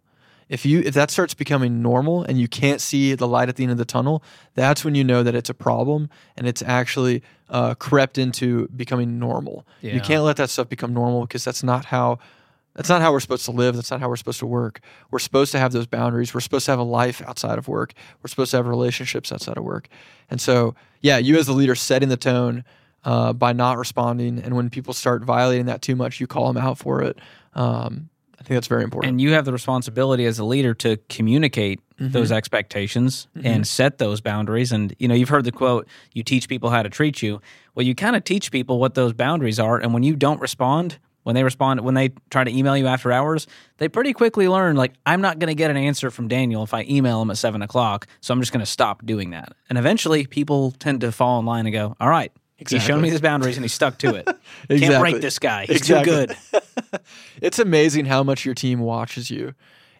If 0.53 0.67
you 0.67 0.81
if 0.81 0.93
that 0.93 1.11
starts 1.11 1.33
becoming 1.33 1.81
normal 1.81 2.25
and 2.25 2.39
you 2.39 2.47
can't 2.47 2.79
see 2.79 3.15
the 3.15 3.27
light 3.27 3.49
at 3.49 3.57
the 3.57 3.63
end 3.63 3.73
of 3.73 3.79
the 3.79 3.87
tunnel, 3.87 4.23
that's 4.55 4.85
when 4.85 4.95
you 4.95 5.03
know 5.03 5.23
that 5.23 5.35
it's 5.35 5.49
a 5.49 5.55
problem 5.55 6.11
and 6.37 6.47
it's 6.47 6.61
actually 6.61 7.23
uh, 7.49 7.75
crept 7.75 8.19
into 8.19 8.69
becoming 8.69 9.19
normal. 9.19 9.67
Yeah. 9.81 9.95
You 9.95 10.03
can't 10.03 10.25
let 10.25 10.37
that 10.37 10.51
stuff 10.51 10.69
become 10.69 10.93
normal 10.93 11.23
because 11.23 11.43
that's 11.43 11.63
not 11.63 11.87
how 11.87 12.19
that's 12.75 12.91
not 12.91 13.01
how 13.01 13.13
we're 13.13 13.21
supposed 13.21 13.47
to 13.47 13.51
live. 13.51 13.77
That's 13.77 13.91
not 13.91 14.01
how 14.01 14.11
we're 14.11 14.17
supposed 14.17 14.41
to 14.41 14.47
work. 14.47 14.81
We're 15.11 15.21
supposed 15.21 15.53
to 15.53 15.59
have 15.59 15.73
those 15.73 15.87
boundaries. 15.87 16.35
We're 16.35 16.41
supposed 16.41 16.67
to 16.67 16.73
have 16.73 16.79
a 16.79 16.85
life 16.85 17.23
outside 17.23 17.57
of 17.57 17.67
work. 17.67 17.95
We're 18.23 18.29
supposed 18.29 18.51
to 18.51 18.59
have 18.59 18.67
relationships 18.67 19.33
outside 19.33 19.57
of 19.57 19.65
work. 19.65 19.89
And 20.31 20.39
so, 20.39 20.75
yeah, 21.01 21.17
you 21.17 21.39
as 21.39 21.47
the 21.47 21.55
leader 21.55 21.75
setting 21.75 22.11
the 22.11 22.19
tone 22.19 22.65
uh, 23.05 23.33
by 23.33 23.55
not 23.55 23.79
responding, 23.79 24.39
and 24.39 24.55
when 24.55 24.69
people 24.71 24.93
start 24.95 25.25
violating 25.25 25.67
that 25.67 25.81
too 25.81 25.97
much, 25.97 26.21
you 26.21 26.27
call 26.27 26.53
them 26.53 26.63
out 26.63 26.77
for 26.77 27.03
it. 27.03 27.19
Um, 27.55 28.11
I 28.43 28.45
think 28.45 28.57
that's 28.57 28.67
very 28.67 28.83
important. 28.83 29.09
And 29.09 29.21
you 29.21 29.33
have 29.35 29.45
the 29.45 29.53
responsibility 29.53 30.27
as 30.27 30.41
a 30.41 30.45
leader 30.45 30.75
to 30.75 30.97
communicate 31.09 31.81
mm-hmm. 31.95 32.11
those 32.11 32.33
expectations 32.33 33.29
mm-hmm. 33.37 33.47
and 33.47 33.67
set 33.67 33.99
those 33.99 34.21
boundaries. 34.21 34.73
And 34.73 34.93
you 34.99 35.07
know, 35.07 35.15
you've 35.15 35.29
heard 35.29 35.45
the 35.45 35.53
quote, 35.53 35.87
"You 36.13 36.25
teach 36.25 36.49
people 36.49 36.71
how 36.71 36.83
to 36.83 36.89
treat 36.89 37.23
you." 37.23 37.41
Well, 37.77 37.87
you 37.87 37.95
kind 37.95 38.17
of 38.17 38.25
teach 38.25 38.51
people 38.51 38.81
what 38.81 38.95
those 38.95 39.13
boundaries 39.13 39.61
are, 39.61 39.79
and 39.79 39.95
when 39.95 40.03
you 40.03 40.17
don't 40.17 40.41
respond, 40.41 40.99
when 41.23 41.37
they 41.37 41.45
respond, 41.45 41.83
when 41.83 41.95
they 41.95 42.11
try 42.31 42.43
to 42.43 42.51
email 42.51 42.77
you 42.77 42.89
after 42.89 43.13
hours, 43.13 43.47
they 43.79 43.89
pretty 43.89 44.13
quickly 44.13 44.49
learn 44.49 44.75
like 44.75 44.95
I'm 45.07 45.21
not 45.21 45.39
going 45.39 45.49
to 45.49 45.55
get 45.55 45.71
an 45.71 45.77
answer 45.77 46.11
from 46.11 46.27
Daniel 46.27 46.65
if 46.65 46.75
I 46.75 46.85
email 46.91 47.23
him 47.23 47.31
at 47.31 47.39
seven 47.39 47.63
o'clock, 47.63 48.09
so 48.21 48.35
I'm 48.35 48.41
just 48.41 48.53
going 48.53 48.65
to 48.65 48.67
stop 48.67 49.07
doing 49.07 49.31
that. 49.31 49.53
And 49.69 49.79
eventually, 49.79 50.27
people 50.27 50.73
tend 50.73 51.03
to 51.03 51.13
fall 51.13 51.39
in 51.39 51.47
line 51.47 51.67
and 51.67 51.73
go, 51.73 51.97
"All 52.01 52.09
right, 52.09 52.33
Exactly. 52.63 52.79
He's 52.79 52.87
shown 52.87 53.01
me 53.03 53.11
his 53.11 53.21
boundaries 53.21 53.57
and 53.57 53.65
he 53.65 53.69
stuck 53.69 53.99
to 53.99 54.15
it. 54.15 54.27
exactly. 54.69 54.79
Can't 54.79 55.01
break 55.01 55.21
this 55.21 55.39
guy. 55.39 55.67
He's 55.67 55.77
exactly. 55.79 56.27
too 56.27 56.35
good. 56.53 57.01
it's 57.43 57.59
amazing 57.59 58.07
how 58.07 58.23
much 58.23 58.45
your 58.45 58.55
team 58.55 58.81
watches 58.81 59.31
you. 59.31 59.55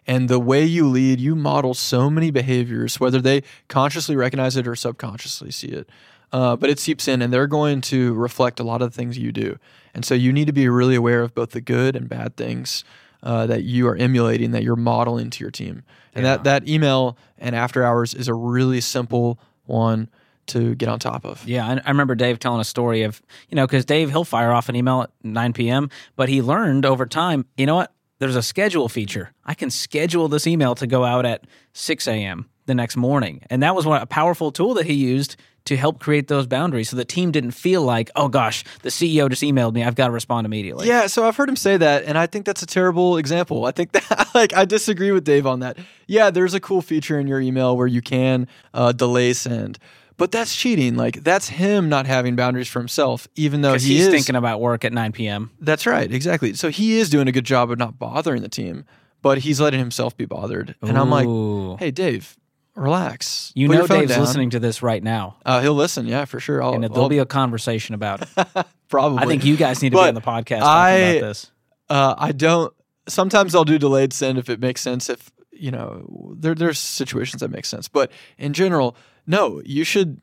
And 0.05 0.29
the 0.29 0.39
way 0.39 0.65
you 0.65 0.87
lead, 0.87 1.19
you 1.19 1.35
model 1.35 1.73
so 1.73 2.09
many 2.09 2.31
behaviors, 2.31 2.99
whether 2.99 3.21
they 3.21 3.43
consciously 3.67 4.15
recognize 4.15 4.57
it 4.57 4.67
or 4.67 4.75
subconsciously 4.75 5.51
see 5.51 5.67
it. 5.67 5.89
Uh, 6.31 6.55
but 6.55 6.69
it 6.69 6.79
seeps 6.79 7.07
in, 7.07 7.21
and 7.21 7.31
they're 7.31 7.47
going 7.47 7.79
to 7.79 8.13
reflect 8.15 8.59
a 8.59 8.63
lot 8.63 8.81
of 8.81 8.91
the 8.91 8.95
things 8.95 9.17
you 9.17 9.31
do. 9.31 9.57
And 9.93 10.03
so 10.03 10.15
you 10.15 10.33
need 10.33 10.47
to 10.47 10.53
be 10.53 10.67
really 10.67 10.95
aware 10.95 11.21
of 11.21 11.35
both 11.35 11.51
the 11.51 11.61
good 11.61 11.95
and 11.95 12.09
bad 12.09 12.35
things 12.35 12.83
uh, 13.21 13.45
that 13.45 13.63
you 13.63 13.87
are 13.87 13.95
emulating, 13.95 14.51
that 14.51 14.63
you're 14.63 14.75
modeling 14.75 15.29
to 15.29 15.43
your 15.43 15.51
team. 15.51 15.83
And 16.15 16.25
yeah. 16.25 16.37
that 16.37 16.43
that 16.43 16.67
email 16.67 17.17
and 17.37 17.55
after 17.55 17.83
hours 17.83 18.13
is 18.13 18.27
a 18.27 18.33
really 18.33 18.81
simple 18.81 19.39
one 19.65 20.09
to 20.47 20.75
get 20.75 20.89
on 20.89 20.99
top 20.99 21.25
of. 21.25 21.47
Yeah, 21.47 21.67
I, 21.67 21.81
I 21.85 21.89
remember 21.89 22.15
Dave 22.15 22.39
telling 22.39 22.61
a 22.61 22.65
story 22.65 23.03
of, 23.03 23.21
you 23.49 23.55
know, 23.55 23.65
because 23.65 23.85
Dave, 23.85 24.09
he'll 24.09 24.23
fire 24.23 24.51
off 24.51 24.69
an 24.69 24.75
email 24.75 25.03
at 25.03 25.11
9 25.23 25.53
p.m., 25.53 25.89
but 26.15 26.29
he 26.29 26.41
learned 26.41 26.85
over 26.85 27.05
time, 27.05 27.45
you 27.57 27.65
know 27.65 27.75
what? 27.75 27.93
There's 28.19 28.35
a 28.35 28.43
schedule 28.43 28.87
feature. 28.87 29.33
I 29.45 29.53
can 29.53 29.69
schedule 29.69 30.27
this 30.27 30.47
email 30.47 30.75
to 30.75 30.87
go 30.87 31.03
out 31.03 31.25
at 31.25 31.45
6 31.73 32.07
a.m. 32.07 32.49
the 32.67 32.75
next 32.75 32.95
morning. 32.95 33.41
And 33.49 33.61
that 33.63 33.75
was 33.75 33.85
one, 33.85 34.01
a 34.01 34.05
powerful 34.05 34.51
tool 34.51 34.75
that 34.75 34.85
he 34.85 34.93
used 34.93 35.35
to 35.65 35.77
help 35.77 35.99
create 35.99 36.27
those 36.27 36.45
boundaries 36.45 36.89
so 36.89 36.97
the 36.97 37.05
team 37.05 37.31
didn't 37.31 37.51
feel 37.51 37.81
like, 37.81 38.11
oh 38.15 38.27
gosh, 38.27 38.63
the 38.81 38.89
CEO 38.89 39.29
just 39.29 39.41
emailed 39.41 39.73
me. 39.73 39.83
I've 39.83 39.95
got 39.95 40.07
to 40.07 40.13
respond 40.13 40.45
immediately. 40.45 40.87
Yeah, 40.87 41.07
so 41.07 41.25
I've 41.25 41.35
heard 41.35 41.49
him 41.49 41.55
say 41.55 41.77
that, 41.77 42.03
and 42.03 42.17
I 42.17 42.27
think 42.27 42.45
that's 42.45 42.63
a 42.63 42.65
terrible 42.65 43.17
example. 43.17 43.65
I 43.65 43.71
think 43.71 43.91
that, 43.93 44.29
like, 44.35 44.53
I 44.53 44.65
disagree 44.65 45.11
with 45.11 45.23
Dave 45.23 45.47
on 45.47 45.61
that. 45.61 45.77
Yeah, 46.07 46.29
there's 46.31 46.53
a 46.53 46.59
cool 46.59 46.81
feature 46.81 47.19
in 47.19 47.27
your 47.27 47.39
email 47.39 47.77
where 47.77 47.87
you 47.87 48.01
can 48.01 48.47
uh, 48.73 48.91
delay 48.91 49.33
send. 49.33 49.79
But 50.17 50.31
that's 50.31 50.55
cheating. 50.55 50.95
Like 50.95 51.23
that's 51.23 51.49
him 51.49 51.89
not 51.89 52.05
having 52.05 52.35
boundaries 52.35 52.67
for 52.67 52.79
himself, 52.79 53.27
even 53.35 53.61
though 53.61 53.73
he 53.73 53.95
he's 53.95 54.07
is 54.07 54.13
thinking 54.13 54.35
about 54.35 54.61
work 54.61 54.85
at 54.85 54.93
9 54.93 55.11
p.m. 55.11 55.51
That's 55.59 55.85
right, 55.85 56.11
exactly. 56.11 56.53
So 56.53 56.69
he 56.69 56.99
is 56.99 57.09
doing 57.09 57.27
a 57.27 57.31
good 57.31 57.45
job 57.45 57.71
of 57.71 57.79
not 57.79 57.97
bothering 57.97 58.41
the 58.41 58.49
team, 58.49 58.85
but 59.21 59.39
he's 59.39 59.59
letting 59.59 59.79
himself 59.79 60.15
be 60.15 60.25
bothered. 60.25 60.75
And 60.81 60.97
Ooh. 60.97 61.01
I'm 61.01 61.09
like, 61.09 61.79
hey, 61.79 61.91
Dave, 61.91 62.37
relax. 62.75 63.51
You 63.55 63.67
Put 63.67 63.77
know 63.77 63.87
Dave's 63.87 64.11
down. 64.11 64.21
listening 64.21 64.49
to 64.51 64.59
this 64.59 64.83
right 64.83 65.03
now. 65.03 65.37
Uh, 65.45 65.61
he'll 65.61 65.73
listen, 65.73 66.05
yeah, 66.05 66.25
for 66.25 66.39
sure. 66.39 66.61
I'll, 66.61 66.73
and 66.73 66.83
there'll 66.83 67.03
I'll, 67.03 67.09
be 67.09 67.19
a 67.19 67.25
conversation 67.25 67.95
about 67.95 68.21
it. 68.21 68.67
Probably. 68.89 69.19
I 69.19 69.25
think 69.25 69.45
you 69.45 69.57
guys 69.57 69.81
need 69.81 69.91
to 69.91 69.97
but 69.97 70.03
be 70.03 70.07
on 70.09 70.15
the 70.15 70.21
podcast 70.21 70.61
I, 70.61 70.91
about 70.91 71.27
this. 71.27 71.51
Uh, 71.89 72.15
I 72.17 72.31
don't. 72.31 72.73
Sometimes 73.07 73.55
I'll 73.55 73.65
do 73.65 73.77
delayed 73.77 74.13
send 74.13 74.37
if 74.37 74.49
it 74.49 74.59
makes 74.59 74.81
sense. 74.81 75.09
If 75.09 75.31
you 75.51 75.71
know, 75.71 76.35
there 76.37 76.55
there's 76.55 76.79
situations 76.79 77.41
that 77.41 77.49
make 77.49 77.65
sense, 77.65 77.87
but 77.87 78.11
in 78.37 78.53
general, 78.53 78.95
no. 79.25 79.61
You 79.65 79.83
should 79.83 80.21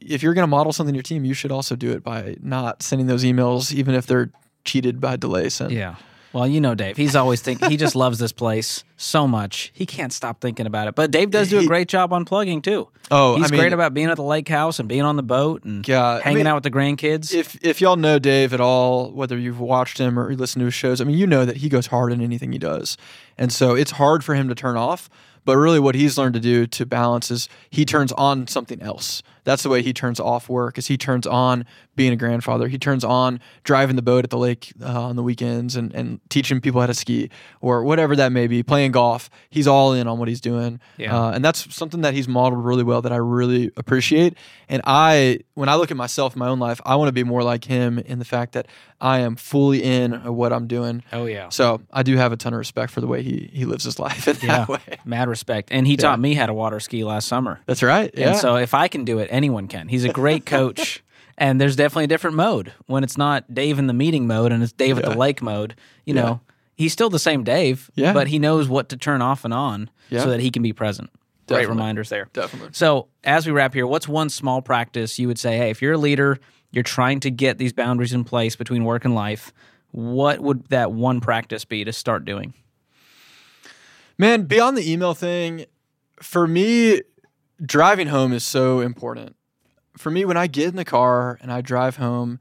if 0.00 0.22
you're 0.22 0.34
going 0.34 0.44
to 0.44 0.50
model 0.50 0.72
something 0.72 0.94
to 0.94 0.96
your 0.96 1.02
team, 1.02 1.24
you 1.24 1.34
should 1.34 1.52
also 1.52 1.76
do 1.76 1.90
it 1.92 2.02
by 2.02 2.36
not 2.40 2.82
sending 2.82 3.06
those 3.06 3.24
emails, 3.24 3.72
even 3.72 3.94
if 3.94 4.06
they're 4.06 4.30
cheated 4.64 5.00
by 5.00 5.16
delay 5.16 5.48
send. 5.48 5.72
Yeah. 5.72 5.96
Well, 6.32 6.46
you 6.48 6.62
know 6.62 6.74
Dave. 6.74 6.96
He's 6.96 7.14
always 7.14 7.42
thinking. 7.42 7.68
He 7.68 7.76
just 7.76 7.94
loves 7.94 8.18
this 8.18 8.32
place 8.32 8.84
so 8.96 9.28
much. 9.28 9.70
He 9.74 9.84
can't 9.84 10.12
stop 10.12 10.40
thinking 10.40 10.66
about 10.66 10.88
it. 10.88 10.94
But 10.94 11.10
Dave 11.10 11.30
does 11.30 11.50
do 11.50 11.58
a 11.58 11.66
great 11.66 11.88
job 11.88 12.12
on 12.12 12.24
unplugging 12.24 12.62
too. 12.62 12.88
Oh, 13.10 13.36
he's 13.36 13.48
I 13.48 13.50
mean, 13.50 13.60
great 13.60 13.72
about 13.74 13.92
being 13.92 14.08
at 14.08 14.16
the 14.16 14.22
lake 14.22 14.48
house 14.48 14.78
and 14.78 14.88
being 14.88 15.02
on 15.02 15.16
the 15.16 15.22
boat 15.22 15.64
and 15.64 15.86
yeah, 15.86 16.20
hanging 16.20 16.26
I 16.26 16.34
mean, 16.38 16.46
out 16.46 16.54
with 16.54 16.64
the 16.64 16.70
grandkids. 16.70 17.34
If 17.34 17.62
if 17.62 17.82
y'all 17.82 17.96
know 17.96 18.18
Dave 18.18 18.54
at 18.54 18.62
all, 18.62 19.10
whether 19.10 19.36
you've 19.36 19.60
watched 19.60 19.98
him 19.98 20.18
or 20.18 20.34
listened 20.34 20.60
to 20.60 20.66
his 20.66 20.74
shows, 20.74 21.02
I 21.02 21.04
mean, 21.04 21.18
you 21.18 21.26
know 21.26 21.44
that 21.44 21.58
he 21.58 21.68
goes 21.68 21.88
hard 21.88 22.12
in 22.12 22.22
anything 22.22 22.50
he 22.52 22.58
does, 22.58 22.96
and 23.36 23.52
so 23.52 23.74
it's 23.74 23.90
hard 23.90 24.24
for 24.24 24.34
him 24.34 24.48
to 24.48 24.54
turn 24.54 24.78
off. 24.78 25.10
But 25.44 25.56
really, 25.56 25.80
what 25.80 25.94
he's 25.94 26.16
learned 26.16 26.34
to 26.34 26.40
do 26.40 26.66
to 26.68 26.86
balance 26.86 27.30
is 27.30 27.48
he 27.68 27.84
turns 27.84 28.12
on 28.12 28.46
something 28.46 28.80
else. 28.80 29.22
That's 29.44 29.62
the 29.62 29.68
way 29.68 29.82
he 29.82 29.92
turns 29.92 30.20
off 30.20 30.48
work. 30.48 30.78
Is 30.78 30.86
he 30.86 30.96
turns 30.96 31.26
on 31.26 31.64
being 31.94 32.12
a 32.12 32.16
grandfather. 32.16 32.68
He 32.68 32.78
turns 32.78 33.04
on 33.04 33.38
driving 33.64 33.96
the 33.96 34.02
boat 34.02 34.24
at 34.24 34.30
the 34.30 34.38
lake 34.38 34.72
uh, 34.82 35.02
on 35.02 35.16
the 35.16 35.22
weekends 35.22 35.76
and, 35.76 35.92
and 35.94 36.20
teaching 36.30 36.60
people 36.60 36.80
how 36.80 36.86
to 36.86 36.94
ski 36.94 37.28
or 37.60 37.84
whatever 37.84 38.16
that 38.16 38.32
may 38.32 38.46
be. 38.46 38.62
Playing 38.62 38.92
golf, 38.92 39.28
he's 39.50 39.66
all 39.66 39.92
in 39.92 40.06
on 40.08 40.18
what 40.18 40.26
he's 40.28 40.40
doing. 40.40 40.80
Yeah. 40.96 41.14
Uh, 41.14 41.32
and 41.32 41.44
that's 41.44 41.74
something 41.74 42.00
that 42.00 42.14
he's 42.14 42.26
modeled 42.28 42.64
really 42.64 42.82
well 42.82 43.02
that 43.02 43.12
I 43.12 43.16
really 43.16 43.70
appreciate. 43.76 44.38
And 44.70 44.80
I, 44.86 45.40
when 45.52 45.68
I 45.68 45.74
look 45.74 45.90
at 45.90 45.96
myself 45.98 46.34
in 46.34 46.38
my 46.38 46.48
own 46.48 46.58
life, 46.60 46.80
I 46.86 46.96
want 46.96 47.08
to 47.08 47.12
be 47.12 47.24
more 47.24 47.42
like 47.42 47.64
him 47.64 47.98
in 47.98 48.18
the 48.18 48.24
fact 48.24 48.52
that 48.52 48.68
I 48.98 49.18
am 49.18 49.36
fully 49.36 49.82
in 49.82 50.12
what 50.34 50.52
I'm 50.52 50.66
doing. 50.68 51.02
Oh 51.12 51.26
yeah. 51.26 51.48
So 51.50 51.82
I 51.92 52.02
do 52.04 52.16
have 52.16 52.32
a 52.32 52.36
ton 52.38 52.54
of 52.54 52.58
respect 52.58 52.92
for 52.92 53.00
the 53.02 53.06
way 53.08 53.22
he 53.22 53.50
he 53.52 53.64
lives 53.64 53.84
his 53.84 53.98
life 54.06 54.28
in 54.28 54.36
Yeah. 54.42 54.58
that 54.64 54.68
way. 54.68 54.98
Mad 55.04 55.28
respect. 55.28 55.68
And 55.72 55.86
he 55.86 55.96
taught 55.98 56.20
me 56.20 56.32
how 56.34 56.46
to 56.46 56.54
water 56.54 56.80
ski 56.80 57.04
last 57.04 57.28
summer. 57.28 57.60
That's 57.66 57.82
right. 57.82 58.10
Yeah. 58.16 58.30
And 58.30 58.38
so 58.38 58.56
if 58.56 58.72
I 58.72 58.88
can 58.88 59.04
do 59.04 59.18
it, 59.18 59.28
anyone 59.32 59.66
can. 59.68 59.88
He's 59.88 60.04
a 60.04 60.12
great 60.12 60.46
coach. 60.46 61.02
and 61.38 61.60
there's 61.60 61.74
definitely 61.76 62.04
a 62.04 62.08
different 62.08 62.36
mode 62.36 62.72
when 62.86 63.02
it's 63.02 63.16
not 63.16 63.52
Dave 63.52 63.78
in 63.78 63.86
the 63.86 63.92
meeting 63.94 64.26
mode 64.26 64.52
and 64.52 64.62
it's 64.62 64.72
Dave 64.72 64.98
at 64.98 65.04
the 65.04 65.16
lake 65.16 65.42
mode. 65.42 65.74
You 66.04 66.14
Yeah. 66.14 66.22
know, 66.22 66.40
he's 66.76 66.92
still 66.92 67.08
the 67.10 67.18
same 67.18 67.42
Dave, 67.42 67.90
Yeah. 67.94 68.12
but 68.12 68.28
he 68.28 68.38
knows 68.38 68.68
what 68.68 68.88
to 68.90 68.96
turn 68.96 69.22
off 69.22 69.44
and 69.44 69.52
on 69.54 69.90
Yeah. 70.10 70.22
so 70.22 70.30
that 70.30 70.40
he 70.40 70.50
can 70.50 70.62
be 70.62 70.72
present. 70.72 71.10
Great 71.48 71.68
reminders 71.68 72.08
there. 72.08 72.28
Definitely. 72.32 72.70
So 72.72 73.08
as 73.24 73.46
we 73.46 73.52
wrap 73.52 73.74
here, 73.74 73.86
what's 73.86 74.06
one 74.08 74.28
small 74.30 74.62
practice 74.62 75.18
you 75.18 75.26
would 75.28 75.38
say, 75.38 75.56
hey, 75.58 75.70
if 75.70 75.82
you're 75.82 75.94
a 75.94 75.98
leader, 75.98 76.38
you're 76.70 76.84
trying 76.84 77.20
to 77.20 77.30
get 77.30 77.58
these 77.58 77.72
boundaries 77.72 78.12
in 78.12 78.24
place 78.24 78.56
between 78.56 78.84
work 78.84 79.04
and 79.04 79.14
life, 79.14 79.52
what 79.90 80.40
would 80.40 80.66
that 80.68 80.92
one 80.92 81.20
practice 81.20 81.64
be 81.66 81.84
to 81.84 81.92
start 81.92 82.24
doing? 82.24 82.54
Man, 84.18 84.44
beyond 84.44 84.76
the 84.76 84.90
email 84.90 85.14
thing, 85.14 85.66
for 86.20 86.46
me, 86.46 87.02
driving 87.64 88.08
home 88.08 88.32
is 88.32 88.44
so 88.44 88.80
important. 88.80 89.36
For 89.96 90.10
me, 90.10 90.24
when 90.24 90.36
I 90.36 90.46
get 90.46 90.68
in 90.68 90.76
the 90.76 90.84
car 90.84 91.38
and 91.42 91.52
I 91.52 91.60
drive 91.60 91.96
home, 91.96 92.40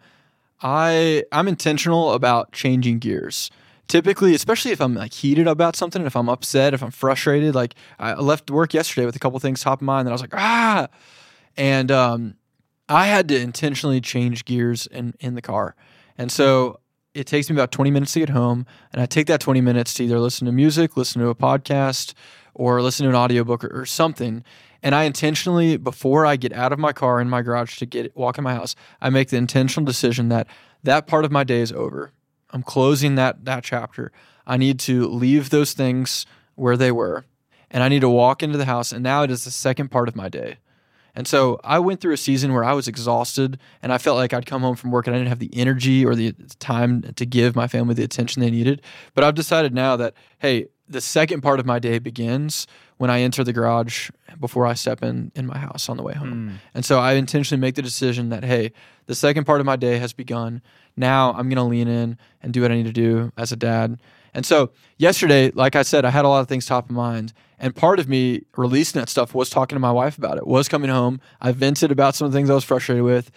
I 0.61 1.24
I'm 1.32 1.47
intentional 1.47 2.13
about 2.13 2.51
changing 2.51 2.99
gears. 2.99 3.49
Typically, 3.88 4.34
especially 4.34 4.72
if 4.72 4.80
I'm 4.80 4.95
like 4.95 5.13
heated 5.13 5.47
about 5.47 5.76
something, 5.76 6.05
if 6.05 6.15
I'm 6.15 6.30
upset, 6.30 6.74
if 6.74 6.82
I'm 6.82 6.91
frustrated, 6.91 7.53
like 7.53 7.76
I 7.99 8.13
left 8.13 8.49
work 8.49 8.74
yesterday 8.74 9.05
with 9.05 9.15
a 9.15 9.19
couple 9.19 9.38
things 9.39 9.61
top 9.61 9.80
of 9.80 9.86
mind, 9.86 10.07
and 10.07 10.09
I 10.09 10.13
was 10.13 10.22
like, 10.22 10.34
ah, 10.34 10.88
and 11.57 11.91
um, 11.91 12.36
I 12.88 13.07
had 13.07 13.28
to 13.30 13.39
intentionally 13.39 13.99
change 13.99 14.45
gears 14.45 14.88
in 14.88 15.13
in 15.19 15.36
the 15.36 15.41
car, 15.41 15.76
and 16.17 16.32
so 16.32 16.80
it 17.13 17.28
takes 17.28 17.49
me 17.49 17.55
about 17.55 17.74
20 17.74 17.91
minutes 17.91 18.13
to 18.13 18.19
get 18.19 18.30
home, 18.30 18.65
and 18.93 19.01
I 19.01 19.05
take 19.05 19.28
that 19.28 19.41
20 19.41 19.59
minutes 19.59 19.93
to 19.95 20.05
either 20.05 20.19
listen 20.19 20.45
to 20.45 20.53
music, 20.53 20.95
listen 20.95 21.22
to 21.22 21.28
a 21.28 21.36
podcast, 21.36 22.13
or 22.53 22.82
listen 22.82 23.03
to 23.03 23.09
an 23.09 23.15
audiobook 23.15 23.65
or, 23.65 23.82
or 23.82 23.86
something. 23.86 24.45
And 24.84 24.96
I 24.96 25.04
intentionally, 25.04 25.78
before 25.78 26.26
I 26.26 26.36
get 26.36 26.54
out 26.54 26.74
of 26.74 26.80
my 26.80 26.92
car 26.92 27.22
in 27.22 27.30
my 27.30 27.42
garage 27.42 27.78
to 27.78 27.86
get 27.86 28.16
walk 28.16 28.38
in 28.38 28.44
my 28.44 28.56
house, 28.56 28.76
I 29.00 29.10
make 29.10 29.30
the 29.30 29.38
intentional 29.38 29.86
decision 29.86 30.30
that 30.30 30.48
that 30.84 31.08
part 31.08 31.26
of 31.26 31.32
my 31.32 31.44
day 31.44 31.62
is 31.62 31.72
over. 31.72 32.12
I'm 32.50 32.64
closing 32.64 33.16
that 33.16 33.46
that 33.46 33.64
chapter. 33.64 34.12
I 34.46 34.58
need 34.58 34.80
to 34.82 35.08
leave 35.08 35.50
those 35.50 35.74
things 35.74 36.26
where 36.56 36.76
they 36.76 36.92
were, 36.92 37.26
and 37.70 37.84
I 37.84 37.90
need 37.90 38.02
to 38.02 38.10
walk 38.10 38.42
into 38.42 38.58
the 38.58 38.66
house. 38.66 38.92
And 38.92 39.04
now 39.04 39.24
it 39.24 39.32
is 39.32 39.46
the 39.46 39.52
second 39.52 39.90
part 39.90 40.08
of 40.08 40.16
my 40.16 40.30
day. 40.30 40.58
And 41.14 41.28
so 41.28 41.60
I 41.64 41.80
went 41.80 42.00
through 42.00 42.14
a 42.14 42.18
season 42.18 42.54
where 42.54 42.64
I 42.64 42.74
was 42.74 42.88
exhausted 42.88 43.60
and 43.82 43.92
I 43.92 43.98
felt 43.98 44.18
like 44.18 44.34
I'd 44.34 44.46
come 44.46 44.62
home 44.62 44.76
from 44.76 44.92
work 44.92 45.08
and 45.08 45.16
I 45.16 45.20
didn't 45.20 45.30
have 45.30 45.40
the 45.40 45.52
energy 45.54 46.06
or 46.06 46.16
the 46.16 46.34
time 46.60 47.02
to 47.02 47.26
give 47.26 47.56
my 47.56 47.68
family 47.68 47.94
the 47.94 48.04
attention 48.04 48.42
they 48.42 48.52
needed. 48.52 48.82
But 49.14 49.26
I've 49.26 49.36
decided 49.36 49.74
now 49.74 49.98
that, 49.98 50.14
hey, 50.40 50.68
the 50.92 51.02
second 51.02 51.42
part 51.42 51.60
of 51.60 51.66
my 51.66 51.80
day 51.80 52.00
begins 52.00 52.68
when 52.98 53.10
I 53.10 53.22
enter 53.22 53.44
the 53.44 53.54
garage 53.54 54.12
before 54.39 54.66
I 54.66 54.74
step 54.74 55.04
in 55.04 55.32
in 55.36 55.48
my 55.48 55.58
house 55.58 55.89
on 55.89 55.98
the 55.98 56.04
way 56.04 56.14
home. 56.14 56.32
Hmm. 56.32 56.56
And 56.76 56.86
so 56.86 57.00
I 57.00 57.14
intentionally 57.14 57.60
make 57.60 57.76
the 57.76 57.82
decision 57.82 58.30
that, 58.30 58.44
hey, 58.44 58.74
the 59.08 59.16
second 59.16 59.46
part 59.46 59.60
of 59.60 59.66
my 59.66 59.76
day 59.76 59.98
has 59.98 60.14
begun. 60.14 60.62
Now 60.96 61.32
I'm 61.32 61.50
going 61.50 61.56
to 61.56 61.64
lean 61.64 61.88
in 61.88 62.18
and 62.42 62.54
do 62.54 62.62
what 62.62 62.72
I 62.72 62.76
need 62.76 62.86
to 62.86 62.92
do 62.92 63.32
as 63.38 63.52
a 63.52 63.56
dad. 63.56 64.00
And 64.34 64.46
so 64.46 64.72
yesterday, 64.98 65.52
like 65.52 65.76
I 65.76 65.82
said, 65.82 66.06
I 66.06 66.10
had 66.10 66.26
a 66.26 66.30
lot 66.30 66.42
of 66.42 66.48
things 66.48 66.66
top 66.66 66.86
of 66.86 66.96
mind. 66.96 67.34
And 67.60 67.76
part 67.76 68.00
of 68.00 68.08
me 68.08 68.44
releasing 68.58 69.00
that 69.00 69.10
stuff 69.10 69.36
was 69.36 69.50
talking 69.50 69.76
to 69.76 69.80
my 69.80 69.92
wife 69.92 70.18
about 70.18 70.38
it, 70.38 70.48
was 70.48 70.68
coming 70.68 70.89
home. 70.89 71.20
I 71.39 71.52
vented 71.52 71.92
about 71.92 72.16
some 72.16 72.26
of 72.26 72.32
the 72.32 72.38
things 72.38 72.50
I 72.50 72.56
was 72.56 72.64
frustrated 72.64 73.04
with, 73.04 73.32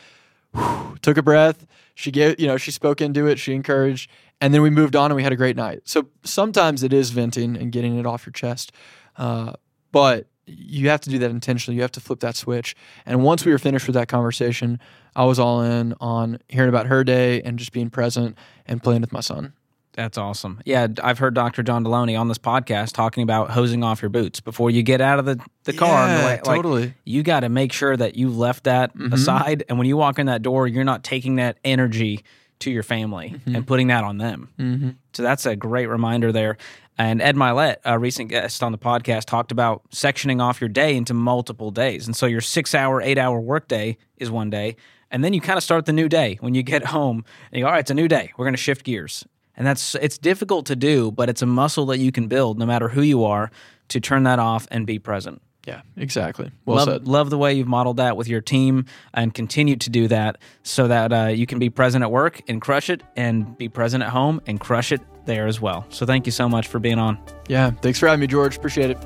Whew, 0.53 0.97
took 1.03 1.17
a 1.17 1.23
breath. 1.23 1.67
She 1.95 2.11
gave, 2.11 2.41
you 2.41 2.47
know, 2.47 2.57
she 2.57 2.71
spoke 2.71 3.01
into 3.01 3.27
it, 3.27 3.39
she 3.39 3.55
encouraged, 3.55 4.11
and 4.45 4.53
then 4.53 4.61
we 4.61 4.69
moved 4.69 4.95
on 4.95 5.11
and 5.11 5.17
we 5.17 5.23
had 5.23 5.33
a 5.33 5.37
great 5.37 5.57
night. 5.57 5.81
So 5.87 6.07
sometimes 6.23 6.83
it 6.83 6.93
is 6.93 7.09
venting 7.09 7.57
and 7.57 7.73
getting 7.73 7.99
it 7.99 8.05
off 8.05 8.27
your 8.27 8.33
chest. 8.35 8.73
Uh, 9.17 9.55
but 9.91 10.27
you 10.45 10.91
have 10.91 11.01
to 11.01 11.09
do 11.09 11.19
that 11.21 11.31
intentionally. 11.31 11.77
You 11.77 11.81
have 11.81 11.93
to 11.93 12.01
flip 12.01 12.21
that 12.21 12.37
switch. 12.37 12.77
And 13.07 13.25
once 13.25 13.47
we 13.47 13.53
were 13.53 13.59
finished 13.59 13.87
with 13.87 13.95
that 13.95 14.09
conversation, 14.09 14.81
I 15.17 15.25
was 15.25 15.39
all 15.39 15.63
in 15.63 15.95
on 15.99 16.41
hearing 16.51 16.69
about 16.69 16.89
her 16.89 17.05
day 17.05 17.41
and 17.41 17.59
just 17.59 17.73
being 17.73 17.89
present 17.89 18.37
and 18.67 18.83
playing 18.83 19.01
with 19.01 19.13
my 19.13 19.21
son. 19.21 19.55
That's 19.95 20.19
awesome. 20.19 20.61
Yeah, 20.67 20.89
I've 21.03 21.19
heard 21.19 21.33
Dr. 21.33 21.63
John 21.63 21.83
Delony 21.83 22.21
on 22.21 22.29
this 22.29 22.37
podcast 22.37 22.93
talking 22.93 23.23
about 23.23 23.51
hosing 23.51 23.83
off 23.83 24.03
your 24.03 24.11
boots 24.11 24.41
before 24.41 24.71
you 24.71 24.83
get 24.83 25.01
out 25.01 25.19
of 25.19 25.25
the, 25.25 25.41
the 25.63 25.73
car. 25.73 26.07
Yeah. 26.07 26.25
Like, 26.27 26.45
totally. 26.45 26.93
you 27.07 27.23
got 27.23 27.41
to 27.41 27.49
make 27.49 27.73
sure 27.73 27.97
that 27.97 28.15
you 28.15 28.29
left 28.29 28.65
that 28.65 28.91
aside. 29.11 29.65
And 29.71 29.79
when 29.79 29.87
you 29.87 29.97
walk 29.97 30.19
in 30.19 30.27
that 30.27 30.43
door, 30.43 30.67
you're 30.67 30.85
not 30.85 31.03
taking 31.03 31.37
that 31.37 31.57
energy 31.65 32.25
to 32.61 32.71
your 32.71 32.83
family 32.83 33.41
and 33.47 33.67
putting 33.67 33.89
that 33.89 34.05
on 34.05 34.19
them. 34.19 34.49
Mm-hmm. 34.59 34.91
So 35.13 35.23
that's 35.23 35.47
a 35.47 35.57
great 35.57 35.87
reminder 35.87 36.33
there. 36.33 36.57
And 36.97 37.21
Ed 37.21 37.35
Mylett, 37.35 37.77
a 37.85 37.99
recent 37.99 38.31
guest 38.31 38.63
on 38.63 38.73
the 38.73 38.79
podcast, 38.79 39.25
talked 39.25 39.51
about 39.51 39.83
sectioning 39.91 40.41
off 40.41 40.61
your 40.61 40.69
day 40.69 40.97
into 40.97 41.13
multiple 41.13 41.71
days. 41.71 42.07
And 42.07 42.17
so 42.17 42.27
your 42.27 42.41
six 42.41 42.75
hour, 42.75 43.03
eight 43.03 43.19
hour 43.19 43.41
workday 43.41 43.97
is 44.17 44.31
one 44.31 44.51
day. 44.51 44.77
And 45.11 45.23
then 45.23 45.33
you 45.33 45.41
kind 45.41 45.57
of 45.57 45.65
start 45.65 45.87
the 45.87 45.93
new 45.93 46.09
day 46.09 46.39
when 46.41 46.55
you 46.55 46.63
get 46.63 46.85
home 46.87 47.25
and 47.51 47.59
you 47.59 47.65
go, 47.65 47.67
all 47.67 47.73
right, 47.73 47.81
it's 47.81 47.91
a 47.91 47.95
new 47.95 48.09
day. 48.09 48.33
We're 48.37 48.45
going 48.45 48.55
to 48.55 48.59
shift 48.59 48.85
gears. 48.85 49.27
And 49.57 49.67
that's 49.67 49.95
it's 49.97 50.19
difficult 50.19 50.67
to 50.67 50.77
do, 50.77 51.13
but 51.13 51.29
it's 51.29 51.43
a 51.43 51.47
muscle 51.47 51.87
that 51.87 51.99
you 51.99 52.11
can 52.11 52.27
build 52.27 52.59
no 52.59 52.67
matter 52.67 52.89
who 52.89 53.03
you 53.03 53.25
are 53.25 53.51
to 53.89 54.01
turn 54.01 54.25
that 54.25 54.39
off 54.39 54.67
and 54.71 54.87
be 54.87 54.99
present. 54.99 55.41
Yeah, 55.67 55.81
exactly. 55.97 56.51
Well 56.67 56.77
love, 56.77 56.89
said. 56.89 57.09
love 57.09 57.31
the 57.31 57.39
way 57.39 57.55
you've 57.55 57.69
modeled 57.69 57.97
that 57.97 58.17
with 58.17 58.29
your 58.29 58.41
team 58.41 58.85
and 59.15 59.33
continue 59.33 59.77
to 59.77 59.91
do 59.91 60.09
that 60.09 60.39
so 60.63 60.89
that 60.89 61.13
uh, 61.13 61.27
you 61.29 61.47
can 61.47 61.59
be 61.59 61.71
present 61.71 62.03
at 62.03 62.11
work 62.11 62.43
and 62.49 62.61
crush 62.61 62.91
it 62.91 63.03
and 63.17 63.57
be 63.57 63.69
present 63.69 64.03
at 64.03 64.11
home 64.11 64.41
and 64.47 64.61
crush 64.61 64.93
it 64.93 65.01
there 65.25 65.47
as 65.47 65.61
well. 65.61 65.87
So 65.89 66.05
thank 66.05 66.27
you 66.27 66.33
so 66.33 66.49
much 66.49 66.67
for 66.67 66.79
being 66.79 66.99
on. 66.99 67.19
Yeah, 67.49 67.71
thanks 67.71 67.99
for 67.99 68.07
having 68.07 68.21
me, 68.21 68.27
George. 68.27 68.57
Appreciate 68.57 68.91
it. 68.91 68.99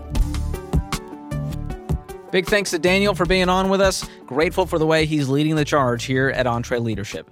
Big 2.31 2.47
thanks 2.47 2.71
to 2.73 2.79
Daniel 2.79 3.15
for 3.15 3.25
being 3.25 3.49
on 3.49 3.71
with 3.71 3.81
us. 3.81 4.07
Grateful 4.27 4.67
for 4.67 4.79
the 4.79 4.87
way 4.87 5.07
he's 5.07 5.29
leading 5.29 5.55
the 5.57 5.65
charge 5.65 6.05
here 6.05 6.29
at 6.29 6.45
EntreLeadership. 6.45 7.25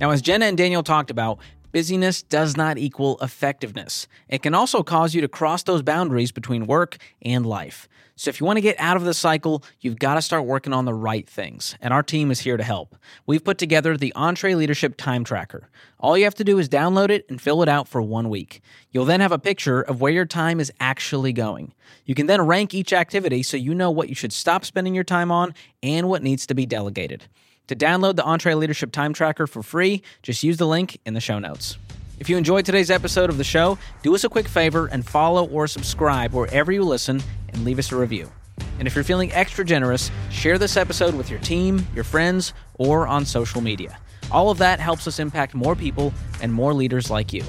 Now, 0.00 0.10
as 0.10 0.22
Jenna 0.22 0.46
and 0.46 0.56
Daniel 0.56 0.82
talked 0.82 1.10
about, 1.10 1.38
busyness 1.72 2.22
does 2.22 2.56
not 2.56 2.78
equal 2.78 3.18
effectiveness. 3.20 4.06
It 4.28 4.42
can 4.42 4.54
also 4.54 4.82
cause 4.82 5.14
you 5.14 5.20
to 5.20 5.28
cross 5.28 5.64
those 5.64 5.82
boundaries 5.82 6.32
between 6.32 6.66
work 6.66 6.96
and 7.20 7.44
life. 7.44 7.88
So, 8.18 8.30
if 8.30 8.40
you 8.40 8.46
want 8.46 8.56
to 8.56 8.62
get 8.62 8.74
out 8.80 8.96
of 8.96 9.04
the 9.04 9.14
cycle, 9.14 9.62
you've 9.78 10.00
got 10.00 10.16
to 10.16 10.22
start 10.22 10.44
working 10.44 10.72
on 10.72 10.86
the 10.86 10.92
right 10.92 11.28
things. 11.28 11.76
And 11.80 11.94
our 11.94 12.02
team 12.02 12.32
is 12.32 12.40
here 12.40 12.56
to 12.56 12.64
help. 12.64 12.96
We've 13.26 13.44
put 13.44 13.58
together 13.58 13.96
the 13.96 14.12
EntreLeadership 14.16 14.96
Time 14.96 15.22
Tracker. 15.22 15.70
All 16.00 16.18
you 16.18 16.24
have 16.24 16.34
to 16.34 16.42
do 16.42 16.58
is 16.58 16.68
download 16.68 17.10
it 17.10 17.26
and 17.28 17.40
fill 17.40 17.62
it 17.62 17.68
out 17.68 17.86
for 17.86 18.02
one 18.02 18.28
week. 18.28 18.60
You'll 18.90 19.04
then 19.04 19.20
have 19.20 19.30
a 19.30 19.38
picture 19.38 19.80
of 19.80 20.00
where 20.00 20.10
your 20.10 20.24
time 20.24 20.58
is 20.58 20.72
actually 20.80 21.32
going. 21.32 21.74
You 22.06 22.16
can 22.16 22.26
then 22.26 22.42
rank 22.44 22.74
each 22.74 22.92
activity 22.92 23.44
so 23.44 23.56
you 23.56 23.72
know 23.72 23.92
what 23.92 24.08
you 24.08 24.16
should 24.16 24.32
stop 24.32 24.64
spending 24.64 24.96
your 24.96 25.04
time 25.04 25.30
on 25.30 25.54
and 25.80 26.08
what 26.08 26.24
needs 26.24 26.44
to 26.48 26.54
be 26.54 26.66
delegated. 26.66 27.26
To 27.68 27.76
download 27.76 28.16
the 28.16 28.24
EntreLeadership 28.24 28.90
Time 28.90 29.12
Tracker 29.12 29.46
for 29.46 29.62
free, 29.62 30.02
just 30.24 30.42
use 30.42 30.56
the 30.56 30.66
link 30.66 30.98
in 31.06 31.14
the 31.14 31.20
show 31.20 31.38
notes. 31.38 31.78
If 32.18 32.28
you 32.28 32.36
enjoyed 32.36 32.64
today's 32.64 32.90
episode 32.90 33.30
of 33.30 33.38
the 33.38 33.44
show, 33.44 33.78
do 34.02 34.12
us 34.12 34.24
a 34.24 34.28
quick 34.28 34.48
favor 34.48 34.86
and 34.86 35.06
follow 35.06 35.46
or 35.46 35.68
subscribe 35.68 36.32
wherever 36.32 36.72
you 36.72 36.82
listen 36.82 37.22
and 37.48 37.64
leave 37.64 37.78
us 37.78 37.92
a 37.92 37.96
review. 37.96 38.30
And 38.78 38.86
if 38.86 38.94
you're 38.94 39.04
feeling 39.04 39.32
extra 39.32 39.64
generous, 39.64 40.10
share 40.30 40.58
this 40.58 40.76
episode 40.76 41.14
with 41.14 41.30
your 41.30 41.40
team, 41.40 41.86
your 41.94 42.04
friends, 42.04 42.52
or 42.74 43.06
on 43.06 43.24
social 43.24 43.60
media. 43.60 43.98
All 44.30 44.50
of 44.50 44.58
that 44.58 44.80
helps 44.80 45.06
us 45.06 45.18
impact 45.18 45.54
more 45.54 45.74
people 45.74 46.12
and 46.42 46.52
more 46.52 46.74
leaders 46.74 47.10
like 47.10 47.32
you. 47.32 47.44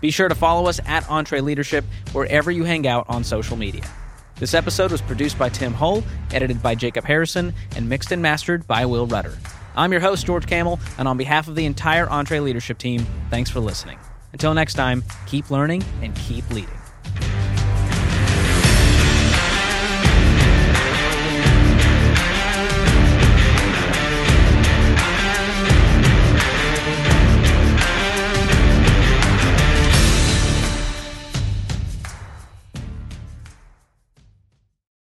Be 0.00 0.10
sure 0.10 0.28
to 0.28 0.34
follow 0.34 0.68
us 0.68 0.80
at 0.84 1.04
EntreLeadership 1.04 1.84
wherever 2.12 2.50
you 2.50 2.64
hang 2.64 2.86
out 2.86 3.06
on 3.08 3.24
social 3.24 3.56
media. 3.56 3.84
This 4.36 4.54
episode 4.54 4.90
was 4.90 5.00
produced 5.00 5.38
by 5.38 5.48
Tim 5.48 5.72
Hull, 5.72 6.02
edited 6.32 6.60
by 6.60 6.74
Jacob 6.74 7.04
Harrison, 7.04 7.54
and 7.76 7.88
mixed 7.88 8.10
and 8.10 8.20
mastered 8.20 8.66
by 8.66 8.84
Will 8.84 9.06
Rudder. 9.06 9.38
I'm 9.76 9.92
your 9.92 10.00
host, 10.00 10.26
George 10.26 10.46
Kamel, 10.46 10.80
and 10.98 11.06
on 11.06 11.16
behalf 11.16 11.48
of 11.48 11.54
the 11.54 11.64
entire 11.64 12.06
EntreLeadership 12.06 12.78
team, 12.78 13.06
thanks 13.30 13.50
for 13.50 13.60
listening. 13.60 13.98
Until 14.32 14.52
next 14.52 14.74
time, 14.74 15.04
keep 15.26 15.50
learning 15.50 15.84
and 16.02 16.14
keep 16.16 16.48
leading. 16.50 16.81